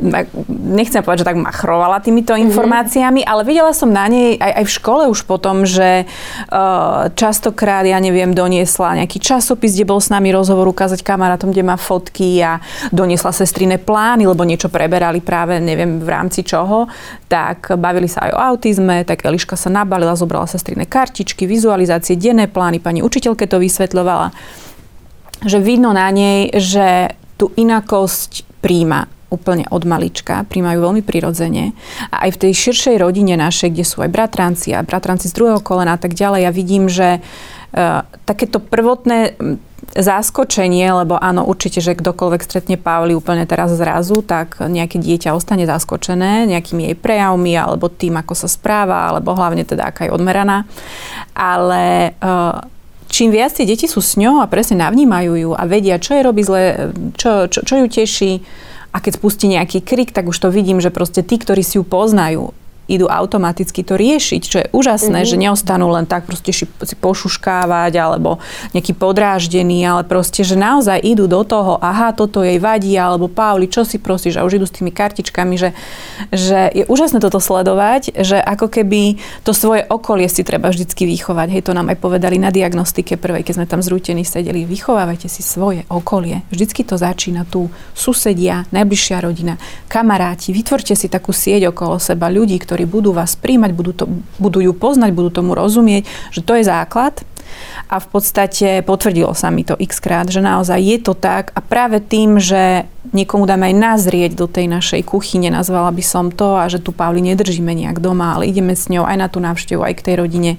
nechcem 0.49 1.01
povedať, 1.05 1.23
že 1.23 1.29
tak 1.33 1.39
machrovala 1.39 2.01
týmito 2.01 2.33
mhm. 2.33 2.49
informáciami, 2.49 3.21
ale 3.23 3.45
videla 3.45 3.71
som 3.71 3.89
na 3.89 4.05
nej 4.09 4.37
aj, 4.37 4.63
aj 4.63 4.65
v 4.65 4.75
škole 4.75 5.03
už 5.11 5.23
potom, 5.25 5.63
že 5.63 6.05
uh, 6.05 7.09
častokrát, 7.13 7.85
ja 7.85 7.97
neviem, 8.01 8.33
doniesla 8.33 8.97
nejaký 9.03 9.21
časopis, 9.21 9.75
kde 9.77 9.89
bol 9.89 10.01
s 10.01 10.09
nami 10.09 10.33
rozhovor 10.33 10.69
ukázať 10.69 11.01
kamarátom, 11.01 11.51
kde 11.53 11.63
má 11.63 11.75
fotky 11.79 12.41
a 12.41 12.59
doniesla 12.89 13.31
sestriné 13.33 13.77
plány, 13.81 14.27
lebo 14.27 14.43
niečo 14.43 14.67
preberali 14.67 15.21
práve, 15.23 15.57
neviem, 15.61 16.01
v 16.01 16.09
rámci 16.09 16.43
čoho, 16.43 16.89
tak 17.27 17.75
bavili 17.75 18.07
sa 18.07 18.29
aj 18.29 18.31
o 18.33 18.39
autizme, 18.39 19.03
tak 19.03 19.23
Eliška 19.23 19.59
sa 19.59 19.67
nabalila, 19.67 20.15
zobrala 20.15 20.47
sestriné 20.47 20.87
kartičky, 20.87 21.43
vizualizácie, 21.43 22.15
denné 22.15 22.47
plány, 22.47 22.79
pani 22.79 22.99
učiteľke 23.03 23.45
to 23.45 23.59
vysvetľovala. 23.59 24.31
Že 25.45 25.57
vidno 25.61 25.93
na 25.93 26.09
nej, 26.09 26.49
že 26.57 27.13
tú 27.37 27.53
inakosť 27.53 28.56
príjma 28.67 29.07
úplne 29.31 29.63
od 29.71 29.83
malička, 29.87 30.43
príjmajú 30.47 30.83
veľmi 30.83 31.03
prirodzene. 31.03 31.71
A 32.11 32.27
aj 32.27 32.35
v 32.35 32.41
tej 32.47 32.51
širšej 32.67 32.99
rodine 32.99 33.39
našej, 33.39 33.71
kde 33.71 33.87
sú 33.87 34.03
aj 34.03 34.11
bratranci 34.11 34.75
a 34.75 34.83
bratranci 34.83 35.31
z 35.31 35.35
druhého 35.35 35.63
kolena 35.63 35.95
a 35.95 35.99
tak 35.99 36.15
ďalej, 36.15 36.43
ja 36.43 36.51
vidím, 36.51 36.91
že 36.91 37.19
uh, 37.19 38.03
takéto 38.27 38.59
prvotné 38.59 39.39
záskočenie, 39.95 40.83
lebo 41.03 41.15
áno, 41.15 41.47
určite, 41.47 41.79
že 41.79 41.95
kdokoľvek 41.95 42.41
stretne 42.43 42.75
Pavli 42.75 43.15
úplne 43.15 43.47
teraz 43.47 43.71
zrazu, 43.71 44.19
tak 44.19 44.59
nejaké 44.59 44.99
dieťa 44.99 45.31
ostane 45.31 45.63
zaskočené 45.63 46.43
nejakými 46.43 46.91
jej 46.91 46.95
prejavmi 46.99 47.55
alebo 47.55 47.87
tým, 47.87 48.19
ako 48.19 48.35
sa 48.35 48.51
správa, 48.51 49.07
alebo 49.11 49.31
hlavne 49.31 49.63
teda, 49.63 49.91
aká 49.91 50.07
je 50.07 50.15
odmeraná. 50.15 50.67
Ale 51.35 52.15
uh, 52.19 52.63
čím 53.07 53.33
viac 53.33 53.55
tie 53.55 53.67
deti 53.67 53.89
sú 53.89 53.99
s 54.03 54.15
ňou 54.19 54.43
a 54.43 54.51
presne 54.51 54.79
navnímajú 54.83 55.33
ju 55.35 55.51
a 55.55 55.63
vedia, 55.65 55.99
čo 55.99 56.15
jej 56.15 56.23
robí 56.23 56.43
zle, 56.43 56.93
čo, 57.15 57.47
čo, 57.49 57.63
čo 57.63 57.73
ju 57.81 57.85
teší, 57.87 58.45
a 58.95 58.97
keď 59.03 59.19
spustí 59.19 59.45
nejaký 59.51 59.83
krik, 59.83 60.09
tak 60.15 60.25
už 60.31 60.37
to 60.37 60.49
vidím, 60.49 60.79
že 60.81 60.89
proste 60.89 61.21
tí, 61.21 61.37
ktorí 61.37 61.61
si 61.61 61.77
ju 61.77 61.83
poznajú, 61.83 62.55
idú 62.87 63.11
automaticky 63.11 63.83
to 63.83 63.99
riešiť, 63.99 64.41
čo 64.41 64.57
je 64.63 64.67
úžasné, 64.71 65.23
mm-hmm. 65.23 65.31
že 65.31 65.43
neostanú 65.43 65.91
len 65.91 66.07
tak 66.07 66.23
proste 66.27 66.51
si 66.55 66.95
pošuškávať 66.99 67.93
alebo 67.99 68.39
nejaký 68.71 68.95
podráždený, 68.95 69.83
ale 69.83 70.03
proste, 70.07 70.43
že 70.43 70.55
naozaj 70.59 71.03
idú 71.03 71.27
do 71.27 71.43
toho, 71.43 71.79
aha, 71.79 72.15
toto 72.15 72.43
jej 72.43 72.59
vadí, 72.59 72.95
alebo 72.95 73.27
Pauli, 73.27 73.67
čo 73.67 73.83
si 73.83 73.99
prosíš 73.99 74.39
a 74.39 74.45
už 74.47 74.59
idú 74.59 74.65
s 74.65 74.75
tými 74.75 74.91
kartičkami, 74.91 75.55
že, 75.59 75.69
že 76.31 76.71
je 76.71 76.83
úžasné 76.87 77.19
toto 77.23 77.39
sledovať, 77.39 78.15
že 78.15 78.37
ako 78.39 78.67
keby 78.71 79.19
to 79.43 79.51
svoje 79.51 79.83
okolie 79.87 80.27
si 80.31 80.43
treba 80.43 80.69
vždycky 80.69 81.07
vychovať. 81.07 81.47
Hej, 81.57 81.63
to 81.67 81.75
nám 81.75 81.89
aj 81.91 81.97
povedali 81.99 82.37
na 82.37 82.53
diagnostike 82.53 83.15
prvej, 83.17 83.43
keď 83.43 83.53
sme 83.63 83.67
tam 83.69 83.81
zrútení 83.81 84.27
sedeli. 84.27 84.67
Vychovávajte 84.67 85.31
si 85.31 85.41
svoje 85.41 85.87
okolie. 85.89 86.45
Vždycky 86.53 86.85
to 86.85 86.95
začína 86.99 87.47
tu. 87.49 87.71
Susedia, 87.97 88.69
najbližšia 88.69 89.17
rodina, 89.23 89.57
kamaráti. 89.89 90.53
Vytvorte 90.53 90.93
si 90.93 91.09
takú 91.09 91.33
sieť 91.33 91.73
okolo 91.73 91.97
seba 91.97 92.29
ľudí, 92.29 92.59
ktorí 92.61 92.76
ktorí 92.77 92.85
budú 92.93 93.09
vás 93.09 93.33
príjmať, 93.33 93.73
budú, 93.73 93.91
to, 93.97 94.05
budú 94.37 94.61
ju 94.61 94.69
poznať, 94.69 95.09
budú 95.09 95.33
tomu 95.33 95.57
rozumieť, 95.57 96.05
že 96.29 96.45
to 96.45 96.61
je 96.61 96.69
základ. 96.69 97.25
A 97.89 97.97
v 97.97 98.05
podstate 98.13 98.85
potvrdilo 98.85 99.33
sa 99.33 99.49
mi 99.49 99.65
to 99.65 99.73
x 99.81 99.97
krát, 99.97 100.29
že 100.29 100.45
naozaj 100.45 100.77
je 100.77 100.97
to 101.01 101.17
tak 101.17 101.49
a 101.57 101.59
práve 101.65 101.97
tým, 101.97 102.37
že 102.37 102.85
niekomu 103.17 103.49
dáme 103.49 103.73
aj 103.73 103.75
nazrieť 103.81 104.37
do 104.37 104.45
tej 104.45 104.69
našej 104.69 105.01
kuchyne, 105.09 105.49
nazvala 105.49 105.89
by 105.89 106.03
som 106.05 106.29
to, 106.29 106.53
a 106.53 106.69
že 106.69 106.77
tu 106.77 106.93
Pavli 106.93 107.25
nedržíme 107.25 107.73
nejak 107.73 107.97
doma, 107.97 108.37
ale 108.37 108.45
ideme 108.45 108.77
s 108.77 108.93
ňou 108.93 109.09
aj 109.09 109.17
na 109.17 109.25
tú 109.25 109.41
návštevu, 109.41 109.81
aj 109.81 109.95
k 109.97 110.05
tej 110.05 110.15
rodine, 110.21 110.51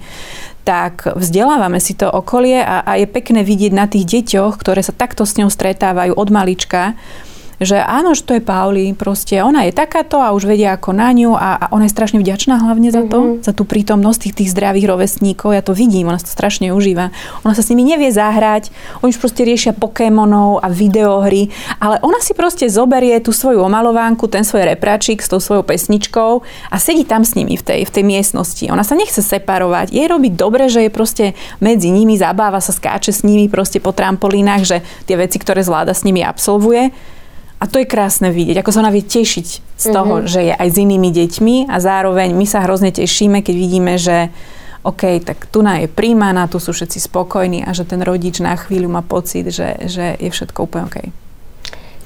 tak 0.66 1.06
vzdelávame 1.14 1.78
si 1.78 1.94
to 1.94 2.10
okolie 2.10 2.58
a, 2.58 2.82
a 2.82 2.98
je 2.98 3.06
pekné 3.06 3.46
vidieť 3.46 3.70
na 3.70 3.86
tých 3.86 4.08
deťoch, 4.08 4.58
ktoré 4.58 4.82
sa 4.82 4.96
takto 4.96 5.22
s 5.22 5.38
ňou 5.38 5.52
stretávajú 5.52 6.18
od 6.18 6.28
malička, 6.34 6.98
že 7.58 7.82
áno, 7.82 8.14
že 8.14 8.22
to 8.22 8.38
je 8.38 8.42
Pauli, 8.42 8.94
proste 8.94 9.42
ona 9.42 9.66
je 9.66 9.74
takáto 9.74 10.22
a 10.22 10.30
už 10.30 10.46
vedia 10.46 10.78
ako 10.78 10.94
na 10.94 11.10
ňu 11.10 11.34
a, 11.34 11.58
a 11.58 11.64
ona 11.74 11.90
je 11.90 11.94
strašne 11.94 12.22
vďačná 12.22 12.62
hlavne 12.62 12.94
za 12.94 13.02
to, 13.10 13.18
mm-hmm. 13.18 13.42
za 13.42 13.52
tú 13.52 13.66
prítomnosť 13.66 14.18
tých, 14.30 14.34
tých 14.34 14.50
zdravých 14.54 14.86
rovesníkov, 14.86 15.58
ja 15.58 15.62
to 15.62 15.74
vidím, 15.74 16.06
ona 16.06 16.22
sa 16.22 16.30
to 16.30 16.34
strašne 16.38 16.70
užíva. 16.70 17.10
Ona 17.42 17.54
sa 17.58 17.62
s 17.66 17.70
nimi 17.74 17.82
nevie 17.82 18.14
zahrať, 18.14 18.70
oni 19.02 19.10
už 19.10 19.18
proste 19.18 19.42
riešia 19.42 19.74
Pokémonov 19.74 20.62
a 20.62 20.70
videohry, 20.70 21.50
ale 21.82 21.98
ona 22.06 22.22
si 22.22 22.32
proste 22.32 22.70
zoberie 22.70 23.18
tú 23.18 23.34
svoju 23.34 23.58
omalovánku, 23.66 24.30
ten 24.30 24.46
svoj 24.46 24.70
repráčik 24.70 25.18
s 25.18 25.30
tou 25.30 25.42
svojou 25.42 25.66
pesničkou 25.66 26.30
a 26.70 26.76
sedí 26.78 27.02
tam 27.02 27.26
s 27.26 27.34
nimi 27.34 27.58
v 27.58 27.66
tej, 27.66 27.80
v 27.82 27.90
tej 27.90 28.04
miestnosti. 28.06 28.64
Ona 28.70 28.86
sa 28.86 28.94
nechce 28.94 29.18
separovať, 29.18 29.90
jej 29.90 30.06
robí 30.06 30.30
dobre, 30.30 30.70
že 30.70 30.86
je 30.86 30.90
proste 30.94 31.24
medzi 31.58 31.90
nimi, 31.90 32.14
zabáva 32.14 32.62
sa, 32.62 32.70
skáče 32.70 33.10
s 33.10 33.26
nimi 33.26 33.50
proste 33.50 33.82
po 33.82 33.90
trampolínach, 33.90 34.62
že 34.62 34.86
tie 35.10 35.18
veci, 35.18 35.42
ktoré 35.42 35.66
zvláda 35.66 35.90
s 35.90 36.06
nimi 36.06 36.22
absolvuje 36.22 36.94
a 37.58 37.64
to 37.66 37.82
je 37.82 37.90
krásne 37.90 38.30
vidieť, 38.30 38.62
ako 38.62 38.70
sa 38.70 38.86
ona 38.86 38.94
vie 38.94 39.02
tešiť 39.02 39.46
z 39.74 39.86
toho, 39.90 40.22
mm-hmm. 40.22 40.30
že 40.30 40.40
je 40.46 40.54
aj 40.54 40.68
s 40.70 40.76
inými 40.78 41.10
deťmi 41.10 41.56
a 41.66 41.76
zároveň 41.82 42.30
my 42.30 42.46
sa 42.46 42.62
hrozne 42.62 42.94
tešíme, 42.94 43.42
keď 43.42 43.54
vidíme, 43.58 43.98
že 43.98 44.30
OK, 44.86 45.18
tak 45.26 45.50
tu 45.50 45.58
na 45.60 45.82
je 45.82 45.90
príjmaná, 45.90 46.46
tu 46.46 46.62
sú 46.62 46.70
všetci 46.70 47.02
spokojní 47.10 47.66
a 47.66 47.74
že 47.74 47.82
ten 47.82 47.98
rodič 47.98 48.38
na 48.38 48.54
chvíľu 48.54 48.86
má 48.86 49.02
pocit, 49.02 49.50
že, 49.50 49.74
že 49.90 50.14
je 50.22 50.30
všetko 50.30 50.70
úplne 50.70 50.86
OK. 50.86 50.98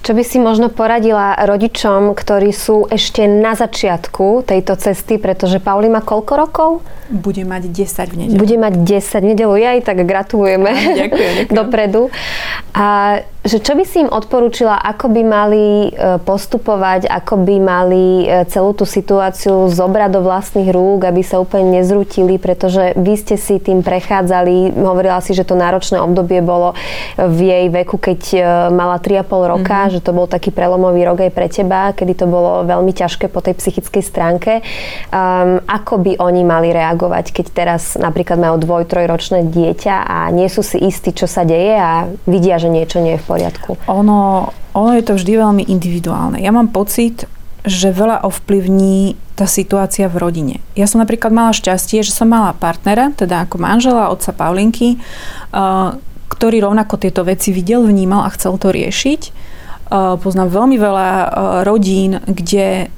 Čo 0.03 0.18
by 0.18 0.22
si 0.26 0.42
možno 0.42 0.66
poradila 0.66 1.38
rodičom, 1.38 2.18
ktorí 2.18 2.50
sú 2.50 2.90
ešte 2.90 3.22
na 3.30 3.55
začiatku 3.55 4.42
tejto 4.42 4.74
cesty, 4.74 5.14
pretože 5.14 5.62
Pauli 5.62 5.86
má 5.86 6.03
koľko 6.03 6.32
rokov? 6.34 6.70
Bude 7.07 7.46
mať 7.46 7.70
10 7.70 8.11
v 8.11 8.16
nedelu. 8.18 8.38
Bude 8.40 8.57
mať 8.59 8.74
10 8.82 9.22
v 9.22 9.26
nedelu. 9.30 9.55
Ja 9.62 9.78
aj 9.78 9.86
tak 9.86 10.03
gratulujeme 10.03 10.74
ďakujem, 10.74 11.32
ďakujem. 11.46 11.55
dopredu. 11.62 12.03
A 12.74 13.20
že 13.43 13.59
čo 13.59 13.74
by 13.74 13.82
si 13.82 14.07
im 14.07 14.11
odporúčila, 14.11 14.78
ako 14.78 15.11
by 15.11 15.22
mali 15.26 15.66
e, 15.90 16.18
postupovať, 16.22 17.11
ako 17.11 17.43
by 17.43 17.57
mali 17.59 18.22
e, 18.22 18.47
celú 18.47 18.70
tú 18.70 18.86
situáciu 18.86 19.66
zobrať 19.66 20.14
do 20.14 20.22
vlastných 20.22 20.70
rúk, 20.70 21.03
aby 21.03 21.26
sa 21.26 21.43
úplne 21.43 21.82
nezrutili, 21.82 22.38
pretože 22.38 22.95
vy 22.95 23.18
ste 23.18 23.34
si 23.34 23.59
tým 23.59 23.82
prechádzali, 23.82 24.78
hovorila 24.78 25.18
si, 25.18 25.34
že 25.34 25.43
to 25.43 25.59
náročné 25.59 25.99
obdobie 25.99 26.38
bolo 26.38 26.78
v 27.18 27.38
jej 27.51 27.66
veku, 27.66 27.99
keď 27.99 28.20
e, 28.30 28.38
mala 28.70 29.03
3,5 29.03 29.26
roka, 29.26 29.74
mm-hmm. 29.74 29.95
že 29.99 30.05
to 30.07 30.14
bol 30.14 30.30
taký 30.30 30.55
prelomový 30.55 31.03
rok 31.03 31.26
aj 31.26 31.32
pre 31.34 31.51
teba, 31.51 31.90
kedy 31.90 32.22
to 32.22 32.30
bolo 32.30 32.62
veľmi 32.62 32.95
ťažké 32.95 33.26
po 33.26 33.43
tej 33.43 33.59
psychickej 33.59 34.03
stránke. 34.07 34.53
Um, 35.11 35.59
ako 35.66 35.99
by 35.99 36.12
oni 36.22 36.47
mali 36.47 36.70
reagovať, 36.70 37.34
keď 37.34 37.47
teraz 37.51 37.99
napríklad 37.99 38.38
majú 38.38 38.62
dvoj, 38.62 38.86
trojročné 38.86 39.51
dieťa 39.51 40.07
a 40.07 40.30
nie 40.30 40.47
sú 40.47 40.62
si 40.62 40.78
istí, 40.78 41.11
čo 41.11 41.26
sa 41.26 41.43
deje 41.43 41.74
a 41.74 42.07
vidia, 42.30 42.62
že 42.62 42.70
niečo 42.70 43.03
nie 43.03 43.18
je 43.18 43.22
v 43.22 43.32
poriadku? 43.33 43.80
Ono, 43.89 44.53
ono 44.76 44.91
je 44.93 45.05
to 45.09 45.16
vždy 45.16 45.33
veľmi 45.41 45.64
individuálne. 45.72 46.37
Ja 46.45 46.53
mám 46.53 46.68
pocit, 46.68 47.24
že 47.64 47.95
veľa 47.95 48.26
ovplyvní 48.28 49.16
tá 49.39 49.49
situácia 49.49 50.11
v 50.11 50.20
rodine. 50.20 50.57
Ja 50.76 50.85
som 50.85 51.01
napríklad 51.01 51.33
mala 51.33 51.57
šťastie, 51.57 52.05
že 52.05 52.12
som 52.12 52.28
mala 52.28 52.53
partnera, 52.53 53.14
teda 53.16 53.49
ako 53.49 53.57
manžela, 53.57 54.12
otca 54.12 54.35
Paulinky, 54.37 54.99
uh, 54.99 55.97
ktorý 56.28 56.68
rovnako 56.68 57.01
tieto 57.01 57.24
veci 57.24 57.55
videl, 57.55 57.87
vnímal 57.87 58.28
a 58.28 58.35
chcel 58.35 58.61
to 58.61 58.74
riešiť. 58.74 59.20
Uh, 59.89 60.20
poznám 60.20 60.53
veľmi 60.53 60.76
veľa 60.76 61.09
uh, 61.09 61.28
rodín, 61.64 62.20
kde 62.28 62.93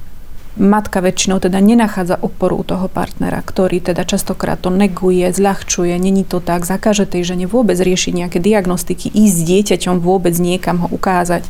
matka 0.54 1.02
väčšinou 1.02 1.42
teda 1.42 1.58
nenachádza 1.58 2.14
oporu 2.22 2.62
u 2.62 2.64
toho 2.64 2.86
partnera, 2.86 3.42
ktorý 3.42 3.82
teda 3.82 4.06
častokrát 4.06 4.62
to 4.62 4.70
neguje, 4.70 5.26
zľahčuje, 5.26 5.98
není 5.98 6.22
to 6.22 6.38
tak, 6.38 6.62
zakáže 6.62 7.10
tej 7.10 7.34
žene 7.34 7.46
vôbec 7.50 7.74
riešiť 7.74 8.12
nejaké 8.14 8.38
diagnostiky, 8.38 9.10
ísť 9.10 9.34
s 9.34 9.46
dieťaťom 9.50 9.98
vôbec 9.98 10.34
niekam 10.38 10.86
ho 10.86 10.88
ukázať. 10.94 11.42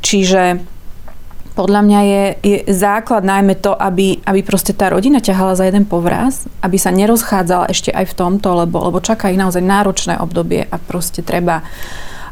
Čiže 0.00 0.64
podľa 1.52 1.80
mňa 1.84 2.00
je, 2.00 2.24
je 2.40 2.58
základ 2.72 3.28
najmä 3.28 3.60
to, 3.60 3.76
aby, 3.76 4.24
aby 4.24 4.40
proste 4.40 4.72
tá 4.72 4.88
rodina 4.88 5.20
ťahala 5.20 5.52
za 5.52 5.68
jeden 5.68 5.84
povraz, 5.84 6.48
aby 6.64 6.80
sa 6.80 6.88
nerozchádzala 6.88 7.68
ešte 7.68 7.92
aj 7.92 8.08
v 8.08 8.16
tomto, 8.16 8.64
lebo, 8.64 8.80
lebo 8.88 9.04
čaká 9.04 9.28
ich 9.28 9.36
naozaj 9.36 9.60
náročné 9.60 10.16
obdobie 10.16 10.64
a 10.64 10.76
proste 10.80 11.20
treba 11.20 11.60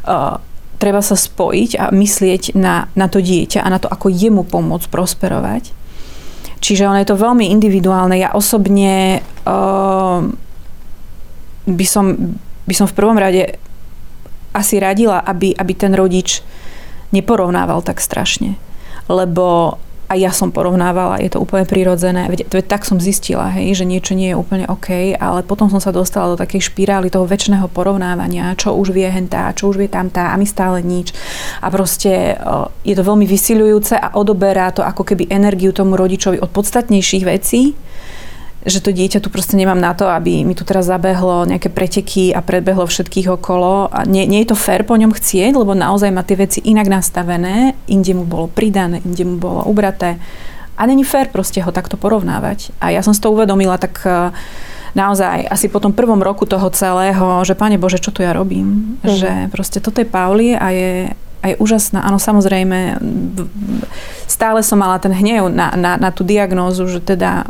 uh, 0.09 0.41
treba 0.81 1.05
sa 1.05 1.13
spojiť 1.13 1.71
a 1.77 1.85
myslieť 1.93 2.57
na, 2.57 2.89
na 2.97 3.05
to 3.05 3.21
dieťa 3.21 3.61
a 3.61 3.69
na 3.69 3.77
to, 3.77 3.85
ako 3.85 4.09
jemu 4.09 4.41
pomôcť 4.41 4.89
prosperovať. 4.89 5.80
Čiže 6.61 6.85
ono 6.85 7.01
je 7.01 7.09
to 7.09 7.17
veľmi 7.17 7.49
individuálne. 7.49 8.21
Ja 8.21 8.37
osobne 8.37 9.25
uh, 9.49 10.21
by, 11.65 11.85
som, 11.89 12.37
by 12.69 12.73
som 12.77 12.85
v 12.85 12.97
prvom 12.97 13.17
rade 13.17 13.57
asi 14.53 14.77
radila, 14.77 15.25
aby, 15.25 15.57
aby 15.57 15.73
ten 15.73 15.97
rodič 15.97 16.45
neporovnával 17.09 17.81
tak 17.81 17.97
strašne. 17.97 18.61
Lebo 19.09 19.75
a 20.11 20.19
ja 20.19 20.35
som 20.35 20.51
porovnávala, 20.51 21.23
je 21.23 21.31
to 21.31 21.39
úplne 21.39 21.63
prirodzené. 21.63 22.27
Tak 22.67 22.83
som 22.83 22.99
zistila, 22.99 23.47
hej, 23.55 23.79
že 23.79 23.87
niečo 23.87 24.11
nie 24.11 24.35
je 24.35 24.35
úplne 24.35 24.67
OK, 24.67 25.15
ale 25.15 25.39
potom 25.47 25.71
som 25.71 25.79
sa 25.79 25.95
dostala 25.95 26.35
do 26.35 26.41
takej 26.43 26.67
špirály 26.67 27.07
toho 27.07 27.23
väčšného 27.23 27.71
porovnávania, 27.71 28.59
čo 28.59 28.75
už 28.75 28.91
vie 28.91 29.07
hentá, 29.07 29.55
čo 29.55 29.71
už 29.71 29.79
vie 29.79 29.87
tamtá 29.87 30.35
a 30.35 30.35
my 30.35 30.43
stále 30.43 30.83
nič. 30.83 31.15
A 31.63 31.71
proste 31.71 32.35
je 32.83 32.91
to 32.91 33.07
veľmi 33.07 33.23
vysiľujúce 33.23 33.95
a 33.95 34.11
odoberá 34.19 34.75
to 34.75 34.83
ako 34.83 35.07
keby 35.07 35.31
energiu 35.31 35.71
tomu 35.71 35.95
rodičovi 35.95 36.43
od 36.43 36.51
podstatnejších 36.51 37.23
vecí, 37.23 37.71
že 38.61 38.77
to 38.77 38.93
dieťa 38.93 39.25
tu 39.25 39.33
proste 39.33 39.57
nemám 39.57 39.81
na 39.81 39.97
to, 39.97 40.05
aby 40.05 40.45
mi 40.45 40.53
tu 40.53 40.61
teraz 40.61 40.85
zabehlo 40.85 41.49
nejaké 41.49 41.73
preteky 41.73 42.29
a 42.29 42.45
predbehlo 42.45 42.85
všetkých 42.85 43.33
okolo. 43.33 43.89
A 43.89 44.05
nie, 44.05 44.29
nie 44.29 44.45
je 44.45 44.53
to 44.53 44.57
fér 44.57 44.85
po 44.85 44.93
ňom 44.93 45.09
chcieť, 45.09 45.57
lebo 45.57 45.73
naozaj 45.73 46.13
má 46.13 46.21
tie 46.21 46.37
veci 46.37 46.61
inak 46.61 46.85
nastavené, 46.85 47.73
inde 47.89 48.13
mu 48.13 48.21
bolo 48.21 48.45
pridané, 48.45 49.01
inde 49.01 49.25
mu 49.25 49.41
bolo 49.41 49.65
ubraté. 49.65 50.21
A 50.77 50.85
není 50.85 51.01
fér 51.01 51.33
proste 51.33 51.61
ho 51.61 51.73
takto 51.73 51.97
porovnávať. 51.97 52.73
A 52.77 52.93
ja 52.93 53.01
som 53.01 53.13
si 53.13 53.21
to 53.21 53.33
uvedomila 53.33 53.81
tak 53.81 54.01
e, 54.05 54.33
naozaj 54.93 55.49
asi 55.49 55.65
po 55.69 55.81
tom 55.81 55.93
prvom 55.93 56.21
roku 56.21 56.45
toho 56.45 56.69
celého, 56.69 57.41
že 57.41 57.57
Pane 57.57 57.81
Bože, 57.81 57.97
čo 57.97 58.13
tu 58.13 58.21
ja 58.21 58.33
robím? 58.33 58.97
Mm. 59.01 59.09
Že 59.09 59.31
proste 59.49 59.77
toto 59.81 60.01
je 60.01 60.09
Pauli 60.09 60.53
a 60.53 60.69
je, 60.69 61.13
a 61.41 61.45
je 61.49 61.55
úžasná. 61.57 62.05
Áno, 62.05 62.21
samozrejme, 62.21 62.97
stále 64.29 64.61
som 64.61 64.77
mala 64.77 65.01
ten 65.01 65.13
hnev 65.13 65.49
na, 65.49 65.73
na, 65.73 65.97
na 65.97 66.09
tú 66.13 66.21
diagnózu, 66.21 66.85
že 66.85 67.01
teda 67.01 67.49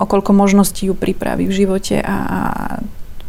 okoľko 0.00 0.32
možností 0.32 0.88
ju 0.88 0.96
pripraví 0.96 1.44
v 1.44 1.54
živote 1.54 2.00
a, 2.00 2.16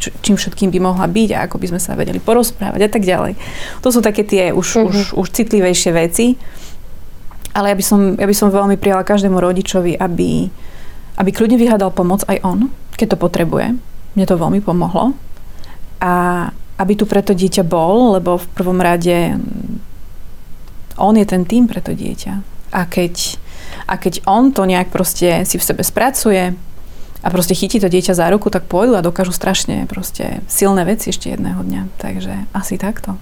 čím 0.02 0.34
všetkým 0.34 0.74
by 0.74 0.80
mohla 0.82 1.06
byť 1.06 1.30
a 1.36 1.46
ako 1.46 1.62
by 1.62 1.68
sme 1.70 1.82
sa 1.84 1.94
vedeli 1.94 2.18
porozprávať 2.18 2.82
a 2.82 2.90
tak 2.90 3.06
ďalej. 3.06 3.38
To 3.86 3.94
sú 3.94 4.02
také 4.02 4.26
tie 4.26 4.50
už, 4.50 4.66
uh-huh. 4.66 4.90
už, 4.90 4.98
už 5.14 5.28
citlivejšie 5.30 5.92
veci. 5.94 6.26
Ale 7.52 7.70
ja 7.70 7.76
by, 7.76 7.84
som, 7.84 8.00
ja 8.16 8.26
by 8.26 8.36
som 8.36 8.48
veľmi 8.48 8.80
prijala 8.80 9.04
každému 9.04 9.36
rodičovi, 9.36 10.00
aby, 10.00 10.48
aby 11.20 11.30
kľudne 11.36 11.60
vyhľadal 11.60 11.92
pomoc 11.92 12.24
aj 12.32 12.40
on, 12.48 12.72
keď 12.96 13.14
to 13.14 13.18
potrebuje. 13.20 13.76
Mne 14.16 14.26
to 14.26 14.40
veľmi 14.40 14.64
pomohlo. 14.64 15.12
A 16.00 16.48
aby 16.82 16.94
tu 16.98 17.06
preto 17.06 17.36
dieťa 17.36 17.62
bol, 17.68 18.18
lebo 18.18 18.40
v 18.40 18.48
prvom 18.56 18.80
rade 18.82 19.38
on 20.98 21.14
je 21.14 21.26
ten 21.28 21.44
tým 21.46 21.70
pre 21.70 21.84
to 21.84 21.94
dieťa. 21.94 22.34
A 22.72 22.88
keď 22.88 23.38
a 23.92 24.00
keď 24.00 24.24
on 24.24 24.56
to 24.56 24.64
nejak 24.64 24.88
proste 24.88 25.44
si 25.44 25.60
v 25.60 25.68
sebe 25.68 25.84
spracuje 25.84 26.56
a 27.22 27.28
proste 27.28 27.52
chytí 27.52 27.84
to 27.84 27.92
dieťa 27.92 28.16
za 28.16 28.32
ruku, 28.32 28.48
tak 28.48 28.72
pôjdu 28.72 28.96
a 28.96 29.04
dokážu 29.04 29.36
strašne 29.36 29.84
proste 29.92 30.40
silné 30.48 30.88
veci 30.88 31.12
ešte 31.12 31.28
jedného 31.28 31.60
dňa. 31.60 31.82
Takže 32.00 32.48
asi 32.56 32.80
takto. 32.80 33.20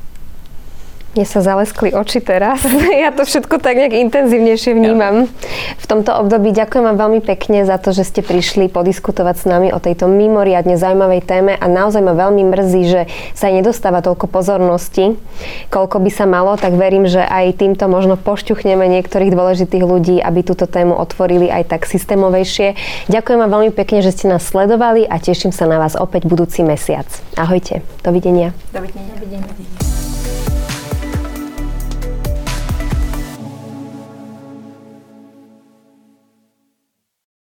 Mne 1.19 1.27
sa 1.27 1.43
zaleskli 1.43 1.91
oči 1.91 2.23
teraz. 2.23 2.63
ja 3.03 3.11
to 3.11 3.27
všetko 3.27 3.59
tak 3.59 3.75
nejak 3.75 3.91
intenzívnejšie 3.91 4.71
vnímam. 4.71 5.27
V 5.75 5.85
tomto 5.91 6.15
období 6.15 6.55
ďakujem 6.55 6.79
vám 6.79 6.95
veľmi 6.95 7.19
pekne 7.19 7.67
za 7.67 7.75
to, 7.75 7.91
že 7.91 8.07
ste 8.07 8.23
prišli 8.23 8.71
podiskutovať 8.71 9.35
s 9.35 9.43
nami 9.43 9.67
o 9.75 9.83
tejto 9.83 10.07
mimoriadne 10.07 10.79
zaujímavej 10.79 11.27
téme 11.27 11.59
a 11.59 11.65
naozaj 11.67 12.07
ma 12.07 12.15
veľmi 12.15 12.47
mrzí, 12.47 12.81
že 12.87 13.01
sa 13.35 13.51
nedostáva 13.51 13.99
toľko 13.99 14.31
pozornosti, 14.31 15.19
koľko 15.67 15.99
by 15.99 16.07
sa 16.07 16.23
malo, 16.23 16.55
tak 16.55 16.79
verím, 16.79 17.03
že 17.03 17.19
aj 17.19 17.67
týmto 17.67 17.91
možno 17.91 18.15
pošťuchneme 18.15 18.87
niektorých 18.87 19.35
dôležitých 19.35 19.83
ľudí, 19.83 20.23
aby 20.23 20.39
túto 20.47 20.71
tému 20.71 20.95
otvorili 20.95 21.51
aj 21.51 21.67
tak 21.67 21.83
systémovejšie. 21.83 22.79
Ďakujem 23.11 23.43
vám 23.43 23.51
veľmi 23.59 23.71
pekne, 23.75 23.99
že 23.99 24.15
ste 24.15 24.31
nás 24.31 24.47
sledovali 24.47 25.03
a 25.03 25.19
teším 25.19 25.51
sa 25.51 25.67
na 25.67 25.83
vás 25.83 25.99
opäť 25.99 26.31
budúci 26.31 26.63
mesiac. 26.63 27.11
Ahojte. 27.35 27.83
Dovidenia. 28.07 28.55
Dovidenia. 28.71 29.19
Dovidenia. 29.19 29.88